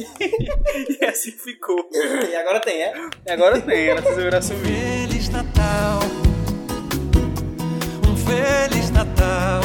e 1.00 1.04
assim 1.04 1.32
ficou. 1.32 1.88
E 1.92 2.34
agora 2.34 2.60
tem, 2.60 2.82
é? 2.82 2.94
E 3.26 3.30
agora 3.30 3.60
tem, 3.60 3.88
ela 3.88 4.00
resolveu 4.00 4.38
assumir. 4.38 5.08
Feliz 5.08 5.28
Natal, 5.28 6.00
um 8.08 8.16
Feliz 8.16 8.90
Natal, 8.90 9.60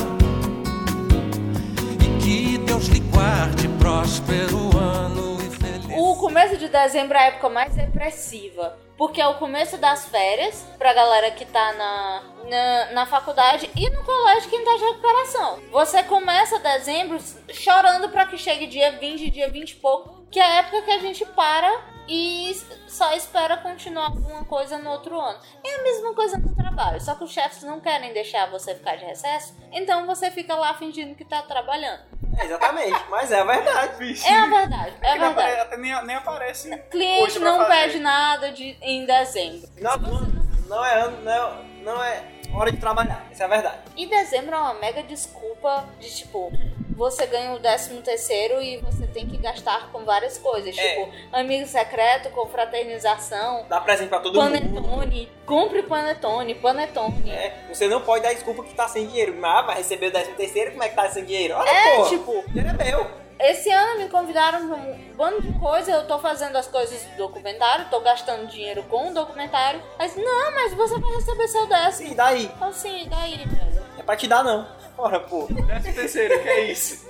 Deus 2.76 2.88
lhe 2.88 3.00
guarde 3.00 3.70
próspero 3.80 4.78
ano 4.78 5.38
e 5.42 5.50
feliz. 5.50 5.98
O 5.98 6.18
começo 6.18 6.58
de 6.58 6.68
dezembro 6.68 7.16
é 7.18 7.22
a 7.22 7.26
época 7.28 7.48
mais 7.48 7.74
depressiva. 7.74 8.78
Porque 8.98 9.22
é 9.22 9.28
o 9.28 9.36
começo 9.36 9.78
das 9.78 10.10
férias 10.10 10.66
pra 10.78 10.94
galera 10.94 11.32
que 11.32 11.46
tá 11.46 11.72
na, 11.72 12.24
na, 12.50 12.92
na 12.92 13.06
faculdade 13.06 13.70
e 13.78 13.90
no 13.90 14.04
colégio 14.04 14.50
quem 14.50 14.66
tá 14.66 14.76
de 14.76 14.84
recuperação. 14.84 15.60
Você 15.72 16.04
começa 16.04 16.60
dezembro 16.60 17.18
chorando 17.54 18.10
pra 18.10 18.26
que 18.26 18.38
chegue 18.38 18.68
dia 18.68 18.92
20, 18.92 19.32
dia 19.32 19.50
20 19.50 19.72
e 19.72 19.76
pouco, 19.76 20.26
que 20.30 20.38
é 20.38 20.44
a 20.44 20.56
época 20.58 20.82
que 20.82 20.92
a 20.92 21.00
gente 21.00 21.26
para 21.28 21.82
e 22.10 22.54
só 22.90 23.14
espera 23.14 23.56
continuar 23.56 24.08
alguma 24.08 24.44
coisa 24.44 24.78
no 24.78 24.90
outro 24.90 25.18
ano. 25.18 25.40
É 25.64 25.76
a 25.76 25.84
mesma 25.84 26.14
coisa 26.14 26.38
no 26.38 26.54
trabalho, 26.54 27.00
só 27.00 27.16
que 27.16 27.24
os 27.24 27.32
chefes 27.32 27.64
não 27.64 27.80
querem 27.80 28.12
deixar 28.12 28.50
você 28.50 28.76
ficar 28.76 28.98
de 28.98 29.06
recesso, 29.06 29.56
então 29.72 30.06
você 30.06 30.30
fica 30.30 30.56
lá 30.56 30.74
fingindo 30.74 31.16
que 31.16 31.24
tá 31.24 31.42
trabalhando. 31.42 32.16
É, 32.38 32.46
exatamente, 32.46 33.04
mas 33.10 33.32
é 33.32 33.40
a 33.40 33.44
verdade. 33.44 33.96
Vixe. 34.04 34.28
É 34.28 34.36
a 34.36 34.46
verdade, 34.48 34.94
é 35.02 35.10
a 35.12 35.14
apare- 35.16 35.34
verdade. 35.36 35.62
Até 35.62 35.78
nem, 35.78 36.06
nem 36.06 36.16
aparece. 36.16 36.76
Cliente 36.90 37.24
hoje 37.24 37.40
pra 37.40 37.50
não 37.52 37.58
fazer. 37.66 37.70
pede 37.70 38.00
nada 38.00 38.52
de, 38.52 38.78
em 38.82 39.06
dezembro. 39.06 39.70
Não, 39.80 39.98
não, 39.98 40.22
não 40.68 40.86
é 40.86 40.94
ano, 41.02 41.22
não, 41.22 41.64
não 41.84 42.04
é 42.04 42.24
hora 42.54 42.72
de 42.72 42.78
trabalhar, 42.78 43.26
essa 43.32 43.44
é 43.44 43.46
a 43.46 43.50
verdade. 43.50 43.78
E 43.96 44.06
dezembro 44.08 44.56
é 44.56 44.58
uma 44.58 44.74
mega 44.76 45.04
desculpa 45.04 45.86
de 46.00 46.10
tipo, 46.16 46.52
você 46.96 47.26
ganha 47.28 47.54
o 47.54 47.60
décimo 47.60 48.02
terceiro 48.02 48.62
e 48.62 48.78
você 48.78 49.06
tem 49.08 49.28
que 49.28 49.38
gastar 49.38 49.92
com 49.92 50.04
várias 50.06 50.38
coisas. 50.38 50.76
É. 50.78 50.96
Tipo, 50.96 51.12
amigo 51.32 51.68
secreto, 51.68 52.30
confraternização, 52.30 53.66
Dá 53.70 53.80
presente 53.82 54.10
pra 54.10 54.20
todo 54.20 54.42
mundo. 54.42 54.52
panetone. 54.52 55.32
Compre 55.46 55.84
panetone, 55.84 56.56
panetone. 56.56 57.30
É, 57.32 57.66
você 57.72 57.88
não 57.88 58.02
pode 58.02 58.24
dar 58.24 58.34
desculpa 58.34 58.64
que 58.64 58.74
tá 58.74 58.88
sem 58.88 59.08
dinheiro. 59.08 59.36
Mas 59.40 59.60
ah, 59.60 59.62
vai 59.64 59.76
receber 59.78 60.08
o 60.08 60.12
décimo 60.12 60.36
terceiro, 60.36 60.72
como 60.72 60.84
é 60.84 60.90
que 60.90 60.96
tá 60.96 61.10
sem 61.10 61.26
dinheiro? 61.26 61.56
Olha, 61.56 61.70
É, 61.70 61.98
pô, 61.98 62.10
tipo, 62.10 62.32
o 62.40 62.44
dinheiro 62.50 62.70
é 62.70 62.84
meu. 62.84 63.26
Esse 63.38 63.70
ano 63.70 64.00
me 64.02 64.10
convidaram 64.10 64.66
pra 64.68 64.78
um 64.78 65.14
bando 65.16 65.42
de 65.42 65.60
coisa, 65.60 65.92
eu 65.92 66.08
tô 66.08 66.18
fazendo 66.20 66.56
as 66.56 66.68
coisas 66.68 67.02
do 67.04 67.18
documentário, 67.18 67.86
tô 67.90 68.00
gastando 68.00 68.48
dinheiro 68.48 68.84
com 68.84 69.10
o 69.10 69.14
documentário. 69.14 69.82
Mas 70.00 70.16
não, 70.16 70.54
mas 70.54 70.74
você 70.74 70.98
vai 70.98 71.16
receber 71.16 71.48
seu 71.50 71.68
décimo. 71.68 72.10
Sim, 72.10 72.16
daí. 72.16 72.46
Então 72.56 72.72
sim, 72.72 73.04
e 73.04 73.10
daí, 73.10 73.38
velho? 73.38 73.86
É 74.00 74.04
pra 74.04 74.16
te 74.16 74.26
dar, 74.28 74.42
não. 74.44 74.66
Ora, 74.98 75.20
pô. 75.20 75.48
Décimo 75.50 75.94
terceiro, 75.96 76.42
que 76.42 76.50
é 76.50 76.72
isso? 76.72 77.08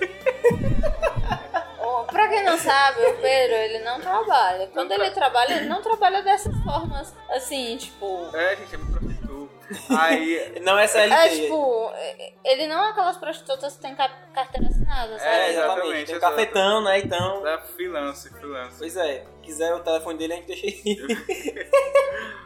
Pra 2.11 2.27
quem 2.29 2.43
não 2.43 2.57
sabe, 2.57 3.01
o 3.07 3.13
Pedro, 3.17 3.55
ele 3.55 3.79
não 3.79 3.99
trabalha. 3.99 4.67
Quando 4.67 4.91
ele 4.93 5.09
trabalha, 5.11 5.55
ele 5.55 5.67
não 5.67 5.81
trabalha 5.81 6.21
dessas 6.21 6.55
formas, 6.63 7.13
assim, 7.29 7.75
tipo... 7.77 8.29
É, 8.33 8.55
gente, 8.55 8.75
é 8.75 8.77
muito 8.77 8.99
prostituto. 8.99 9.51
Aí. 9.89 10.59
Não 10.61 10.77
é 10.79 10.87
CLT. 10.87 11.13
É, 11.13 11.29
tipo, 11.29 11.91
ele 12.45 12.67
não 12.67 12.85
é 12.85 12.89
aquelas 12.91 13.17
prostitutas 13.17 13.75
que 13.75 13.81
tem 13.81 13.95
ca- 13.95 14.11
carteira 14.33 14.67
assinada, 14.69 15.17
sabe? 15.17 15.29
É, 15.35 15.49
exatamente. 15.49 16.05
Tem 16.05 16.15
um 16.15 16.19
cafetão, 16.19 16.83
né? 16.83 16.99
Então. 16.99 17.45
É 17.47 17.57
freelance, 17.75 18.29
freelance. 18.29 18.77
Pois 18.77 18.95
é. 18.95 19.23
Se 19.23 19.41
quiser 19.41 19.73
o 19.73 19.79
telefone 19.79 20.17
dele, 20.17 20.33
a 20.33 20.35
gente 20.37 20.47
deixa 20.47 20.65
aí. 20.67 20.73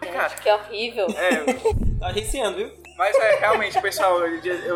Gente, 0.04 0.42
que 0.42 0.50
horrível. 0.52 1.08
É, 1.10 2.00
tá 2.00 2.08
agenciando, 2.08 2.58
viu? 2.58 2.72
Mas 3.00 3.16
é, 3.18 3.36
realmente, 3.38 3.82
pessoal, 3.82 4.20
eu, 4.20 4.30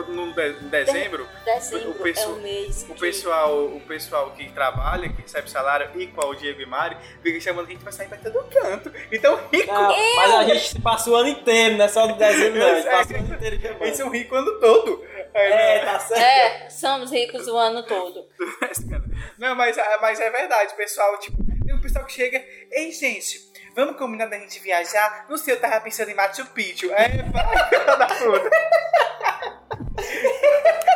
no 0.08 0.34
de- 0.34 0.64
em 0.64 0.70
dezembro, 0.70 1.28
Dezembro 1.46 1.92
O 1.92 1.96
pessoal- 1.96 2.30
é 2.32 2.34
o 2.34 2.42
mês 2.42 2.84
o 2.84 2.94
que- 2.94 3.00
pessoal, 3.02 3.66
o 3.66 3.82
pessoal 3.82 4.32
que 4.32 4.50
trabalha, 4.54 5.10
que 5.10 5.22
recebe 5.22 5.50
salário, 5.50 5.92
igual 6.02 6.30
o 6.30 6.36
Diego 6.36 6.62
e 6.62 6.66
Mari, 6.66 6.96
fica 7.22 7.40
chamando 7.42 7.66
que 7.68 7.74
a 7.74 7.76
gente 7.76 7.84
vai 7.84 7.94
sair 7.94 8.08
pra 8.08 8.18
todo 8.18 8.44
canto. 8.50 8.92
Então, 9.12 9.40
rico. 9.52 9.72
Não, 9.74 9.96
mas 10.16 10.32
a 10.34 10.44
gente 10.56 10.82
passa 10.82 11.10
o 11.10 11.16
ano 11.16 11.28
inteiro, 11.30 11.76
não 11.78 11.86
é 11.86 11.88
só 11.90 12.08
de 12.08 12.14
dezembro, 12.18 12.60
não. 12.60 12.68
A 12.68 12.76
gente 12.76 12.88
É, 12.88 12.92
passa 12.92 13.14
o 13.14 13.18
ano 13.18 13.34
inteiro 13.36 13.58
de 13.58 13.68
Eles 13.68 13.98
são 13.98 14.10
ricos 14.10 14.32
o 14.32 14.42
ano 14.42 14.60
todo. 14.60 15.06
Aí, 15.36 15.52
É, 15.52 15.86
não- 15.86 15.92
tá 15.94 16.00
certo. 16.00 16.22
É, 16.22 16.70
somos 16.70 17.12
ricos 17.12 17.48
o 17.48 17.58
ano 17.58 17.84
todo. 17.84 18.26
Não, 19.38 19.56
mas, 19.56 19.76
mas 20.02 20.20
é 20.20 20.30
verdade, 20.30 20.74
pessoal. 20.76 21.18
Tipo, 21.20 21.38
tem 21.66 21.76
um 21.76 21.82
pessoal 21.82 22.06
que 22.06 22.14
chega, 22.14 22.44
ei, 22.72 22.92
gente, 22.92 23.40
vamos 23.76 23.98
combinar 23.98 24.26
da 24.28 24.38
gente 24.38 24.60
viajar? 24.60 25.26
Não 25.30 25.38
sei, 25.38 25.54
eu 25.56 25.60
tava 25.62 25.80
pensando 25.82 26.10
em 26.10 26.16
Machu 26.16 26.46
Picchu. 26.48 26.92
É, 26.94 27.08
vai, 27.32 27.98
da 27.98 28.06
puta. 28.08 28.50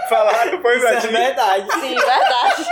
Falaram, 0.09 0.61
foi 0.61 0.77
Isso 0.77 0.87
é 0.87 0.99
verdade. 0.99 1.67
Sim, 1.81 1.95
verdade. 1.95 2.65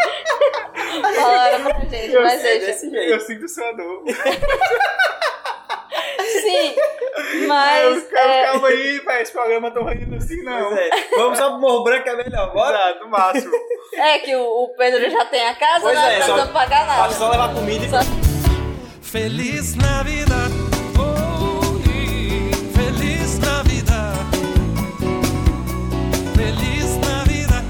Falaram 1.16 1.64
pra 1.64 1.80
gente, 1.80 2.14
Eu 2.14 2.22
mas 2.24 2.42
sei 2.42 2.60
desse 2.60 2.90
jeito. 2.90 3.12
Eu 3.14 3.20
sinto 3.20 3.48
sua 3.50 3.72
dor. 3.74 4.04
Sim, 6.42 6.76
Eu, 7.34 7.48
mas. 7.48 8.08
calma, 8.08 8.34
é, 8.34 8.46
calma 8.46 8.68
aí, 8.70 9.00
velho, 9.00 9.22
esse 9.22 9.32
programa 9.32 9.72
tão 9.72 9.84
rindo 9.86 10.16
assim, 10.16 10.42
não. 10.44 10.78
É. 10.78 10.90
Vamos 11.16 11.38
só 11.38 11.50
pro 11.52 11.60
Morro 11.60 11.84
Branco, 11.84 12.08
é 12.10 12.16
melhor. 12.16 12.54
Bora? 12.54 12.78
Exato, 12.78 13.00
no 13.06 13.10
máximo. 13.10 13.52
É 13.96 14.20
que 14.20 14.36
o, 14.36 14.44
o 14.44 14.70
Pedro 14.78 15.10
já 15.10 15.26
tem 15.26 15.48
a 15.48 15.56
casa, 15.56 15.82
Pois 15.82 15.98
né? 15.98 16.16
é, 16.16 16.20
não 16.20 16.26
só- 16.28 16.34
precisa 16.34 16.54
pagar 16.54 16.86
nada. 16.86 17.04
Acho 17.04 17.16
só 17.16 17.30
levar 17.30 17.54
comida 17.54 17.86
e 17.86 17.90
Só- 17.90 17.98
Feliz 19.16 19.76
Navidad, 19.76 20.52
oh, 21.00 21.80
feliz 22.76 23.40
Navidad, 23.40 24.14
feliz 26.36 26.98
Navidad, 26.98 27.64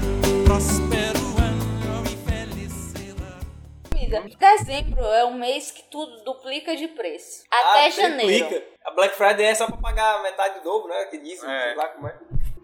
próspero 0.44 1.20
ano 1.38 2.02
e 2.10 2.16
felicidade. 2.28 3.46
comida. 3.88 4.24
Dezembro 4.40 5.04
é 5.04 5.24
um 5.24 5.38
mês 5.38 5.70
que 5.70 5.84
tudo 5.84 6.24
duplica 6.24 6.74
de 6.74 6.88
preço. 6.88 7.44
Até 7.48 7.86
Ah, 7.86 7.90
janeiro. 7.90 8.48
triplica. 8.48 8.66
A 8.84 8.90
Black 8.90 9.14
Friday 9.14 9.46
é 9.46 9.54
só 9.54 9.66
pra 9.68 9.76
pagar 9.76 10.20
metade 10.24 10.58
do 10.58 10.64
dobro, 10.64 10.88
né? 10.88 11.04
Que 11.04 11.18
dizem, 11.18 11.48
É. 11.48 11.60
sei 11.68 11.74
lá 11.76 11.88
como 11.90 12.08
é. 12.08 12.18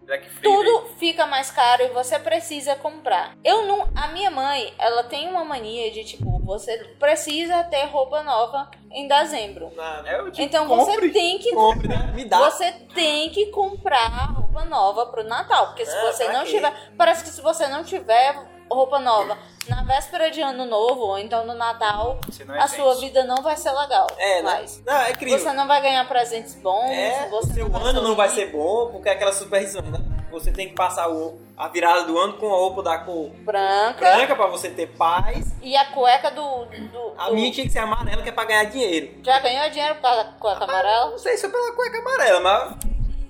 Black 0.06 0.28
Friday. 0.28 0.42
Tudo 0.52 0.88
fica 0.98 1.26
mais 1.26 1.50
caro 1.50 1.82
e 1.84 1.88
você 1.88 2.18
precisa 2.18 2.74
comprar. 2.76 3.36
Eu 3.44 3.66
não. 3.66 3.88
A 3.94 4.08
minha 4.08 4.30
mãe, 4.30 4.72
ela 4.78 5.04
tem 5.04 5.28
uma 5.28 5.44
mania 5.44 5.90
de 5.90 6.04
tipo, 6.04 6.38
você 6.44 6.76
precisa 6.98 7.62
ter 7.64 7.84
roupa 7.86 8.22
nova 8.22 8.70
em 8.90 9.06
dezembro. 9.08 9.70
Nada. 9.76 10.08
É, 10.08 10.18
eu 10.18 10.30
digo, 10.30 10.44
Então 10.46 10.66
compre. 10.66 10.94
você 11.08 11.10
tem 11.12 11.38
que 11.38 11.52
Compre, 11.52 11.88
né? 11.88 12.12
Me 12.14 12.24
dá. 12.24 12.38
Você 12.50 12.72
tem 12.94 13.30
que 13.30 13.46
comprar 13.46 14.32
roupa 14.32 14.64
nova 14.64 15.06
pro 15.06 15.22
Natal. 15.24 15.68
Porque 15.68 15.86
se 15.86 15.96
É, 15.96 16.12
você 16.12 16.28
não 16.32 16.44
quê? 16.44 16.50
tiver. 16.50 16.92
Parece 16.98 17.22
que 17.24 17.30
se 17.30 17.40
você 17.40 17.68
não 17.68 17.84
tiver 17.84 18.34
roupa 18.74 18.98
nova 18.98 19.36
na 19.68 19.82
véspera 19.84 20.30
de 20.30 20.40
ano 20.40 20.64
novo, 20.66 21.02
ou 21.02 21.18
então 21.18 21.46
no 21.46 21.54
Natal, 21.54 22.18
é 22.52 22.58
a 22.58 22.66
sua 22.66 22.94
gente. 22.94 23.04
vida 23.04 23.24
não 23.24 23.36
vai 23.42 23.56
ser 23.56 23.70
legal. 23.72 24.06
É, 24.18 24.36
né? 24.36 24.42
mais. 24.42 24.82
Não, 24.84 24.92
é 24.94 25.10
incrível. 25.12 25.38
Você 25.38 25.52
não 25.52 25.66
vai 25.68 25.80
ganhar 25.80 26.06
presentes 26.08 26.54
bons, 26.56 26.90
É, 26.90 27.26
o 27.26 27.30
você 27.30 27.54
seu 27.54 27.68
não 27.68 27.78
vai 27.78 27.88
ano 27.90 28.02
não 28.02 28.16
vai 28.16 28.28
ser 28.28 28.46
bom, 28.50 28.88
porque 28.90 29.08
é 29.08 29.12
aquela 29.12 29.32
superstição, 29.32 29.82
né? 29.82 29.98
Você 30.32 30.50
tem 30.50 30.66
que 30.68 30.74
passar 30.74 31.10
o, 31.10 31.38
a 31.56 31.68
virada 31.68 32.04
do 32.04 32.18
ano 32.18 32.32
com 32.38 32.46
a 32.46 32.56
roupa 32.56 32.82
da 32.82 32.96
cor 32.98 33.28
branca. 33.44 34.00
branca 34.00 34.34
pra 34.34 34.46
você 34.46 34.70
ter 34.70 34.86
paz. 34.88 35.52
E 35.60 35.76
a 35.76 35.84
cueca 35.92 36.30
do. 36.30 36.64
do, 36.64 37.12
A 37.18 37.28
do- 37.28 37.34
minha 37.34 37.52
tinha 37.52 37.66
que 37.66 37.72
ser 37.72 37.80
amarela, 37.80 38.22
que 38.22 38.30
é 38.30 38.32
pra 38.32 38.44
ganhar 38.46 38.64
dinheiro. 38.64 39.18
Já 39.22 39.38
ganhou 39.40 39.68
dinheiro 39.70 39.94
por 39.96 40.00
causa 40.02 40.24
da 40.24 40.32
cueca 40.32 40.64
amarela? 40.64 41.10
Não 41.10 41.18
sei 41.18 41.36
se 41.36 41.42
foi 41.42 41.50
pela 41.50 41.72
cueca 41.76 41.98
amarela, 41.98 42.40
mas 42.40 42.74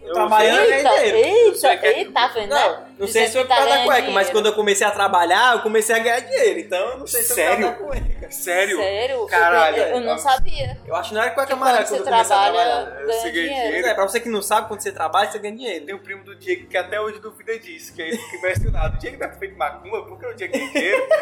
eu 0.04 0.12
trabalhando 0.14 0.60
Eita, 0.70 0.88
dinheiro. 0.90 1.16
eita, 1.16 1.58
sei 1.58 1.76
que 1.76 1.86
é- 1.86 1.98
eita, 1.98 2.12
tá 2.12 2.26
vendo? 2.28 2.50
Não, 2.50 2.70
né? 2.72 2.78
não 2.98 3.06
sei 3.06 3.06
Dizendo 3.06 3.26
se 3.26 3.32
foi 3.32 3.42
que 3.42 3.48
por 3.48 3.54
tá 3.54 3.60
causa 3.62 3.76
da 3.78 3.84
cueca, 3.84 4.02
mas 4.02 4.12
dinheiro. 4.12 4.32
quando 4.32 4.46
eu 4.46 4.52
comecei 4.54 4.86
a 4.86 4.90
trabalhar, 4.90 5.52
eu 5.54 5.60
comecei 5.60 5.94
a 5.94 5.98
ganhar 5.98 6.20
dinheiro. 6.20 6.58
Então 6.60 6.78
eu 6.90 6.98
não 6.98 7.06
sei 7.06 7.22
se 7.22 7.34
foi 7.34 7.36
por 7.36 7.42
Sério? 7.50 7.66
causa 7.66 7.78
da 7.78 7.84
cueca. 7.88 8.30
Sério? 8.30 8.76
Sério? 8.78 9.26
Caralho. 9.26 9.76
Eu, 9.76 9.86
eu 9.88 10.00
não 10.00 10.18
sabia. 10.18 10.78
Eu 10.86 10.94
acho 10.96 11.08
que 11.10 11.14
não 11.14 11.22
era 11.22 11.30
cueca 11.32 11.46
Que 11.46 11.52
amarela 11.52 11.84
quando 11.84 11.88
quando 11.88 12.02
você 12.04 12.08
eu 12.08 12.12
comecei 12.12 12.36
a 12.36 12.38
trabalha, 12.38 12.70
trabalhar. 12.70 13.00
Eu 13.00 13.06
ganha 13.06 13.20
segui 13.20 13.42
dinheiro. 13.42 13.70
Pois 13.72 13.86
é, 13.86 13.94
pra 13.94 14.08
você 14.08 14.20
que 14.20 14.28
não 14.28 14.42
sabe, 14.42 14.68
quando 14.68 14.80
você 14.80 14.92
trabalha, 14.92 15.30
você 15.30 15.38
ganha 15.38 15.56
dinheiro. 15.56 15.86
Tem 15.86 15.94
um 15.94 15.98
primo 15.98 16.24
do 16.24 16.34
Diego 16.36 16.66
que 16.66 16.76
até 16.76 17.00
hoje 17.00 17.18
duvida 17.20 17.58
disso, 17.58 17.94
que 17.94 18.02
é 18.02 18.08
ele 18.08 18.18
fica 18.18 18.36
impressionado. 18.36 18.96
O 18.96 18.98
Diego 18.98 19.18
tá 19.18 19.28
feito 19.30 19.56
macumba, 19.56 20.02
por 20.04 20.18
que 20.18 20.26
o 20.26 20.34
Diego 20.34 20.52
tem 20.52 20.72
dinheiro? 20.72 21.06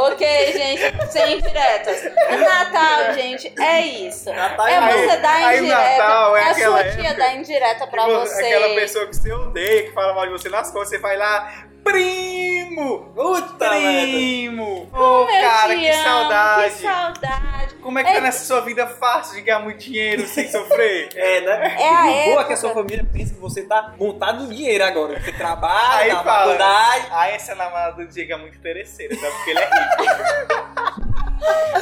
Ok, 0.00 0.52
gente, 0.52 1.12
sem 1.12 1.38
indiretas. 1.38 2.02
Natal, 2.38 3.14
gente, 3.14 3.52
é 3.60 3.82
isso. 3.82 4.32
Natal 4.32 4.66
é 4.66 4.74
é 4.74 4.80
você 4.80 5.16
dar 5.18 5.34
aí 5.34 5.60
o 5.60 5.64
indireta. 5.64 5.98
Natal 5.98 6.36
é 6.36 6.42
a 6.42 6.54
sua 6.54 6.84
tia 6.84 6.90
época 6.90 7.14
dá 7.14 7.32
indireta 7.34 7.86
pra 7.86 8.06
você. 8.06 8.44
Aquela 8.46 8.74
pessoa 8.74 9.06
que 9.06 9.16
você 9.16 9.32
odeia, 9.32 9.82
que 9.84 9.92
fala 9.92 10.14
mal 10.14 10.26
de 10.26 10.32
você 10.32 10.48
nas 10.48 10.70
costas, 10.70 10.90
você 10.90 10.98
vai 10.98 11.16
lá, 11.16 11.66
primo! 11.84 13.12
Puta 13.14 13.68
Primo! 13.70 14.88
Ô, 14.92 15.26
Meu 15.26 15.40
cara, 15.42 15.74
que 15.76 15.88
amo, 15.88 16.02
saudade! 16.04 16.74
Que 16.74 16.82
saudade. 16.82 17.74
Como 17.82 17.98
é 17.98 18.04
que 18.04 18.10
tá 18.12 18.18
É- 18.18 18.20
nessa 18.20 18.44
sua 18.44 18.60
vida 18.60 18.86
fácil 18.86 19.36
de 19.36 19.42
ganhar 19.42 19.60
muito 19.60 19.78
dinheiro 19.78 20.26
sem 20.26 20.46
sofrer? 20.50 21.08
É, 21.14 21.40
né? 21.40 21.76
É 21.78 21.88
a 21.88 22.00
E 22.02 22.04
boa 22.04 22.18
época. 22.32 22.44
que 22.44 22.52
a 22.52 22.56
sua 22.56 22.74
família 22.74 23.06
pensa 23.10 23.32
que 23.34 23.40
você 23.40 23.62
tá 23.62 23.94
montado 23.98 24.44
no 24.44 24.52
dinheiro 24.54 24.84
agora. 24.84 25.18
Você 25.20 25.32
trabalha, 25.32 26.02
Aí 26.02 26.12
na 26.12 26.22
fala, 26.22 26.44
faculdade. 26.58 27.06
ah, 27.10 27.28
essa 27.28 27.54
namorada 27.54 27.96
do 27.96 28.06
Diego 28.06 28.32
é 28.32 28.36
muito 28.36 28.56
interesseira, 28.56 29.14
sabe? 29.16 29.32
Porque 29.32 29.50
ele 29.50 29.60
é 29.60 29.64
rico. 29.64 31.00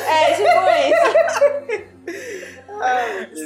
É, 0.09 0.35
tipo 0.35 0.49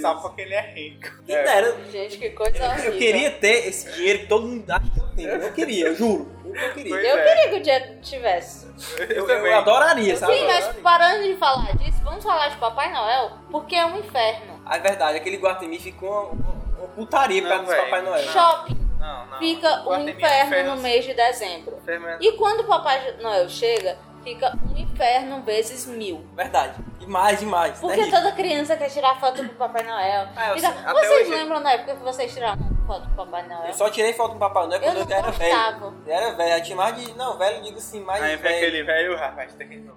Só 0.00 0.14
porque 0.16 0.42
ele 0.42 0.54
é 0.54 0.60
rico. 0.72 1.08
Quem 1.26 1.36
dera. 1.36 1.68
isso. 1.80 1.90
Gente, 1.92 2.18
que 2.18 2.30
coisa 2.30 2.64
horrível. 2.66 2.92
Eu 2.92 2.98
queria 2.98 3.30
ter 3.30 3.68
esse 3.68 3.90
dinheiro 3.92 4.18
que 4.20 4.26
todo 4.26 4.46
mundo 4.46 4.70
acha 4.70 4.90
que 4.90 5.00
eu 5.00 5.08
tenho. 5.16 5.28
Eu 5.30 5.52
queria, 5.52 5.86
eu 5.88 5.94
juro. 5.94 6.30
Eu 6.44 6.72
queria. 6.74 6.90
Pois 6.94 7.04
Eu 7.04 7.18
é. 7.18 7.24
queria 7.24 7.48
que 7.50 7.56
o 7.56 7.62
dia 7.62 7.98
tivesse. 8.02 8.66
Eu, 8.98 9.26
também. 9.26 9.52
eu 9.52 9.58
adoraria, 9.58 10.16
sabe? 10.16 10.34
Sim, 10.38 10.46
mas 10.46 10.66
parando 10.82 11.22
de 11.24 11.36
falar 11.36 11.76
disso, 11.76 12.00
vamos 12.02 12.22
falar 12.24 12.48
de 12.48 12.56
Papai 12.56 12.92
Noel, 12.92 13.32
porque 13.50 13.74
é 13.74 13.86
um 13.86 13.98
inferno. 13.98 14.60
A 14.64 14.78
verdade, 14.78 15.16
aquele 15.18 15.36
Guatemi 15.38 15.78
ficou 15.78 16.30
uma, 16.30 16.78
uma 16.78 16.88
putaria 16.88 17.42
pra 17.42 17.58
dos. 17.58 17.74
Papai 17.74 18.02
Noel. 18.02 18.22
Shopping 18.28 18.78
Não, 18.98 19.26
não. 19.26 19.38
fica 19.38 19.80
um 19.82 19.84
Guatemi 19.86 20.22
é 20.22 20.44
inferno 20.46 20.76
no 20.76 20.82
mês 20.82 21.04
de 21.04 21.14
dezembro. 21.14 21.76
Inferno 21.82 22.08
é- 22.08 22.18
E 22.20 22.32
quando 22.32 22.60
o 22.60 22.64
Papai 22.64 23.16
Noel 23.20 23.48
chega, 23.48 23.96
fica 24.22 24.52
um 24.70 24.76
inferno 24.76 25.42
vezes 25.42 25.86
mil. 25.86 26.24
Verdade. 26.34 26.74
Demais, 26.98 27.38
demais. 27.40 27.78
Porque 27.80 27.96
terrível. 27.96 28.20
toda 28.20 28.32
criança 28.32 28.76
quer 28.76 28.88
tirar 28.88 29.18
foto 29.18 29.42
do 29.42 29.48
Papai 29.54 29.82
Noel. 29.82 30.28
Ah, 30.36 30.50
eu 30.50 30.54
Fica- 30.56 30.72
sei, 30.72 30.92
Vocês 30.92 31.26
hoje- 31.28 31.30
lembram 31.34 31.62
da 31.62 31.72
época 31.72 31.96
que 31.96 32.02
vocês 32.04 32.32
tiraram 32.32 32.58
foto 32.86 33.06
do 33.08 33.14
Papai 33.16 33.42
Noel? 33.48 33.64
Eu 33.66 33.72
só 33.74 33.90
tirei 33.90 34.12
foto 34.12 34.34
do 34.34 34.38
Papai 34.38 34.66
Noel 34.68 34.80
quando 34.80 34.96
Eu 34.98 35.02
eu, 35.04 35.10
era 35.16 35.30
velho. 35.32 35.54
gostava. 35.56 35.94
Eu 36.06 36.12
era 36.14 36.32
velho. 36.34 36.54
Eu 36.58 36.62
tinha 36.62 36.76
mais 36.76 36.96
de. 36.96 37.12
Não, 37.16 37.36
velho, 37.36 37.62
digo 37.62 37.78
assim, 37.78 38.00
mais 38.00 38.22
Aí 38.22 38.30
vem 38.36 38.38
velho. 38.38 38.56
aquele 38.56 38.82
velho, 38.84 39.16
rapaz, 39.16 39.52
tá 39.54 39.64
aqui 39.64 39.76
no 39.78 39.92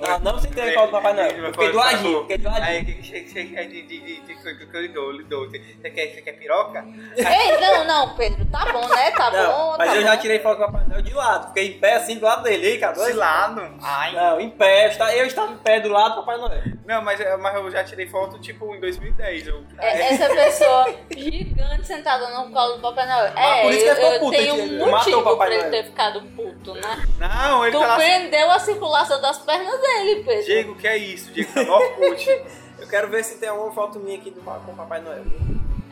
colo. 0.00 0.12
Ah, 0.14 0.18
não 0.18 0.36
aceitei 0.36 0.72
foto 0.72 0.86
do 0.86 0.92
Papai 0.92 1.12
Noel. 1.12 1.52
Fiquei 1.52 1.70
do 1.70 1.76
ladinho, 1.76 2.20
fiquei 2.22 2.38
do 2.38 2.48
Aí, 2.48 2.84
que 2.84 4.76
eu 4.76 4.80
lhe 4.82 4.88
dou, 4.88 5.12
lhe 5.12 5.24
dou? 5.24 5.48
Você 5.48 5.58
quer, 5.90 6.14
você 6.14 6.22
quer 6.22 6.32
piroca? 6.32 6.84
Ei, 7.16 7.58
não, 7.60 7.84
não, 7.84 8.14
Pedro, 8.16 8.44
tá 8.46 8.66
bom, 8.72 8.88
né? 8.88 9.10
Tá 9.12 9.30
Não, 9.30 9.52
bom, 9.52 9.74
mas 9.78 9.90
tá 9.90 9.96
eu 9.96 10.02
já 10.02 10.16
tirei 10.16 10.38
foto 10.40 10.58
do 10.58 10.66
Papai 10.66 10.86
Noel 10.88 11.02
de 11.02 11.12
lado. 11.14 11.48
Fiquei 11.48 11.68
em 11.68 11.78
pé 11.78 11.94
assim 11.96 12.18
do 12.18 12.24
lado 12.26 12.42
dele, 12.42 12.78
cara. 12.78 12.92
De 12.92 12.98
dois- 13.00 13.14
lado? 13.16 13.74
Ai. 13.82 14.12
Não, 14.14 14.40
em 14.40 14.50
pé. 14.50 14.86
eu 14.86 14.90
estava- 14.90 15.12
Eu 15.14 15.26
estava 15.26 15.52
em 15.52 15.56
pé 15.58 15.80
do 15.80 15.88
lado 15.88 16.14
do 16.16 16.20
Papai 16.22 16.38
Noel. 16.38 16.62
Não, 16.86 17.02
mas, 17.02 17.20
mas 17.40 17.54
eu 17.54 17.70
já 17.70 17.84
tirei 17.84 18.06
foto, 18.08 18.38
tipo, 18.40 18.74
em 18.74 18.80
2010. 18.80 19.46
Eu, 19.46 19.62
É, 19.78 20.12
Essa 20.14 20.28
pessoa 20.28 20.86
gigante 21.16 21.86
sentada 21.86 22.28
no 22.30 22.50
colo 22.50 22.74
do 22.74 22.80
Papai 22.80 23.06
Noel. 23.06 23.32
É, 23.36 23.62
por 23.62 23.72
isso 23.72 23.84
que 23.94 24.02
eu, 24.02 24.18
puto, 24.20 24.30
tenho 24.32 24.54
um 24.54 24.78
matou 24.78 24.86
o 24.88 24.90
motivo 24.90 25.22
Papai 25.22 25.46
pra 25.46 25.54
ele 25.54 25.58
Noel. 25.68 25.70
ter 25.70 25.84
ficado 25.90 26.20
puto, 26.22 26.74
né? 26.74 27.06
Não, 27.18 27.64
ele 27.64 27.76
Tu 27.76 27.80
tá 27.80 27.94
assim. 27.94 28.04
prendeu 28.04 28.50
a 28.50 28.58
circulação 28.58 29.20
das 29.20 29.38
pernas 29.38 29.80
dele, 29.80 29.89
Pedro. 30.24 30.44
Diego, 30.44 30.74
que 30.76 30.86
é 30.86 30.96
isso? 30.96 31.30
Diego 31.32 31.52
tá 31.52 31.62
no 31.62 31.72
Orkut. 31.72 32.28
Eu 32.78 32.88
quero 32.88 33.08
ver 33.08 33.24
se 33.24 33.38
tem 33.38 33.48
alguma 33.48 33.72
foto 33.72 33.98
minha 33.98 34.18
aqui 34.18 34.30
do, 34.30 34.40
com 34.40 34.72
o 34.72 34.76
Papai 34.76 35.00
Noel. 35.00 35.24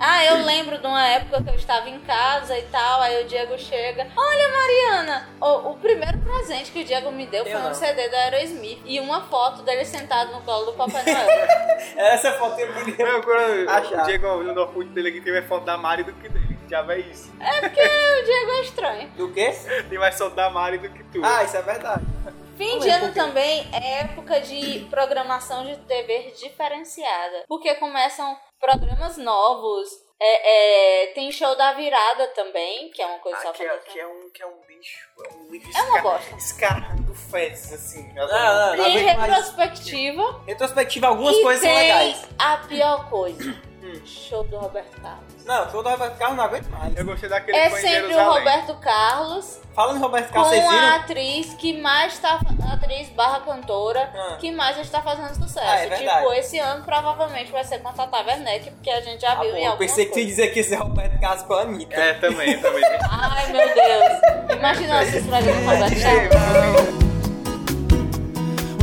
Ah, 0.01 0.25
eu 0.25 0.45
lembro 0.45 0.79
de 0.79 0.87
uma 0.87 1.05
época 1.09 1.43
que 1.43 1.51
eu 1.51 1.55
estava 1.57 1.91
em 1.91 1.99
casa 2.01 2.57
e 2.57 2.63
tal, 2.63 3.03
aí 3.03 3.21
o 3.23 3.27
Diego 3.27 3.59
chega. 3.59 4.07
Olha, 4.17 4.49
Mariana, 4.49 5.29
o, 5.41 5.71
o 5.71 5.77
primeiro 5.77 6.19
presente 6.19 6.71
que 6.71 6.83
o 6.83 6.85
Diego 6.85 7.11
me 7.11 7.27
deu 7.27 7.45
Eu 7.45 7.51
foi 7.51 7.61
um 7.61 7.65
não. 7.65 7.75
CD 7.75 8.09
da 8.09 8.17
Aerosmith 8.17 8.81
e 8.85 9.01
uma 9.01 9.23
foto 9.23 9.63
dele 9.63 9.85
sentado 9.85 10.31
no 10.33 10.41
colo 10.43 10.67
do 10.67 10.73
Papai 10.75 11.03
Noel. 11.05 11.27
Essa 11.99 12.33
foto 12.35 12.61
eu. 12.61 12.69
Não, 12.69 13.23
quando 13.23 13.69
Achar. 13.69 14.03
o 14.03 14.07
Diego 14.07 14.27
olhando 14.29 14.55
no 14.55 14.61
Orkut 14.63 14.89
dele 14.91 15.09
aqui, 15.09 15.21
tem 15.21 15.33
mais 15.33 15.47
foto 15.47 15.65
da 15.65 15.77
Mari 15.77 16.05
do 16.05 16.13
que 16.13 16.29
dele. 16.29 16.59
Já 16.71 16.85
é 16.93 16.99
isso. 17.01 17.33
é 17.41 17.61
porque 17.61 17.81
o 17.81 18.25
Diego 18.25 18.51
é 18.53 18.61
estranho. 18.61 19.09
Do 19.17 19.33
quê? 19.33 19.53
Tem 19.89 19.99
mais 19.99 20.17
foto 20.17 20.37
da 20.37 20.49
Mari 20.51 20.79
do 20.79 20.91
que 20.91 21.03
tu. 21.05 21.21
Ah, 21.25 21.43
isso 21.43 21.57
é 21.57 21.63
verdade. 21.63 22.05
Fim 22.59 22.79
de 22.81 22.91
ano 22.91 23.15
também 23.15 23.65
é 23.73 24.01
época 24.01 24.41
de 24.41 24.81
programação 24.91 25.65
de 25.65 25.77
TV 25.77 26.33
diferenciada. 26.33 27.45
Porque 27.47 27.73
começam 27.77 28.37
programas 28.61 29.17
novos. 29.17 29.89
é, 30.21 31.05
é, 31.05 31.07
tem 31.13 31.31
show 31.31 31.57
da 31.57 31.75
virada 31.75 32.27
também, 32.35 32.91
que 32.91 33.01
é 33.01 33.07
uma 33.07 33.21
coisa 33.21 33.41
só 33.41 33.53
que, 33.53 33.63
é, 33.63 33.79
que 33.79 34.01
é 34.01 34.07
um, 34.07 34.31
que 34.31 34.43
é 34.43 34.47
um 34.47 34.61
bicho. 34.67 35.09
É 35.25 35.33
um 35.33 35.49
bicho 35.49 35.79
É 35.79 35.83
uma 35.83 36.03
bosta. 36.03 36.35
Escarrando 36.35 37.15
fezes, 37.15 37.73
assim. 37.73 38.13
Não, 38.15 38.27
não, 38.27 38.77
não. 38.77 38.85
Tem 38.85 38.99
retrospectiva. 38.99 40.43
Retrospectiva, 40.45 41.07
algumas 41.07 41.37
e 41.37 41.43
coisas 41.43 41.63
tem 41.63 41.71
são 41.71 41.81
legais. 41.81 42.29
a 42.39 42.57
pior 42.59 43.09
coisa. 43.09 43.69
Hum. 43.81 44.05
Show 44.05 44.43
do 44.43 44.59
Roberto 44.59 45.01
Carlos. 45.01 45.28
Não, 45.49 45.71
show 45.71 45.83
do 45.83 45.89
Roberto 45.89 46.19
Carlos 46.19 46.37
não 46.37 46.45
aguento 46.45 46.69
mais. 46.69 46.95
Eu 46.97 47.05
gostei 47.07 47.29
daquele 47.29 47.57
É 47.57 47.65
que 47.65 47.71
foi 47.71 47.79
em 47.79 47.83
sempre 47.83 48.05
o 48.05 48.09
Jerusalém. 48.11 48.39
Roberto 48.39 48.75
Carlos 48.81 49.59
Falando 49.75 49.97
em 49.97 50.01
Roberto 50.01 50.27
com 50.29 50.35
Carlos, 50.35 50.51
vocês 50.51 50.65
a 50.67 50.69
viram? 50.71 50.97
atriz 50.97 51.55
que 51.55 51.81
mais 51.81 52.19
tá. 52.19 52.39
Atriz 52.73 53.09
barra 53.11 53.41
cantora 53.41 54.11
Ah. 54.15 54.37
que 54.39 54.51
mais 54.53 54.77
está 54.79 55.01
fazendo 55.01 55.35
sucesso. 55.35 55.67
Ah, 55.67 55.77
é 55.79 55.89
verdade. 55.89 56.19
tipo, 56.21 56.33
esse 56.35 56.59
ano 56.59 56.85
provavelmente 56.85 57.51
vai 57.51 57.65
ser 57.65 57.79
com 57.79 57.89
a 57.89 57.93
Tata 57.93 58.19
Werneck, 58.27 58.71
porque 58.73 58.91
a 58.91 59.01
gente 59.01 59.21
já 59.23 59.33
Ah, 59.33 59.37
viu 59.37 59.53
bom, 59.53 59.57
em 59.57 59.65
eu 59.65 59.71
algumas 59.71 59.91
pensei 59.91 60.05
que 60.07 60.13
tu 60.13 60.19
ia 60.19 60.27
dizer 60.27 60.49
que 60.49 60.61
esse 60.61 60.75
é 60.75 60.77
Roberto 60.77 61.19
Carlos 61.19 61.43
com 61.45 61.55
a 61.55 61.63
Anitta. 61.63 61.95
É, 61.95 62.13
também, 62.15 62.61
também. 62.61 62.85
Ai, 63.11 63.47
meu 63.53 63.75
Deus. 63.75 64.59
Imagina 64.59 65.05
se 65.07 65.17
estragando 65.17 65.61
o 65.61 65.65
Roberto 65.65 66.01
Carlos. 66.03 67.09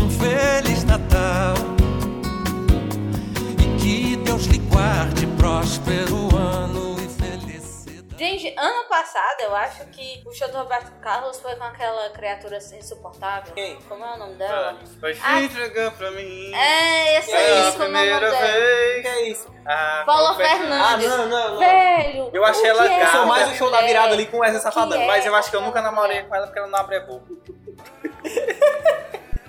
Um 0.02 0.10
Feliz 0.10 0.84
Natal 0.86 1.54
Deus 4.76 5.20
lhe 5.20 5.26
guarde 5.26 5.28
próspero 5.38 6.36
ano 6.36 6.96
e 7.00 7.08
felicidade. 7.10 8.16
Gente, 8.18 8.54
ano 8.58 8.88
passado 8.90 9.42
eu 9.42 9.56
acho 9.56 9.86
que 9.88 10.22
o 10.26 10.34
show 10.34 10.48
do 10.50 10.58
Roberto 10.58 10.92
Carlos 11.02 11.40
foi 11.40 11.56
com 11.56 11.64
aquela 11.64 12.10
criatura 12.12 12.58
insuportável. 12.58 13.54
Quem? 13.54 13.76
Como 13.88 14.04
é 14.04 14.14
o 14.14 14.18
nome 14.18 14.36
dela? 14.36 14.78
Vai 15.00 15.12
Ah. 15.22 15.38
se 15.38 15.44
entregar 15.46 15.92
pra 15.92 16.12
mim. 16.12 16.54
É, 16.54 17.20
esse 17.20 17.32
É 17.32 17.38
aí, 17.38 17.68
a 17.68 17.72
como 17.72 17.84
é 17.84 17.88
o 17.88 17.90
nome 17.90 18.00
primeira 18.00 18.32
dela? 18.32 19.02
Que 19.02 19.08
é 19.08 19.30
isso? 19.30 19.48
Ah, 19.66 20.04
Paula 20.06 20.30
Paulo 20.34 20.36
Fernandes. 20.38 21.06
Ah, 21.12 21.18
não, 21.18 21.28
não, 21.28 21.50
não. 21.52 21.60
Velho! 21.60 22.30
Eu 22.34 22.46
achei 22.46 22.68
ela 22.70 22.86
é 22.86 22.90
gata. 22.90 23.02
Eu 23.04 23.08
sou 23.20 23.26
mais 23.26 23.52
o 23.52 23.56
show 23.56 23.72
da 23.72 23.82
virada 23.82 24.14
ali 24.14 24.26
com 24.28 24.44
essa 24.44 24.60
safadão. 24.60 25.02
é? 25.02 25.08
Mas 25.08 25.26
eu 25.26 25.36
acho 25.36 25.50
que 25.50 25.56
eu 25.56 25.62
nunca 25.62 25.82
namorei 25.82 26.24
com 26.24 26.36
ela 26.36 26.48
porque 26.48 26.60
ela 26.60 26.68
não 26.68 26.80
abre 26.80 26.98
a 26.98 27.00
boca. 27.02 27.26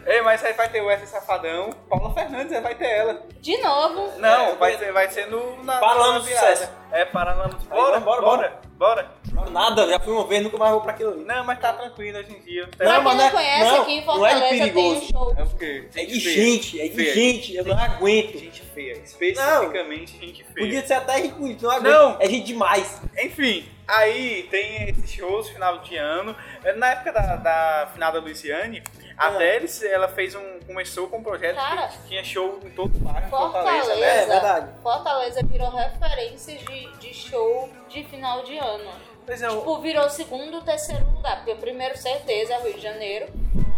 Ei, 0.06 0.22
mas 0.22 0.44
aí 0.44 0.52
vai 0.52 0.68
ter 0.68 0.80
o 0.80 0.88
S 0.90 1.06
Safadão. 1.08 1.70
Paula 1.88 2.14
Fernandes 2.14 2.60
vai 2.62 2.74
ter 2.76 2.86
ela. 2.88 3.22
De 3.40 3.56
novo. 3.58 4.12
Não, 4.18 4.46
É, 4.50 4.54
vai 4.54 4.78
ser, 4.78 4.92
vai 4.92 5.10
ser 5.10 5.26
no. 5.26 5.62
Na, 5.64 5.78
Paralama 5.78 6.20
do. 6.20 6.26
Sucesso. 6.26 6.68
É, 6.92 7.04
Paralama 7.04 7.48
do 7.54 7.64
Bora, 7.66 7.98
Bora, 7.98 8.00
bora, 8.00 8.20
bora, 8.22 8.60
bora, 8.78 9.10
bora. 9.32 9.50
Nada, 9.50 9.88
já 9.88 9.98
fui 9.98 10.12
uma 10.12 10.24
vez, 10.26 10.42
nunca 10.44 10.56
mais 10.56 10.70
vou 10.72 10.80
pra 10.80 10.92
aquilo 10.92 11.10
ali. 11.12 11.24
Não, 11.24 11.44
mas 11.44 11.58
tá 11.58 11.72
tranquilo 11.72 12.18
hoje 12.20 12.32
em 12.36 12.40
dia. 12.40 12.68
Não, 12.78 13.02
mas 13.02 13.04
não 13.04 13.14
não 13.16 13.24
é- 13.24 13.30
conhece, 13.30 13.64
não, 13.72 13.82
aqui 13.82 13.92
em 13.92 13.96
não 13.96 14.02
é 14.02 14.30
Fortaleza 14.30 14.48
tem 14.48 14.62
um 14.62 14.74
perigoso. 14.74 15.06
show. 15.12 15.34
É 15.36 15.42
o 15.42 15.48
quê? 15.58 15.88
É 15.96 16.04
de 16.04 16.20
gente, 16.20 16.80
é 16.80 16.88
de 16.88 17.12
gente, 17.12 17.56
eu 17.56 17.64
não 17.64 17.76
aguento. 17.78 18.38
Gente 18.38 18.62
feia. 18.62 18.92
Especificamente 18.98 20.18
gente 20.18 20.44
feia. 20.44 20.54
Podia 20.66 20.86
ser 20.86 20.94
até 20.94 21.20
bonita, 21.28 21.66
não 21.66 21.70
aguento. 21.72 21.92
Não. 21.92 22.16
É 22.20 22.28
gente 22.28 22.46
demais. 22.46 23.00
Enfim, 23.18 23.68
aí 23.88 24.44
tem 24.50 24.88
esses 24.88 25.10
shows 25.10 25.48
final 25.50 25.78
de 25.78 25.96
ano. 25.96 26.34
Na 26.76 26.90
época 26.92 27.12
da, 27.12 27.36
da 27.36 27.88
final 27.92 28.12
da 28.12 28.20
Luciane, 28.20 28.82
a 29.16 29.28
Ah. 29.28 29.32
Teles, 29.36 29.82
ela 29.82 30.08
fez 30.08 30.34
um. 30.34 30.60
começou 30.66 31.08
com 31.08 31.18
um 31.18 31.22
projeto 31.22 31.56
Cara. 31.56 31.88
que 31.88 32.08
tinha 32.08 32.24
show 32.24 32.58
em 32.64 32.70
todo 32.70 32.94
o 32.96 32.98
bairro, 32.98 33.26
em 33.26 33.30
Fortaleza, 33.30 33.76
Fortaleza, 33.86 33.96
né? 34.00 34.22
É, 34.22 34.26
verdade. 34.26 34.72
Fortaleza 34.82 35.40
virou 35.44 35.70
referência 35.70 36.56
de, 36.58 36.92
de 36.98 37.14
show 37.14 37.68
de 37.88 38.04
final 38.04 38.42
de 38.42 38.58
ano. 38.58 38.90
Pois 39.24 39.42
é, 39.42 39.50
o- 39.50 39.58
Tipo, 39.58 39.78
virou 39.80 40.08
segundo, 40.10 40.62
terceiro 40.62 41.04
lugar. 41.10 41.36
Porque 41.36 41.52
o 41.52 41.56
primeiro, 41.56 41.96
certeza, 41.96 42.54
é 42.54 42.60
Rio 42.62 42.74
de 42.74 42.80
Janeiro. 42.80 43.26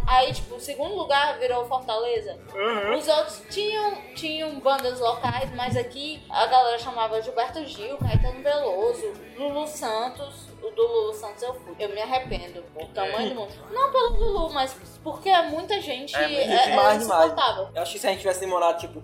Aí, 0.06 0.32
tipo, 0.32 0.54
o 0.54 0.60
segundo 0.60 0.94
lugar 0.94 1.38
virou 1.38 1.66
Fortaleza. 1.66 2.38
Uhum. 2.54 2.96
Os 2.96 3.06
outros 3.06 3.42
tinham, 3.50 3.94
tinham 4.14 4.58
bandas 4.58 4.98
locais, 5.00 5.50
mas 5.54 5.76
aqui 5.76 6.22
a 6.30 6.46
galera 6.46 6.78
chamava 6.78 7.20
Gilberto 7.20 7.62
Gil, 7.66 7.98
Caetano 7.98 8.42
Veloso, 8.42 9.12
Lulu 9.36 9.66
Santos. 9.66 10.47
O 10.62 10.70
do 10.70 10.82
Lulu 10.82 11.14
Santos 11.14 11.42
eu 11.42 11.54
fui. 11.54 11.74
Eu 11.78 11.88
me 11.90 12.00
arrependo. 12.00 12.64
O 12.74 12.86
tamanho 12.86 13.30
do 13.30 13.34
mundo. 13.34 13.52
Não 13.70 13.92
pelo 13.92 14.10
Lulu, 14.10 14.52
mas 14.52 14.74
porque 15.02 15.28
é 15.28 15.42
muita 15.42 15.80
gente. 15.80 16.14
É 16.16 16.22
É, 16.22 16.70
é, 16.70 16.94
insuportável. 16.94 17.68
Eu 17.74 17.82
acho 17.82 17.92
que 17.92 17.98
se 17.98 18.06
a 18.06 18.10
gente 18.10 18.20
tivesse 18.20 18.40
demorado, 18.40 18.78
tipo, 18.78 19.02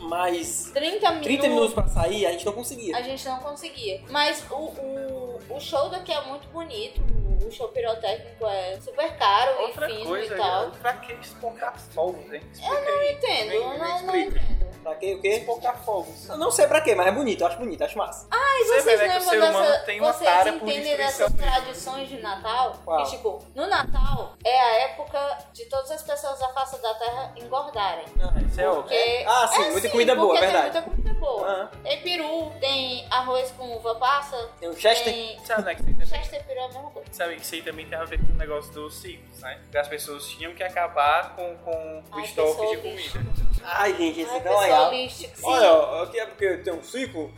mais 0.00 0.70
30 0.72 1.08
minutos. 1.10 1.26
30 1.26 1.48
minutos 1.48 1.74
pra 1.74 1.88
sair, 1.88 2.26
a 2.26 2.32
gente 2.32 2.46
não 2.46 2.52
conseguia. 2.52 2.96
A 2.96 3.02
gente 3.02 3.24
não 3.26 3.38
conseguia. 3.38 4.02
Mas 4.08 4.44
o, 4.50 4.54
o, 4.54 5.40
o 5.50 5.60
show 5.60 5.88
daqui 5.88 6.12
é 6.12 6.20
muito 6.22 6.48
bonito. 6.48 7.00
O 7.44 7.50
show 7.50 7.68
pirotécnico 7.68 8.44
é 8.46 8.80
super 8.80 9.16
caro 9.16 9.62
Outra 9.62 9.88
e 9.88 9.94
fino 9.94 10.06
coisa, 10.06 10.34
e 10.34 10.36
tal. 10.36 10.70
pra 10.72 10.94
que 10.94 11.12
esponcar 11.12 11.78
fogos, 11.78 12.32
hein? 12.32 12.40
Eu 12.60 12.84
não 12.84 13.02
entendo, 13.04 13.52
eu 13.52 13.78
não, 13.78 14.02
não 14.02 14.16
entendo. 14.16 14.55
Pra 14.86 14.94
quê? 14.94 15.14
O 15.14 15.20
quê? 15.20 15.28
Esponcar 15.30 15.76
fogos. 15.84 16.28
Eu 16.28 16.36
não 16.36 16.48
sei 16.48 16.68
pra 16.68 16.80
quê, 16.80 16.94
mas 16.94 17.08
é 17.08 17.10
bonito, 17.10 17.40
eu 17.40 17.46
acho 17.48 17.58
bonito, 17.58 17.82
acho 17.82 17.98
massa. 17.98 18.28
Mas 18.30 18.66
Você 18.68 18.82
vocês 18.82 19.00
vê, 19.00 19.08
né, 19.08 19.18
que 19.18 19.26
o 19.26 19.30
lembram 19.30 19.46
ser 19.46 19.50
humano 19.50 19.66
dessa, 19.72 19.84
tem 19.84 20.00
uma 20.00 20.12
vocês 20.12 20.30
tara 20.30 20.52
por 20.52 20.68
entendem 20.68 20.96
dessas 20.96 21.32
mesmo. 21.32 21.36
tradições 21.50 22.08
de 22.08 22.18
Natal? 22.22 22.76
Qual? 22.84 23.04
Que 23.04 23.10
tipo, 23.10 23.44
no 23.56 23.66
Natal 23.66 24.34
é 24.44 24.60
a 24.60 24.74
época 24.84 25.38
de 25.52 25.64
todas 25.64 25.90
as 25.90 26.02
pessoas 26.04 26.38
da 26.38 26.48
face 26.50 26.80
da 26.80 26.94
terra 26.94 27.32
engordarem. 27.36 28.04
Isso 28.48 28.60
é 28.60 28.68
óbvio. 28.68 28.82
Porque, 28.84 29.24
Ah, 29.26 29.48
sim, 29.48 29.62
é 29.64 29.70
muita 29.72 29.80
sim, 29.80 29.90
comida 29.90 30.14
boa, 30.14 30.28
porque 30.34 30.40
verdade. 30.46 30.70
Tem 30.72 30.82
muita 30.82 30.90
comida 30.96 31.20
boa. 31.20 31.48
Ah. 31.50 31.76
Tem 31.82 32.02
peru, 32.02 32.52
tem 32.60 33.06
arroz 33.10 33.50
com 33.58 33.76
uva 33.76 33.94
passa, 33.96 34.36
Tem 34.60 34.68
o 34.68 34.74
Chester. 34.76 35.12
tem. 35.12 35.38
Sabe, 35.44 35.62
né, 35.64 35.74
que 35.74 35.82
tem 35.82 35.94
também- 35.94 36.06
Chester 36.06 36.44
peru 36.44 36.60
é 36.60 36.64
a 36.64 36.68
mesma 36.68 36.90
coisa. 36.90 37.08
Sabe 37.12 37.34
que 37.34 37.42
isso 37.42 37.54
aí 37.56 37.62
também 37.62 37.86
tem 37.88 37.98
a 37.98 38.04
ver 38.04 38.18
com 38.24 38.32
o 38.32 38.36
negócio 38.36 38.72
dos 38.72 38.94
ciclos, 39.00 39.40
né? 39.40 39.58
Que 39.70 39.78
as 39.78 39.88
pessoas 39.88 40.26
tinham 40.28 40.54
que 40.54 40.62
acabar 40.62 41.34
com, 41.34 41.56
com 41.58 41.70
o 41.98 42.18
Ai, 42.18 42.22
estoque 42.24 42.66
de 42.70 42.76
comida. 42.76 43.26
Ai, 43.68 43.94
gente, 43.96 44.20
isso 44.20 44.30
Ai, 44.30 44.38
é 44.38 44.40
holística. 44.82 45.36
Sim. 45.36 45.46
Olha, 45.46 46.02
aqui 46.02 46.18
é 46.20 46.26
porque 46.26 46.56
tem 46.58 46.72
um 46.72 46.82
ciclo. 46.82 47.32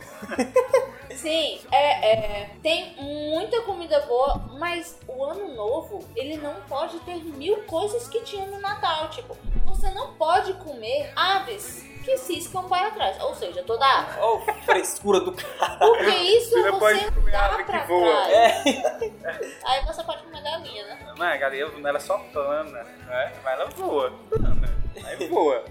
Sim, 1.15 1.59
é, 1.71 2.11
é, 2.13 2.49
tem 2.61 2.95
muita 2.97 3.61
comida 3.63 3.99
boa, 4.01 4.37
mas 4.57 4.97
o 5.07 5.23
ano 5.25 5.53
novo, 5.55 6.07
ele 6.15 6.37
não 6.37 6.53
pode 6.61 6.99
ter 6.99 7.15
mil 7.23 7.63
coisas 7.63 8.07
que 8.07 8.21
tinha 8.21 8.45
no 8.45 8.59
Natal. 8.61 9.09
Tipo, 9.09 9.35
você 9.65 9.89
não 9.91 10.13
pode 10.13 10.53
comer 10.53 11.11
aves 11.15 11.83
que 12.05 12.17
ciscam 12.17 12.67
para 12.69 12.91
trás. 12.91 13.21
Ou 13.21 13.35
seja, 13.35 13.63
toda 13.63 13.85
ave. 13.85 14.19
Ó, 14.19 14.39
frescura 14.65 15.19
do 15.19 15.31
cara. 15.33 15.77
Porque 15.77 16.05
isso 16.09 16.51
Você 16.51 16.71
não 16.71 16.79
você 16.79 16.79
pode 16.79 17.11
comer 17.11 17.31
dá 17.31 17.45
ave 17.45 17.57
que 17.57 17.63
pra 17.71 17.83
voa. 17.85 18.25
trás. 18.25 18.33
É. 18.33 19.51
Aí 19.65 19.85
você 19.85 20.03
pode 20.03 20.23
comer 20.23 20.41
galinha, 20.41 20.85
né? 20.85 21.13
Não 21.17 21.25
é, 21.25 21.37
galinha, 21.37 21.65
ela 21.65 21.97
é 21.97 21.99
só 22.01 22.17
plana, 22.17 22.83
né? 22.83 23.33
Mas 23.43 23.59
ela 23.59 23.69
voa. 23.71 24.13
Plana. 24.29 24.78
Aí 25.03 25.27
voa. 25.27 25.63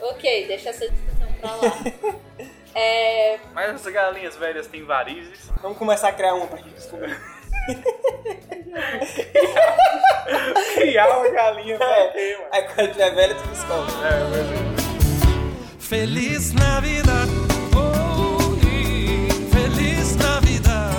Ok, 0.00 0.46
deixa 0.46 0.70
essa 0.70 0.88
discussão 0.88 1.32
pra 1.40 1.54
lá. 1.56 2.16
É, 2.78 3.38
Mas 3.54 3.74
essas 3.74 3.90
galinhas 3.90 4.36
velhas 4.36 4.66
têm 4.66 4.84
varizes. 4.84 5.50
Vamos 5.62 5.78
começar 5.78 6.08
a 6.08 6.12
criar 6.12 6.34
uma 6.34 6.46
pra 6.46 6.58
gente 6.58 6.74
descobrir. 6.74 7.18
Criar 10.74 11.08
uma 11.18 11.28
galinha 11.30 11.78
pra 11.78 12.08
quê, 12.12 12.36
mano? 12.38 12.48
Aí 12.52 12.62
quando 12.68 12.92
tiver 12.92 13.14
velho, 13.14 13.34
tu 13.34 13.48
descobre. 13.48 13.92
É, 14.04 14.30
Deus. 14.30 15.76
Feliz 15.78 16.52
Navidad. 16.52 17.28
Oh, 17.74 18.56
feliz 19.54 20.16
Navidad. 20.16 20.92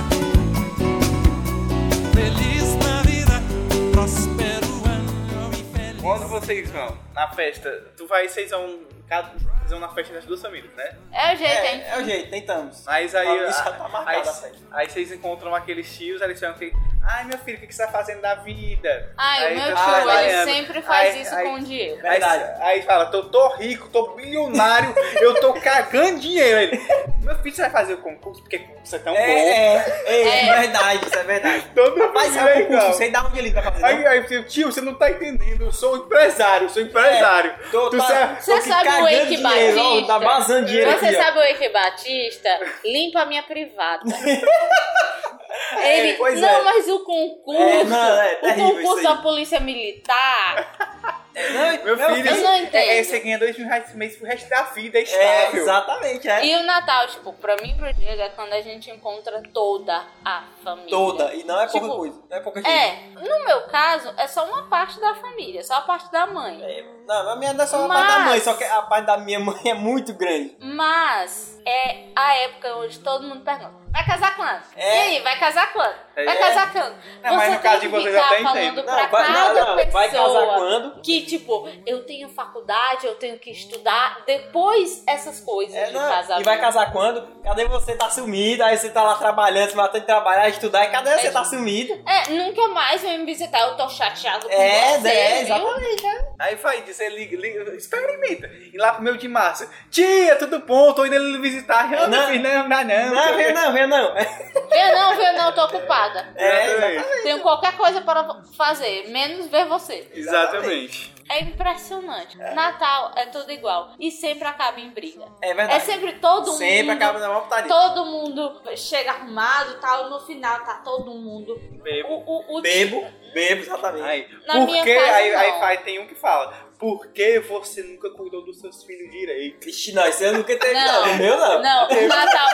Feliz 2.15 2.75
Navidad. 2.83 3.43
Próspero 3.91 4.67
ano 4.89 5.51
e 5.53 5.77
feliz. 5.77 6.01
Vocês 6.01 6.71
vão 6.71 6.97
na 7.17 7.27
festa, 7.29 7.69
tu 7.97 8.05
vai, 8.07 8.29
vocês 8.29 8.51
vão, 8.51 8.79
cada- 9.09 9.29
vocês 9.33 9.71
vão 9.71 9.79
na 9.79 9.89
festa 9.89 10.13
das 10.13 10.23
duas 10.25 10.39
famílias, 10.41 10.71
né? 10.75 10.95
É 11.11 11.33
o 11.33 11.35
jeito, 11.35 11.63
hein? 11.65 11.81
É, 11.81 11.89
é 11.89 11.97
o 11.97 12.05
jeito, 12.05 12.29
tentamos. 12.29 12.83
Mas 12.85 13.15
aí, 13.15 13.25
Fala, 13.27 13.49
isso 13.49 13.59
a- 13.59 13.63
já 13.63 13.71
tá 13.71 13.87
marcado 13.89 14.09
aí, 14.09 14.19
a 14.21 14.23
festa. 14.33 14.57
aí 14.71 14.89
vocês 14.89 15.11
encontram 15.11 15.55
aqueles 15.55 15.97
tios, 15.97 16.21
aí 16.21 16.27
eles 16.29 16.39
falam 16.39 16.55
que, 16.55 16.71
ai 17.09 17.23
meu 17.25 17.37
filho, 17.39 17.57
o 17.57 17.61
que 17.61 17.67
que 17.67 17.75
você 17.75 17.85
tá 17.85 17.91
fazendo 17.91 18.21
da 18.21 18.35
vida? 18.35 19.13
Ai, 19.17 19.45
Aí 19.47 19.53
o 19.53 19.59
meu 19.63 19.75
tá 19.75 20.01
tio, 20.01 20.09
ele 20.11 20.53
sempre 20.53 20.81
faz 20.81 21.15
Aí- 21.15 21.21
isso 21.21 21.35
aí- 21.35 21.45
com 21.45 21.53
o 21.55 21.59
dinheiro. 21.59 21.95
Aí, 22.03 22.09
Verdade. 22.11 22.61
aí 22.61 22.81
fala, 22.83 23.05
tô, 23.07 23.23
tô 23.23 23.47
rico, 23.55 23.89
tô 23.89 24.09
bilionário, 24.15 24.93
eu 25.21 25.39
tô 25.39 25.53
cagando 25.53 26.19
dinheiro. 26.19 26.59
Ele, 26.59 26.81
meu 27.23 27.35
filho, 27.39 27.55
você 27.55 27.61
vai 27.63 27.71
fazer 27.71 27.93
o 27.93 27.97
concurso 27.97 28.41
porque 28.41 28.61
você 28.83 28.95
é 28.95 28.99
tão 28.99 29.13
bom. 29.13 29.19
É, 29.19 29.75
é, 29.77 30.05
é, 30.05 30.47
É. 30.47 30.59
verdade, 30.59 31.05
isso 31.05 31.17
é 31.19 31.23
verdade. 31.23 31.65
Todo 31.75 31.99
Rapaz, 31.99 32.27
mundo 32.29 32.39
é 32.39 32.43
um 32.43 32.47
é 32.47 32.53
concurso, 32.61 32.77
igual. 32.83 32.93
sei 32.93 33.11
da 33.11 33.23
onde 33.25 33.39
ele 33.39 33.51
vai 33.51 33.63
fazer. 33.63 33.85
Aí, 33.85 34.05
aí, 34.07 34.17
eu 34.19 34.23
fico, 34.27 34.43
tio, 34.47 34.71
você 34.71 34.81
não 34.81 34.93
tá 34.95 35.09
entendendo, 35.09 35.61
eu 35.65 35.71
sou 35.71 35.97
empresário, 35.97 36.65
eu 36.65 36.69
sou 36.69 36.81
empresário. 36.81 37.53
Tô, 37.71 37.89
Tu 37.89 37.97
tá- 37.97 38.03
sabe- 38.05 38.41
Você 38.41 38.61
sabe 38.61 38.89
o 39.01 39.07
Eike 39.07 39.35
dinheiro, 39.37 39.79
ó, 39.79 39.83
Batista? 39.91 40.07
Tá 40.07 40.17
vazando 40.19 40.65
dinheiro 40.65 40.91
Você 40.91 41.05
aqui, 41.05 41.15
ó. 41.17 41.23
sabe 41.23 41.37
o 41.39 41.43
Eike 41.43 41.69
Batista? 41.69 42.59
Limpa 42.85 43.21
a 43.21 43.25
minha 43.25 43.43
privada. 43.43 44.03
Ele, 45.83 46.13
pois 46.13 46.39
não, 46.39 46.47
é. 46.47 46.63
mas 46.63 46.87
o 46.87 46.99
concurso, 46.99 47.61
É, 47.61 47.83
não, 47.83 47.97
é 47.97 48.39
o 48.41 48.55
concurso 48.55 49.03
da 49.03 49.15
polícia 49.17 49.59
militar. 49.59 51.26
Não, 51.53 51.85
Meu 51.85 51.97
filho, 51.97 52.27
eu 52.29 52.41
não 52.43 52.57
entendo. 52.57 52.75
é, 52.75 53.03
você 53.03 53.19
ganha 53.19 53.37
dois 53.37 53.57
mil 53.57 53.67
reais 53.67 53.85
por 53.85 53.95
mês 53.95 54.15
pro 54.17 54.25
resto 54.27 54.49
da 54.49 54.63
vida, 54.63 54.97
é 54.97 55.01
É, 55.01 55.03
estável. 55.03 55.61
exatamente, 55.61 56.27
é. 56.27 56.45
E 56.45 56.55
o 56.55 56.63
Natal, 56.63 57.07
tipo, 57.07 57.31
pra 57.33 57.55
mim 57.57 57.71
e 57.71 57.75
pro 57.75 57.93
Diego 57.93 58.21
é 58.21 58.29
quando 58.29 58.53
a 58.53 58.61
gente 58.61 58.89
encontra 58.89 59.41
toda 59.53 60.03
a 60.25 60.43
família. 60.63 60.89
Toda, 60.89 61.33
e 61.35 61.43
não 61.43 61.61
é 61.61 61.67
pouca 61.67 61.79
Tipo, 61.87 61.95
coisa. 61.97 62.21
Não 62.29 62.37
é 62.37 62.39
pouca 62.41 62.61
gente. 62.61 62.69
É, 62.71 62.99
no 63.15 63.45
meu 63.45 63.61
caso, 63.67 64.13
é 64.17 64.27
só 64.27 64.45
uma 64.45 64.63
parte 64.67 64.99
da 64.99 65.13
família, 65.15 65.63
só 65.63 65.75
a 65.75 65.81
parte 65.81 66.11
da 66.11 66.25
mãe. 66.25 66.61
É, 66.63 66.83
Não, 67.07 67.29
a 67.29 67.35
minha 67.37 67.53
não 67.53 67.63
é 67.63 67.67
só 67.67 67.85
a 67.85 67.87
parte 67.87 68.07
da 68.07 68.19
mãe, 68.19 68.39
só 68.41 68.53
que 68.53 68.63
a 68.63 68.81
parte 68.81 69.05
da 69.05 69.17
minha 69.17 69.39
mãe 69.39 69.59
é 69.65 69.73
muito 69.73 70.13
grande. 70.13 70.57
Mas 70.59 71.61
é 71.65 72.05
a 72.15 72.33
época 72.39 72.75
onde 72.77 72.99
todo 72.99 73.23
mundo 73.27 73.41
pergunta: 73.43 73.73
vai 73.91 74.05
casar 74.05 74.35
quando? 74.35 74.61
É. 74.75 74.95
E 74.95 74.99
aí, 75.17 75.21
vai 75.21 75.37
casar 75.39 75.71
quando? 75.73 75.95
Vai 76.15 76.27
É. 76.27 76.35
casar 76.35 76.71
quando? 76.73 76.95
Não, 77.23 77.35
mas 77.35 77.53
no 77.53 77.59
caso 77.59 77.81
de 77.81 77.89
tem 77.89 77.91
que 77.91 78.01
vocês 78.03 78.15
até 78.15 78.41
falando 78.41 78.57
entendo. 78.57 78.83
Não, 78.85 78.93
vai, 78.93 79.09
cada 79.09 79.29
não, 79.31 79.53
não, 79.53 79.75
pessoa 79.75 79.91
vai 79.91 80.09
casar 80.11 80.45
quando? 80.55 81.01
que, 81.01 81.21
tipo, 81.27 81.67
eu 81.85 82.03
tenho 82.05 82.27
faculdade, 82.29 83.05
eu 83.05 83.15
tenho 83.15 83.37
que 83.37 83.51
estudar, 83.51 84.23
depois 84.25 85.03
essas 85.05 85.39
coisas 85.39 85.75
É, 85.75 85.85
de 85.87 85.93
não, 85.93 86.09
casamento. 86.09 86.41
e 86.41 86.45
vai 86.45 86.59
casar 86.59 86.91
quando? 86.91 87.21
Cadê 87.43 87.65
você? 87.65 87.95
Tá 87.95 88.09
sumido, 88.09 88.63
aí 88.63 88.77
você 88.77 88.89
tá 88.89 89.03
lá 89.03 89.15
trabalhando, 89.15 89.69
se 89.69 89.75
matando 89.75 89.99
de 90.01 90.05
trabalhar, 90.07 90.49
estudar, 90.49 90.85
e 90.85 90.89
cadê 90.89 91.11
você? 91.17 91.27
É, 91.27 91.31
Tá 91.31 91.43
sumido. 91.43 91.93
É, 92.07 92.29
nunca 92.31 92.67
mais 92.69 93.01
vem 93.01 93.19
me 93.19 93.25
visitar, 93.25 93.59
eu 93.67 93.77
tô 93.77 93.87
chateado 93.89 94.47
com 94.47 94.53
É, 94.53 94.97
você, 94.99 95.07
é, 95.09 95.33
viu? 95.33 95.55
exatamente, 95.55 96.05
é. 96.07 96.27
Aí 96.39 96.55
vai 96.55 96.81
dizer, 96.81 97.09
liga, 97.09 97.37
liga, 97.37 97.75
experimenta. 97.75 98.47
E 98.73 98.77
lá 98.77 98.93
pro 98.93 99.03
meu 99.03 99.17
de 99.17 99.27
março, 99.27 99.69
tia, 99.91 100.35
tudo 100.37 100.59
bom? 100.59 100.93
Tô 100.93 101.05
indo 101.05 101.15
ele 101.15 101.37
visitar. 101.39 101.89
Não, 101.89 102.07
Não. 102.07 102.07
não, 102.21 102.27
filho, 102.29 102.43
não, 102.43 102.67
não, 102.67 102.83
não. 102.83 103.15
Não, 103.15 103.35
vem 103.37 103.53
não, 103.53 103.73
vem 103.73 103.87
não. 103.87 104.13
Vê 104.69 104.91
não, 104.91 105.15
vê 105.15 105.31
não, 105.33 105.45
eu 105.47 105.51
tô 105.55 105.65
ocupada. 105.65 106.33
É, 106.35 106.65
Exatamente. 106.67 107.23
Tenho 107.23 107.39
qualquer 107.41 107.75
coisa 107.77 108.01
para 108.01 108.41
fazer, 108.55 109.07
menos 109.09 109.47
ver 109.47 109.65
você. 109.65 110.09
Exatamente. 110.13 111.15
É 111.29 111.41
impressionante. 111.41 112.37
Natal 112.37 113.11
é 113.17 113.25
tudo 113.25 113.51
igual. 113.51 113.91
E 113.99 114.09
sempre 114.09 114.47
acaba 114.47 114.79
em 114.79 114.89
briga. 114.91 115.25
É 115.41 115.53
verdade. 115.53 115.73
É 115.73 115.79
sempre 115.81 116.13
todo 116.13 116.51
Sempre 116.53 116.83
mundo. 116.83 116.91
acaba 116.91 117.19
na 117.19 117.27
maior 117.27 117.41
putaria. 117.41 117.67
Todo 117.67 118.05
mundo 118.05 118.61
chega 118.77 119.11
arrumado 119.11 119.71
e 119.71 119.75
tal. 119.75 120.09
No 120.09 120.21
final 120.21 120.59
tá 120.61 120.75
todo 120.85 121.11
mundo. 121.11 121.59
Bebo. 121.83 122.07
O, 122.25 122.55
o, 122.55 122.57
o 122.57 122.61
Bebo, 122.61 123.05
bebo, 123.33 123.61
exatamente. 123.61 124.05
Aí, 124.07 124.27
Na 124.45 124.53
por 124.53 124.65
minha 124.67 124.85
casa, 124.85 125.15
aí, 125.15 125.31
não. 125.31 125.39
aí 125.39 125.59
vai, 125.59 125.77
tem 125.79 125.99
um 125.99 126.07
que 126.07 126.15
fala, 126.15 126.53
por 126.77 127.07
que 127.07 127.39
você 127.39 127.81
nunca 127.81 128.09
cuidou 128.11 128.43
dos 128.45 128.59
seus 128.59 128.83
filhos 128.83 129.09
direito? 129.11 129.65
Vixe, 129.65 129.93
não, 129.93 130.07
isso 130.07 130.23
eu 130.23 130.33
nunca 130.33 130.55
teve, 130.55 130.73
não. 130.73 131.05
Não, 131.05 131.13
O 131.13 131.17
meu 131.17 131.37
não. 131.37 131.61
Não, 131.61 131.87
o 131.87 132.07
Natal. 132.07 132.47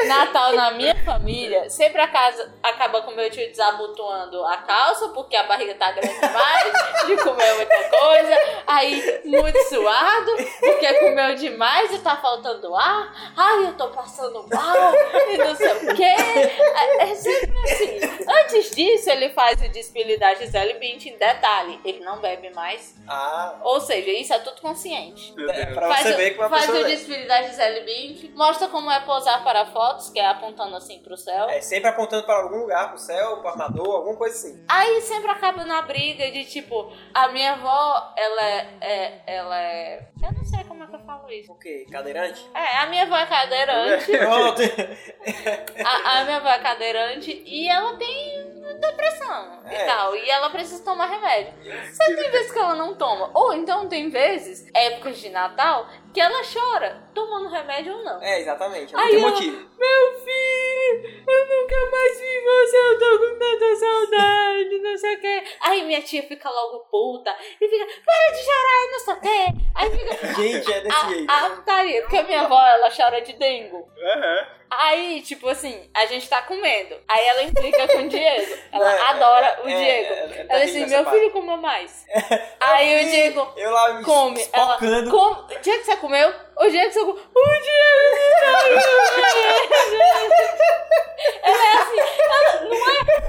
Natal 0.06 0.52
na 0.54 0.70
minha 0.70 0.94
família 1.04 1.68
sempre 1.68 2.00
a 2.00 2.08
casa 2.08 2.52
acaba 2.62 3.02
com 3.02 3.10
meu 3.10 3.30
tio 3.30 3.46
desabotoando 3.48 4.42
a 4.46 4.56
calça 4.56 5.08
porque 5.08 5.36
a 5.36 5.42
barriga 5.42 5.74
tá 5.74 5.92
grande 5.92 6.14
demais 6.14 6.72
de 7.06 7.16
comer 7.18 7.54
muita 7.56 7.90
coisa. 7.90 8.38
Aí 8.66 9.20
muito 9.24 9.58
suado 9.68 10.36
porque 10.58 10.94
comeu 10.94 11.34
demais 11.34 11.92
e 11.92 11.98
tá 11.98 12.16
faltando 12.16 12.74
ar. 12.74 13.32
Ai, 13.36 13.66
eu 13.66 13.76
tô 13.76 13.88
passando 13.88 14.46
mal 14.48 14.94
e 15.30 15.36
não 15.36 15.54
sei 15.54 15.72
o 15.72 15.94
quê. 15.94 16.02
É, 16.02 17.10
é 17.10 17.14
sempre 17.14 17.58
assim. 17.64 18.24
Antes 18.26 18.70
disso, 18.70 19.10
ele 19.10 19.30
faz 19.30 19.60
o 19.60 19.68
desfile 19.68 20.16
da 20.16 20.34
Gisele 20.34 20.74
Bündchen. 20.74 21.18
Detalhe, 21.18 21.78
ele 21.84 22.00
não 22.00 22.18
bebe 22.20 22.29
mais. 22.54 22.94
Ah, 23.08 23.58
Ou 23.62 23.80
seja, 23.80 24.10
isso 24.10 24.32
é 24.32 24.38
tudo 24.38 24.60
consciente. 24.60 25.34
É, 25.50 25.66
pra 25.66 25.88
Faz, 25.88 26.02
você 26.02 26.12
o, 26.14 26.16
ver 26.16 26.30
que 26.32 26.38
uma 26.38 26.48
faz 26.48 26.62
pessoa 26.66 26.78
o 26.80 26.84
deve. 26.84 26.96
desfile 26.96 27.26
da 27.26 27.42
Gisele 27.42 27.80
Bündchen, 27.80 28.30
mostra 28.34 28.68
como 28.68 28.90
é 28.90 29.00
posar 29.00 29.42
para 29.44 29.66
fotos, 29.66 30.10
que 30.10 30.18
é 30.18 30.26
apontando 30.26 30.76
assim 30.76 30.98
pro 31.00 31.16
céu. 31.16 31.48
É, 31.48 31.60
sempre 31.60 31.88
apontando 31.88 32.24
para 32.24 32.42
algum 32.42 32.58
lugar, 32.58 32.88
pro 32.90 32.98
céu, 32.98 33.38
pro 33.38 33.48
armador, 33.48 33.96
alguma 33.96 34.16
coisa 34.16 34.34
assim. 34.36 34.64
Aí 34.68 35.00
sempre 35.02 35.30
acaba 35.30 35.64
na 35.64 35.82
briga 35.82 36.30
de 36.30 36.44
tipo, 36.44 36.92
a 37.14 37.28
minha 37.28 37.52
avó, 37.52 38.12
ela 38.16 38.42
é, 38.44 38.68
é- 38.80 39.22
ela 39.26 39.60
é, 39.60 40.08
eu 40.22 40.32
não 40.32 40.44
sei 40.44 40.64
como 40.64 40.84
é 40.84 40.86
que 40.86 40.94
eu 40.94 41.00
falo 41.00 41.30
isso. 41.30 41.52
O 41.52 41.58
quê? 41.58 41.86
Cadeirante? 41.90 42.44
É, 42.54 42.76
a 42.78 42.86
minha 42.86 43.02
avó 43.04 43.16
é 43.16 43.26
cadeirante, 43.26 44.10
Pronto. 44.16 44.62
a, 45.84 46.18
a 46.20 46.24
minha 46.24 46.36
avó 46.36 46.48
é 46.48 46.58
cadeirante 46.58 47.42
e 47.46 47.68
ela 47.68 47.96
tem 47.96 48.50
depressão 48.80 49.60
e 49.70 49.74
É. 49.74 49.84
tal, 49.86 50.14
e 50.16 50.28
ela 50.30 50.50
precisa 50.50 50.82
tomar 50.84 51.06
remédio. 51.06 51.52
Só 51.94 52.04
que 52.04 52.19
tem 52.20 52.30
vezes 52.30 52.52
que 52.52 52.58
ela 52.58 52.74
não 52.74 52.94
toma, 52.94 53.30
ou 53.34 53.54
então 53.54 53.88
tem 53.88 54.10
vezes, 54.10 54.70
épocas 54.74 55.18
de 55.18 55.30
Natal, 55.30 55.88
que 56.12 56.20
ela 56.20 56.42
chora, 56.42 57.02
tomando 57.14 57.48
remédio 57.48 57.96
ou 57.96 58.04
não. 58.04 58.22
É, 58.22 58.40
exatamente. 58.40 58.94
Aí 58.94 59.10
tem 59.10 59.20
ela, 59.20 59.30
motivo. 59.30 59.56
Meu 59.78 60.14
filho, 60.18 61.24
eu 61.26 61.46
nunca 61.48 61.90
mais 61.90 62.20
vi 62.20 62.40
você, 62.44 62.76
eu 62.76 62.98
tô 62.98 63.18
com 63.18 63.38
tanta 63.38 63.76
saudade, 63.76 64.78
não 64.78 64.98
sei 64.98 65.14
o 65.14 65.20
quê. 65.20 65.44
Aí 65.62 65.84
minha 65.84 66.02
tia 66.02 66.22
fica 66.22 66.50
logo 66.50 66.80
puta 66.90 67.34
e 67.60 67.68
fica, 67.68 67.86
para 68.04 68.32
de 68.32 68.44
chorar 68.44 68.90
não 68.90 68.98
sei 68.98 69.14
o 69.14 69.20
quê. 69.20 69.64
Aí 69.74 69.90
fica. 69.90 70.34
Gente, 70.34 70.72
é 70.72 70.80
desse 70.80 71.08
jeito. 71.08 71.30
A, 71.30 71.46
a 71.46 71.50
porque 72.02 72.16
a 72.16 72.22
minha 72.24 72.42
avó, 72.42 72.60
ela 72.60 72.90
chora 72.90 73.20
de 73.22 73.32
dengo. 73.34 73.88
Aham. 73.98 74.59
Aí, 74.70 75.20
tipo 75.22 75.48
assim, 75.48 75.90
a 75.92 76.06
gente 76.06 76.28
tá 76.28 76.42
comendo. 76.42 76.96
Aí 77.08 77.26
ela 77.26 77.42
implica 77.42 77.88
com 77.88 77.98
o 77.98 78.08
Diego. 78.08 78.56
Ela 78.70 78.92
É, 78.92 79.00
adora 79.10 79.60
o 79.64 79.68
é, 79.68 79.74
Diego. 79.74 80.14
é, 80.14 80.18
é, 80.18 80.40
é 80.42 80.46
ela 80.48 80.60
diz 80.64 80.70
assim, 80.76 80.86
meu 80.86 81.00
essa 81.00 81.10
filho 81.10 81.30
comeu 81.32 81.56
mais. 81.56 82.06
Aí 82.60 83.04
o 83.04 83.10
Diego 83.10 83.52
Eu 83.56 83.70
lá 83.72 83.94
me 83.94 84.04
come. 84.04 84.48
Ela, 84.52 84.78
come. 84.78 85.54
O 85.54 85.60
Diego, 85.60 85.84
você 85.84 85.96
comeu? 85.96 86.32
O 86.60 86.68
Diego, 86.68 86.92
você 86.92 87.00
comeu? 87.00 87.14
O 87.14 87.48
Diego, 87.62 88.80
Ela 91.42 91.64
é 91.64 91.72
assim, 91.74 92.00
ela 92.00 92.60
não 92.64 92.74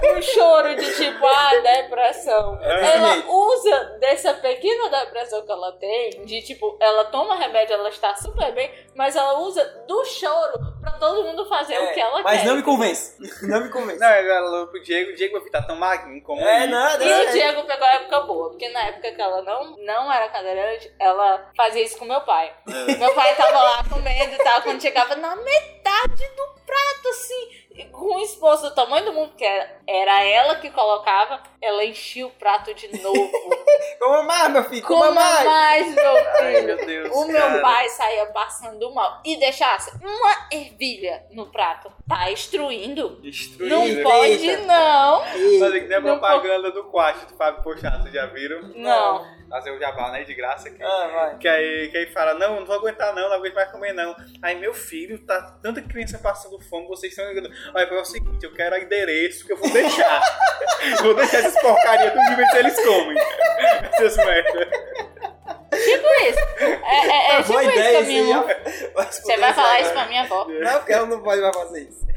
é 0.09 0.17
um 0.17 0.21
choro 0.21 0.75
de 0.75 0.95
tipo, 0.95 1.25
ah, 1.25 1.51
depressão. 1.61 2.59
É 2.61 2.95
Ela 2.95 3.23
usa 3.27 3.97
dessa 3.99 4.33
pequena 4.35 4.89
depressão 4.89 5.41
que 5.45 5.51
ela 5.51 5.71
tem, 5.73 6.25
de 6.25 6.41
tipo, 6.41 6.77
ela 6.79 7.05
toma 7.05 7.35
remédio, 7.35 7.73
ela 7.73 7.89
está 7.89 8.15
super 8.15 8.51
bem, 8.53 8.71
mas 8.95 9.15
ela 9.15 9.39
usa 9.39 9.63
do 9.87 10.05
choro 10.05 10.53
pra 10.81 10.91
todo 10.93 11.23
mundo 11.23 11.45
fazer 11.47 11.77
o 11.79 11.83
É, 11.83 11.93
que 11.93 11.99
ela 11.99 12.21
mas 12.23 12.41
quer. 12.41 12.47
não 12.47 12.55
me 12.57 12.63
convence. 12.63 13.15
Não 13.47 13.61
me 13.61 13.69
convence. 13.69 13.99
Não, 13.99 14.07
ela 14.07 14.49
falou 14.49 14.67
pro 14.67 14.81
Diego, 14.83 15.11
o 15.11 15.15
Diego 15.15 15.33
vai 15.35 15.43
ficar 15.43 15.61
tão 15.63 15.75
magrinho 15.75 16.21
como 16.23 16.41
É, 16.41 16.67
nada. 16.67 17.03
E 17.03 17.09
é. 17.11 17.29
o 17.29 17.31
Diego 17.31 17.63
pegou 17.63 17.85
a 17.87 17.93
época 17.95 18.19
boa, 18.21 18.49
porque 18.49 18.69
na 18.69 18.83
época 18.87 19.11
que 19.11 19.21
ela 19.21 19.41
não, 19.41 19.75
não 19.77 20.11
era 20.13 20.29
cadeirante, 20.29 20.93
ela 20.99 21.49
fazia 21.57 21.83
isso 21.83 21.97
com 21.97 22.05
meu 22.05 22.21
pai. 22.21 22.53
Meu 22.97 23.13
pai 23.13 23.20
tava 23.35 23.59
lá 23.61 23.83
comendo 23.89 24.33
e 24.35 24.37
tal, 24.37 24.61
quando 24.61 24.81
chegava 24.81 25.15
na 25.15 25.35
metade 25.35 26.27
do 26.35 26.61
prato, 26.65 27.07
assim, 27.09 27.87
com 27.91 28.15
um 28.15 28.19
esposo 28.21 28.69
do 28.69 28.75
tamanho 28.75 29.05
do 29.05 29.13
mundo, 29.13 29.33
que 29.35 29.43
era, 29.43 29.69
era 29.87 30.23
ela 30.23 30.55
que 30.55 30.69
colocava, 30.69 31.41
ela 31.61 31.83
enchia 31.83 32.25
o 32.27 32.31
prato 32.31 32.73
de 32.73 32.87
novo. 33.01 33.31
Coma 33.99 34.23
mais, 34.23 34.49
meu 34.51 34.63
filho. 34.63 34.81
Coma, 34.87 35.07
Coma 35.07 35.11
mais. 35.21 35.45
mais, 35.45 35.95
meu 35.95 36.17
Ai, 36.17 36.53
filho. 36.55 36.65
meu 36.67 36.85
Deus, 36.85 37.15
O 37.15 37.25
meu 37.25 37.39
cara. 37.41 37.61
pai 37.61 37.89
saía 37.89 38.25
passando 38.27 38.91
mal 38.93 39.21
e 39.23 39.37
deixasse 39.37 39.91
uma 40.03 40.47
ervilha 40.51 41.23
no 41.31 41.47
prato. 41.51 41.91
Tá 42.07 42.25
destruindo. 42.25 43.19
Destruído. 43.21 43.75
Não 43.75 43.83
Eita. 43.85 44.03
pode, 44.03 44.57
não. 44.57 45.19
Mas 45.59 45.73
é 45.75 45.79
que 45.79 45.87
nem 45.87 45.97
a 45.97 46.01
Não 46.01 46.19
propaganda 46.19 46.71
do 46.71 46.85
Quacho 46.85 47.25
do 47.27 47.35
Fábio 47.35 47.63
Pochato, 47.63 48.09
já 48.11 48.25
viram? 48.27 48.61
Não. 48.75 49.40
Fazer 49.51 49.71
o 49.71 49.79
jabá, 49.79 50.11
né? 50.11 50.23
De 50.23 50.33
graça 50.33 50.69
aqui. 50.69 50.81
Ah. 50.81 51.35
Que 51.39 51.47
aí, 51.47 51.89
que 51.89 51.97
aí 51.97 52.05
fala, 52.07 52.33
não, 52.35 52.61
não 52.61 52.65
vou 52.65 52.77
aguentar 52.77 53.13
não, 53.13 53.27
não 53.27 53.35
aguento 53.35 53.53
mais 53.53 53.69
comer 53.69 53.93
não. 53.93 54.15
Aí, 54.41 54.55
meu 54.55 54.73
filho, 54.73 55.19
tá 55.19 55.59
tanta 55.61 55.81
criança 55.81 56.17
passando 56.17 56.59
fome, 56.61 56.87
vocês 56.87 57.11
estão... 57.11 57.25
Aí, 57.75 57.85
é 57.85 57.93
o 57.93 58.05
seguinte, 58.05 58.45
eu 58.45 58.53
quero 58.53 58.77
endereço 58.77 59.45
que 59.45 59.51
eu 59.51 59.57
vou 59.57 59.69
deixar. 59.69 60.21
vou 61.03 61.13
deixar 61.13 61.39
essas 61.39 61.61
porcarias 61.61 62.13
de 62.13 62.35
vez 62.35 62.49
se 62.49 62.57
eles 62.57 62.85
comem. 62.85 63.17
Essas 63.91 64.15
merda. 64.17 64.69
Tipo 65.71 66.07
isso. 66.29 66.39
É, 66.59 67.07
é, 67.07 67.31
é 67.33 67.37
tipo 67.37 67.51
Boa 67.51 67.63
isso 67.63 67.71
ideia. 67.71 68.43
Você 69.09 69.37
vai 69.37 69.53
falar 69.53 69.81
isso 69.81 69.91
pra 69.91 70.05
minha 70.05 70.23
avó. 70.23 70.47
Não, 70.47 70.77
porque 70.77 70.93
ela 70.93 71.05
não 71.05 71.21
pode 71.21 71.41
mais 71.41 71.55
fazer 71.55 71.81
isso. 71.81 72.07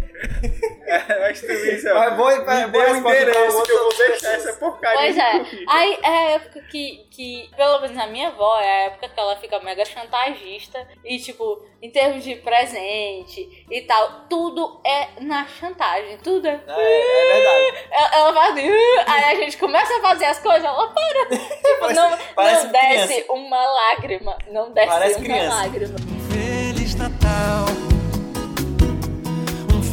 É, 0.87 1.21
mas 1.21 1.41
tu 1.41 1.47
isso, 1.53 1.89
ó. 1.91 1.95
Mas 1.95 2.15
boa- 2.17 2.39
Me 2.39 2.67
dê 2.69 2.79
o 2.79 2.97
endereço 2.97 3.63
que 3.65 3.73
eu 3.73 3.79
vou 3.79 3.89
deixar 3.97 4.13
pessoas. 4.13 4.47
essa 4.47 4.53
porcaria 4.59 4.99
Pois 5.01 5.17
é. 5.19 5.65
Aí 5.69 5.99
é 6.03 6.09
a 6.09 6.31
época 6.33 6.61
que, 6.71 7.07
que, 7.11 7.51
pelo 7.57 7.81
menos 7.81 7.99
a 7.99 8.07
minha 8.07 8.29
avó, 8.29 8.59
é 8.61 8.71
a 8.71 8.85
época 8.87 9.09
que 9.09 9.19
ela 9.21 9.37
fica 9.37 9.59
mega 9.61 9.85
chantagista. 9.85 10.87
E, 11.05 11.19
tipo, 11.19 11.65
em 11.83 11.91
termos 11.91 12.23
de 12.23 12.37
presente 12.37 13.67
e 13.71 13.81
tal, 13.83 14.27
tudo 14.29 14.81
é 14.87 15.09
na 15.21 15.47
chantagem. 15.47 16.17
Tudo 16.19 16.47
é. 16.47 16.61
É, 16.69 16.73
é 16.73 17.33
verdade. 17.35 17.85
Ela, 17.95 18.29
ela 18.29 18.49
assim, 18.51 18.69
"Uh", 18.71 19.05
aí 19.07 19.25
a 19.25 19.35
gente 19.37 19.57
começa 19.57 19.97
a 19.97 20.01
fazer 20.01 20.25
as 20.27 20.39
coisas, 20.39 20.65
ela 20.65 20.89
para. 20.93 21.27
Tipo, 21.37 21.81
Parece- 21.81 22.01
não, 22.01 22.19
parece 22.35 22.65
não 22.65 22.73
desce 22.73 23.07
criança. 23.15 23.33
uma 23.33 23.67
lágrima. 23.67 24.39
Não 24.51 24.73
desce 24.73 24.89
Parece 24.89 25.17
uma 25.19 25.25
criança. 25.25 25.55
lágrima. 25.57 25.95
Feliz 26.33 26.95
Natal, 26.97 27.65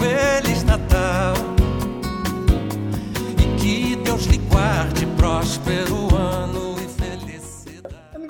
Feliz 0.01 0.63
Natal, 0.63 1.35
e 3.37 3.61
que 3.61 3.95
Deus 3.97 4.25
lhe 4.25 4.39
guarde 4.39 5.05
próspero 5.15 6.10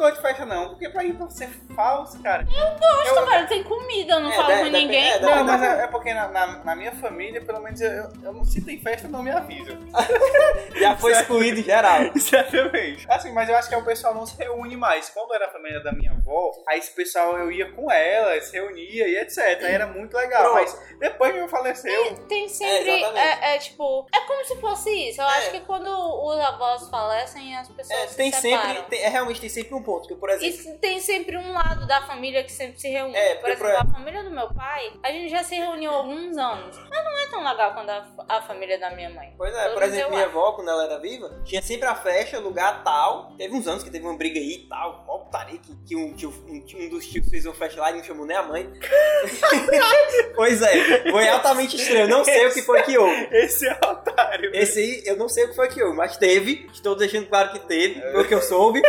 gosto 0.02 0.16
de 0.16 0.22
festa, 0.22 0.46
não, 0.46 0.70
porque 0.70 0.90
pra 0.90 1.04
ir 1.04 1.14
pra 1.14 1.30
ser 1.30 1.50
falso, 1.76 2.22
cara. 2.22 2.44
Gosto, 2.44 3.26
velho, 3.26 3.48
tem 3.48 3.64
comida, 3.64 4.14
eu 4.16 4.20
não 4.20 4.32
É, 4.32 4.36
falo 4.36 4.48
deve- 4.48 4.64
com 4.64 4.70
ninguém. 4.70 5.12
é, 5.12 5.20
Não, 5.20 5.44
mas 5.44 5.62
é, 5.62 5.84
é 5.84 5.88
porque 5.88 6.14
na, 6.14 6.28
na- 6.28 6.64
na 6.64 6.76
minha 6.76 6.92
família, 6.94 7.42
pelo 7.42 7.62
menos, 7.62 7.80
eu, 7.82 8.10
eu 8.24 8.34
não, 8.34 8.44
se 8.44 8.62
tem 8.64 8.80
festa, 8.82 9.08
não 9.08 9.24
me 9.24 9.32
avisam. 9.32 9.78
Já 10.76 10.96
foi 10.98 11.12
excluído 11.12 11.60
em 11.60 11.64
geral. 11.64 12.02
Exatamente. 12.16 13.06
Assim, 13.10 13.32
mas 13.34 13.50
eu 13.50 13.56
acho 13.56 13.70
que 13.70 13.76
o 13.76 13.84
pessoal 13.86 14.14
não 14.14 14.26
se 14.26 14.36
reúne 14.38 14.76
mais. 14.76 15.10
Quando 15.10 15.34
era 15.34 15.48
a 15.48 15.50
família 15.52 15.80
da 15.82 15.92
minha 15.92 16.12
avó, 16.12 16.52
aí 16.68 16.80
esse 16.80 16.92
pessoal 16.92 17.38
eu 17.38 17.52
ia 17.52 17.72
com 17.72 17.92
ela, 17.92 18.40
se 18.42 18.54
reunia 18.54 19.08
e 19.08 19.18
etc. 19.18 19.38
Aí 19.64 19.74
era 19.74 19.88
muito 19.88 20.16
legal. 20.16 20.44
Pronto. 20.54 20.60
Mas 20.60 21.00
depois 21.00 21.34
que 21.34 21.40
eu 21.40 21.48
faleceu, 21.48 22.16
Tem 22.28 22.48
sempre. 22.48 22.90
É. 22.90 23.52
É, 23.52 23.56
é, 23.56 23.58
tipo. 23.58 24.08
É 24.14 24.22
como 24.22 24.44
se 24.46 24.56
fosse 24.60 24.90
isso. 25.10 25.22
Eu 25.22 25.26
É. 25.26 25.38
acho 25.38 25.52
que 25.52 25.60
quando 25.62 25.88
os 25.90 26.40
avós 26.40 26.90
falecem, 26.90 27.56
as 27.58 27.68
pessoas 27.70 28.00
É, 28.04 28.08
se 28.08 28.16
tem 28.16 28.32
separam. 28.32 28.76
sempre, 28.76 28.84
tem- 28.90 29.04
é, 29.04 29.10
realmente 29.10 29.40
tem 29.42 29.50
sempre 29.50 29.76
um 29.76 29.84
ponto, 29.92 30.08
que 30.08 30.16
por 30.16 30.30
exemplo, 30.30 30.72
E 30.74 30.78
tem 30.78 31.00
sempre 31.00 31.38
um 31.38 31.52
lado 31.54 31.86
da 31.88 32.02
família 32.04 32.44
que 32.44 32.52
sempre 32.52 32.80
se 32.80 32.90
reúne. 32.90 33.16
É, 33.16 33.36
Por 33.36 33.50
exemplo, 33.50 33.68
pra- 33.70 33.82
a 33.82 33.86
família 33.86 34.24
do 34.24 34.32
meu 34.32 34.54
pai, 34.54 34.94
a 35.04 35.12
gente 35.12 35.30
já 35.30 35.44
se 35.44 35.56
reuniu 35.56 35.92
há 35.92 35.96
alguns 35.96 36.38
anos. 36.38 36.78
Mas 36.90 37.04
não 37.04 37.20
é 37.20 37.28
tão 37.30 37.44
legal 37.44 37.74
quanto 37.74 37.90
a, 37.90 38.06
a 38.30 38.42
família 38.42 38.80
da 38.80 38.90
minha 38.92 39.10
mãe. 39.10 39.34
Pois 39.38 39.54
é, 39.54 39.64
Pelo 39.64 39.74
por 39.74 39.84
exemplo, 39.84 40.06
eu 40.06 40.10
minha 40.12 40.26
avó, 40.26 40.52
quando 40.54 40.70
ela 40.70 40.86
era 40.86 41.00
viva, 41.00 41.42
tinha 41.44 41.62
sempre 41.62 41.88
a 41.88 41.96
festa, 41.96 42.40
lugar 42.40 42.84
tal. 42.84 43.34
Teve 43.38 43.54
uns 43.54 43.68
anos 43.68 43.84
que 43.84 43.90
teve 43.92 44.06
uma 44.06 44.18
briga 44.18 44.40
aí 44.40 44.64
e 44.66 44.68
tal. 44.70 45.04
Qual 45.06 45.20
putaria 45.26 45.60
que, 45.60 45.76
que 45.86 45.96
um, 45.96 46.14
tio, 46.16 46.30
um, 46.48 46.64
um 46.86 46.90
dos 46.90 47.08
tios 47.08 47.28
fez 47.30 47.46
uma 47.46 47.54
festa 47.56 47.82
lá 47.82 47.92
e 47.92 47.96
não 47.96 48.04
chamou 48.04 48.26
nem 48.26 48.38
a 48.38 48.44
mãe. 48.44 48.72
pois 50.36 50.62
é, 50.62 51.12
foi 51.12 51.28
altamente 51.28 51.76
estranho. 51.76 52.08
Não 52.08 52.24
sei 52.24 52.48
o 52.48 52.54
que 52.54 52.62
foi 52.62 52.82
que 52.84 52.98
houve. 52.98 53.28
esse 53.32 53.68
é 53.68 53.74
otário. 53.86 54.52
Esse 54.54 54.80
aí, 54.80 55.04
eu 55.06 55.18
não 55.18 55.30
sei 55.30 55.46
o 55.46 55.50
que 55.50 55.56
foi 55.56 55.68
que 55.68 55.82
houve, 55.84 55.96
mas 55.96 56.18
teve. 56.18 56.68
Estou 56.74 56.96
deixando 56.96 57.28
claro 57.28 57.52
que 57.52 57.60
teve, 57.60 58.00
pelo 58.02 58.26
que 58.26 58.34
eu 58.34 58.42
soube. 58.42 58.82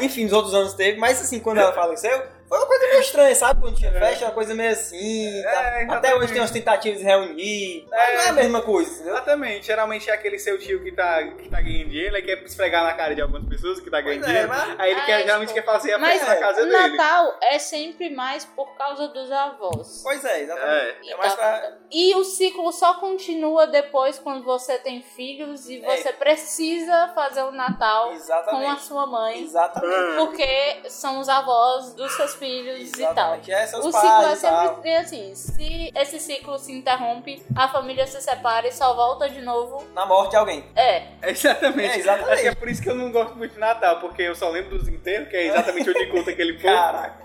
Enfim, 0.00 0.24
nos 0.24 0.32
outros 0.36 0.54
anos 0.54 0.74
teve, 0.74 0.98
mas 0.98 1.20
assim, 1.20 1.40
quando 1.40 1.58
ela 1.58 1.72
faleceu, 1.72 2.22
foi 2.48 2.58
uma 2.58 2.66
coisa 2.66 2.86
meio 2.88 3.00
estranha, 3.00 3.34
sabe? 3.34 3.60
Quando 3.60 3.76
tinha 3.76 3.90
festa, 3.92 4.24
uma 4.26 4.30
coisa 4.32 4.54
meio 4.54 4.70
assim. 4.70 5.42
tá? 5.42 5.50
É, 5.50 5.54
Até 5.54 5.82
exatamente. 5.82 6.14
hoje 6.18 6.32
tem 6.32 6.40
umas 6.42 6.50
tentativas 6.50 6.98
de 6.98 7.04
reunir. 7.04 7.86
Mas 7.90 8.14
não 8.14 8.20
é 8.22 8.28
a 8.28 8.32
mesma 8.32 8.62
coisa, 8.62 8.90
entendeu? 8.94 9.14
Exatamente, 9.14 9.66
geralmente 9.66 10.10
é 10.10 10.12
aquele 10.12 10.38
seu 10.38 10.58
tio 10.58 10.82
que 10.82 10.92
tá, 10.92 11.22
que 11.24 11.48
tá 11.48 11.60
ganhando 11.60 11.88
dinheiro, 11.90 12.16
ele 12.16 12.26
quer 12.26 12.42
esfregar 12.44 12.84
na 12.84 12.92
cara 12.94 13.14
de 13.14 13.20
algumas 13.22 13.44
pessoas 13.48 13.80
que 13.80 13.90
tá 13.90 14.00
ganhando 14.00 14.20
Pois 14.24 14.34
é, 14.36 14.40
dinheiro. 14.44 14.48
mas- 14.48 14.80
Aí 14.80 14.90
ele 14.92 15.00
quer, 15.02 15.20
é, 15.20 15.24
geralmente 15.24 15.48
tipo, 15.48 15.60
quer 15.60 15.66
fazer 15.72 15.92
a 15.94 15.98
Mas 15.98 16.18
festa 16.20 16.34
na 16.34 16.40
casa 16.40 16.62
o 16.62 16.64
dele. 16.66 16.96
Natal 16.96 17.38
é 17.42 17.58
sempre 17.58 18.10
mais 18.10 18.44
por 18.44 18.76
causa 18.76 19.08
dos 19.08 19.30
avós. 19.32 20.00
Pois 20.02 20.24
é, 20.24 20.42
exatamente. 20.42 21.08
É. 21.08 21.12
É, 21.12 21.16
mais 21.16 21.34
pra. 21.34 21.72
E 21.90 22.14
o 22.14 22.24
ciclo 22.24 22.72
só 22.72 22.94
continua 22.94 23.66
depois 23.66 24.18
quando 24.18 24.44
você 24.44 24.78
tem 24.78 25.02
filhos 25.02 25.68
e 25.68 25.84
É. 25.84 25.96
você 25.96 26.12
precisa 26.12 27.12
fazer 27.14 27.42
o 27.42 27.50
Natal 27.50 28.12
Exatamente. 28.12 28.64
com 28.64 28.70
a 28.70 28.76
sua 28.76 29.06
mãe. 29.06 29.42
Exatamente. 29.42 30.16
Porque 30.18 30.82
são 30.88 31.18
os 31.18 31.28
avós 31.28 31.94
dos 31.94 32.12
seus 32.12 32.34
filhos 32.36 32.88
e 32.90 32.92
tal. 32.92 33.10
Exatamente. 33.34 33.52
É, 33.52 33.66
seus 33.66 33.84
O 33.86 33.90
pais 33.92 34.04
ciclo 34.04 34.48
é 34.48 34.50
tal. 34.50 34.74
sempre 34.76 34.94
assim: 34.96 35.34
se 35.34 35.92
esse 35.94 36.20
ciclo 36.20 36.58
se 36.58 36.72
interrompe, 36.72 37.42
a 37.54 37.68
família 37.68 38.06
se 38.06 38.20
separa 38.20 38.66
e 38.68 38.72
só 38.72 38.94
volta 38.94 39.28
de 39.28 39.42
novo. 39.42 39.84
Na 39.94 40.06
morte 40.06 40.30
de 40.30 40.36
alguém. 40.36 40.64
É, 40.76 41.02
Exatamente. 41.22 41.90
É, 41.92 41.98
exatamente. 41.98 42.32
Acho 42.32 42.42
que 42.42 42.48
é 42.48 42.54
por 42.54 42.68
isso 42.68 42.82
que 42.82 42.88
eu 42.90 42.94
não 42.94 43.10
gosto 43.10 43.34
muito 43.36 43.54
de 43.54 43.58
Natal, 43.60 44.00
porque 44.00 44.22
eu 44.22 44.34
só 44.34 44.48
lembro 44.50 44.78
dos 44.78 44.88
inteiros, 44.88 45.28
que 45.28 45.36
é 45.36 45.46
exatamente 45.48 45.90
onde 45.90 46.06
conta 46.06 46.30
aquele 46.30 46.52
povo. 46.54 46.64
Caraca. 46.74 47.16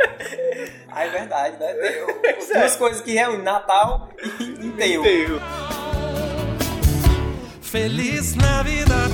Ah, 0.90 1.06
é 1.06 1.10
verdade, 1.10 1.58
né? 1.58 1.74
Tem 2.22 2.32
as 2.38 2.48
duas 2.48 2.76
coisas 2.76 3.02
que 3.02 3.14
reúnem 3.14 3.44
Natal 3.44 4.10
e. 4.40 4.44
Enterro. 4.66 5.40
Feliz 7.62 8.36
Navidad, 8.36 9.10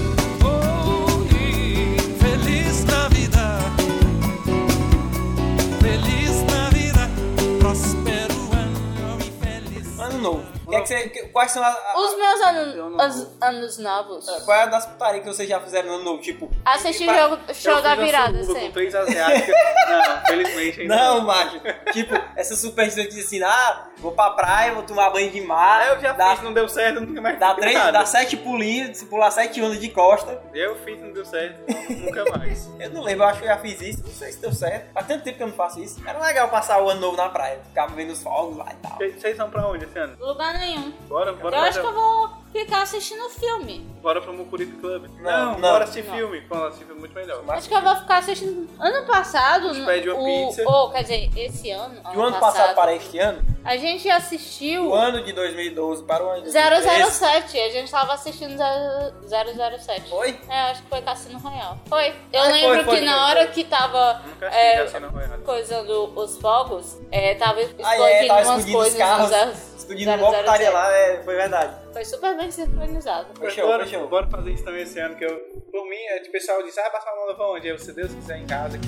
Novo. 10.17 10.56
O 10.67 10.69
que 10.69 10.75
é 10.75 10.81
que 10.81 10.87
você, 11.19 11.27
quais 11.29 11.51
são 11.51 11.63
as. 11.63 11.73
a- 11.75 11.93
os 11.97 12.17
meus 12.17 12.39
Eu 12.41 12.47
anos, 12.85 12.99
as- 13.01 13.27
anos 13.41 13.77
novos. 13.77 14.27
a- 14.27 14.41
qual 14.41 14.57
é 14.57 14.63
a 14.63 14.65
das 14.65 14.85
putarias 14.85 15.23
que 15.23 15.29
vocês 15.33 15.47
já 15.47 15.59
fizeram 15.61 15.87
no 15.89 15.95
ano 15.95 16.03
novo? 16.03 16.21
Tipo. 16.21 16.51
Assistir 16.65 17.05
pra- 17.05 17.17
jogo, 17.29 17.39
show 17.53 17.73
Eu 17.73 17.81
da 17.81 17.91
fiz 17.91 17.99
a 17.99 18.05
virada 18.05 18.33
suruba 18.39 18.53
com 18.53 18.59
sempre. 18.59 18.73
três 18.73 18.95
asiáticas. 18.95 19.55
não, 19.89 20.21
felizmente 20.27 20.81
ainda 20.81 20.95
Não, 20.95 21.21
macho. 21.21 21.59
Tipo, 21.93 22.15
essa 22.35 22.55
superstição 22.55 23.05
que 23.05 23.11
diz 23.15 23.25
assim, 23.25 23.41
ah, 23.43 23.87
vou 23.97 24.11
pra 24.11 24.31
praia, 24.31 24.73
vou 24.73 24.83
tomar 24.83 25.09
banho 25.09 25.31
de 25.31 25.39
mar. 25.41 25.81
Ah, 25.81 25.87
eu 25.93 26.01
já 26.01 26.11
dá, 26.11 26.35
fiz, 26.35 26.43
não 26.43 26.53
deu 26.53 26.67
certo, 26.67 26.99
nunca 27.01 27.21
mais 27.21 27.39
dá, 27.39 27.49
fiz 27.55 27.61
três, 27.61 27.73
nada. 27.77 27.91
dá 27.93 28.05
sete 28.05 28.35
pulinhos, 28.37 28.97
se 28.97 29.05
pular 29.05 29.31
sete 29.31 29.61
ondas 29.61 29.79
de 29.79 29.89
costa. 29.89 30.41
Eu 30.53 30.75
fiz, 30.83 30.99
não 31.01 31.11
deu 31.13 31.25
certo, 31.25 31.59
nunca 31.89 32.25
mais. 32.37 32.67
Eu 32.79 32.89
não 32.91 33.03
lembro, 33.03 33.23
eu 33.23 33.29
acho 33.29 33.39
que 33.39 33.45
eu 33.45 33.49
já 33.49 33.57
fiz 33.57 33.81
isso, 33.81 34.03
não 34.03 34.11
sei 34.11 34.31
se 34.31 34.39
deu 34.39 34.51
certo. 34.53 34.93
Faz 34.93 35.07
tanto 35.07 35.23
tempo 35.23 35.37
que 35.37 35.43
eu 35.43 35.47
não 35.47 35.53
faço 35.53 35.79
isso. 35.81 36.01
Era 36.05 36.19
legal 36.19 36.47
passar 36.49 36.81
o 36.81 36.89
ano 36.89 36.99
novo 37.01 37.17
na 37.17 37.29
praia, 37.29 37.59
ficava 37.67 37.93
vendo 37.95 38.11
os 38.11 38.21
fogos 38.21 38.57
lá 38.57 38.67
e 38.71 38.75
tal. 38.87 38.97
Vocês 38.97 39.37
vão 39.37 39.49
pra 39.49 39.67
onde 39.67 39.85
esse 39.85 39.97
ano? 39.97 40.15
Lugar 40.19 40.56
nenhum. 40.57 40.91
Bora, 41.07 41.33
bora, 41.33 41.55
Eu 41.57 41.61
acho 41.63 41.79
que 41.81 41.85
eu 41.85 41.93
vou 41.93 42.29
ficar 42.51 42.81
assistindo 42.81 43.29
filme. 43.29 43.79
bora 44.01 44.21
pro 44.21 44.33
Mucuripe 44.33 44.77
Club. 44.77 45.05
Não, 45.19 45.21
Não, 45.21 45.51
não. 45.53 45.71
bora 45.71 45.83
assistir 45.83 46.05
Não. 46.05 46.15
filme. 46.15 46.39
Vamos 46.49 46.65
assistir 46.67 46.85
filme 46.85 46.99
muito 47.01 47.13
melhor. 47.15 47.43
Acho 47.49 47.67
que 47.69 47.75
eu 47.75 47.81
vou 47.81 47.95
ficar 47.95 48.17
assistindo. 48.17 48.69
Ano 48.79 49.05
passado. 49.05 49.73
gente 49.73 49.85
pede 49.85 50.09
uma 50.09 50.19
o, 50.21 50.47
pizza. 50.47 50.63
Ou, 50.67 50.91
quer 50.91 51.01
dizer, 51.03 51.29
esse 51.37 51.69
ano. 51.71 52.01
Do 52.13 52.21
ano 52.21 52.39
passado 52.39 52.75
para 52.75 52.93
este 52.95 53.19
ano, 53.19 53.41
A 53.67 53.75
gente 53.75 54.09
assistiu 54.09 54.83
do 54.85 54.93
ano 54.93 55.21
de 55.25 55.33
2012 55.33 56.03
para 56.05 56.23
o 56.23 56.29
ano 56.29 56.43
de 56.43 56.53
2013. 56.53 57.11
007. 57.19 57.59
A 57.59 57.69
gente 57.69 57.91
tava 57.91 58.13
assistindo 58.13 58.55
0- 58.57 59.77
007. 59.79 60.09
Foi? 60.09 60.39
É, 60.49 60.59
acho 60.71 60.83
que 60.83 60.89
foi 60.89 61.01
Cassino 61.01 61.37
Royale. 61.37 61.77
Foi. 61.89 62.07
Eu 62.31 62.41
Ah, 62.41 62.43
foi, 62.45 62.51
lembro 62.53 62.83
foi, 62.85 62.95
que 62.99 63.05
na 63.05 63.11
foi, 63.11 63.21
hora 63.21 63.43
foi. 63.43 63.51
que 63.51 63.63
tava 63.65 64.21
Nunca 64.25 64.47
assisti 64.47 64.65
é, 64.65 64.77
Cassino 64.85 65.09
Royale. 65.09 65.43
coisando 65.43 66.13
os 66.17 66.37
fogos, 66.37 66.97
é, 67.11 67.35
tava 67.35 67.61
explodindo 67.61 68.03
Ah, 68.03 68.09
é, 68.09 68.25
tava 68.27 68.39
umas 68.49 68.65
explodindo 68.65 68.77
os 68.77 68.83
coisas 68.83 68.97
carros, 68.97 69.29
no 69.31 69.77
explodindo 69.77 70.11
uma 70.11 70.31
putaria 70.31 70.71
007. 70.71 70.73
lá, 70.73 70.93
é, 70.93 71.23
foi 71.25 71.35
verdade. 71.35 71.75
Foi 71.91 72.05
super 72.05 72.37
bem 72.37 72.51
sincronizado. 72.51 73.27
Foi 73.37 73.51
show, 73.51 73.67
bora, 73.67 73.85
foi 73.85 73.99
show. 73.99 74.07
bora 74.07 74.29
fazer 74.29 74.51
isso 74.51 74.63
também 74.63 74.83
esse 74.83 74.97
ano, 74.97 75.15
que 75.17 75.25
eu, 75.25 75.37
por 75.71 75.83
mim, 75.89 75.97
é, 76.09 76.21
o 76.25 76.31
pessoal 76.31 76.63
disse, 76.63 76.79
ah, 76.79 76.89
passar 76.89 77.13
uma 77.13 77.27
nova 77.33 77.43
onde? 77.57 77.69
Aí, 77.69 77.77
se 77.77 77.91
Deus 77.91 78.13
quiser, 78.13 78.37
em 78.37 78.45
casa. 78.45 78.79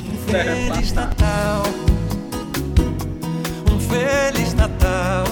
Feliz 0.72 0.94
Natal, 0.94 1.64
Feliz 3.90 4.54
Natal, 4.54 5.24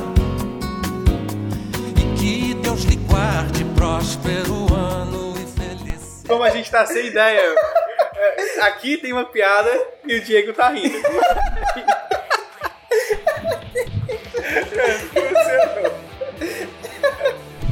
e 1.96 2.18
que 2.18 2.54
Deus 2.56 2.84
lhe 2.86 2.96
guarde 2.96 3.64
próspero 3.76 4.74
ano 4.74 5.36
e 5.38 5.46
feliz. 5.46 6.24
Como 6.28 6.44
a 6.44 6.50
gente 6.50 6.72
tá 6.72 6.84
sem 6.86 7.06
ideia, 7.06 7.56
é, 8.16 8.62
aqui 8.62 8.98
tem 8.98 9.14
uma 9.14 9.26
piada 9.26 9.70
e 10.06 10.16
o 10.16 10.22
Diego 10.24 10.54
tá 10.54 10.70
rindo. 10.70 10.98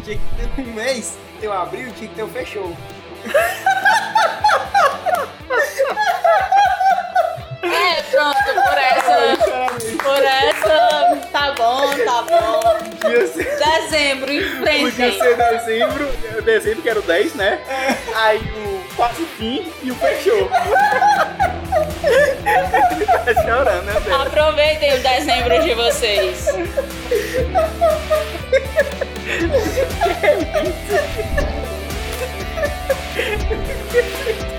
Tinha 0.03 0.17
que 0.17 0.55
ter 0.55 0.61
um 0.61 0.73
mês, 0.73 1.17
tem 1.39 1.49
um 1.49 1.53
abril, 1.53 1.91
tinha 1.93 2.09
que 2.09 2.15
ter 2.15 2.23
um 2.23 2.29
fechou. 2.29 2.77
É, 7.85 8.01
pronto, 8.03 8.37
por 8.43 8.77
essa. 8.77 9.37
Por 10.03 10.23
essa. 10.23 11.27
Tá 11.31 11.51
bom, 11.51 11.81
tá 12.03 12.21
bom. 12.23 12.61
Podia 12.99 13.27
ser... 13.27 13.57
Dezembro, 13.57 14.31
em 14.31 14.49
frente. 14.61 14.91
Podia 14.91 15.11
ser 15.11 15.37
dezembro. 15.37 16.07
Dezembro 16.43 16.81
que 16.81 16.89
era 16.89 16.99
o 16.99 17.03
10, 17.03 17.35
né? 17.35 17.59
É. 17.69 17.95
Aí 18.15 18.39
o 18.39 18.75
quase 18.95 19.21
o 19.21 19.27
fim 19.27 19.71
e 19.83 19.91
o 19.91 19.95
fechou. 19.95 20.49
tá 23.25 23.33
chorando, 23.43 23.83
né? 23.83 24.01
Deus? 24.03 24.21
Aproveitem 24.21 24.95
o 24.95 24.99
dezembro 24.99 25.61
de 25.61 25.73
vocês. 25.73 26.49
que 30.15 30.25
é 30.25 30.33
isso? 34.39 34.54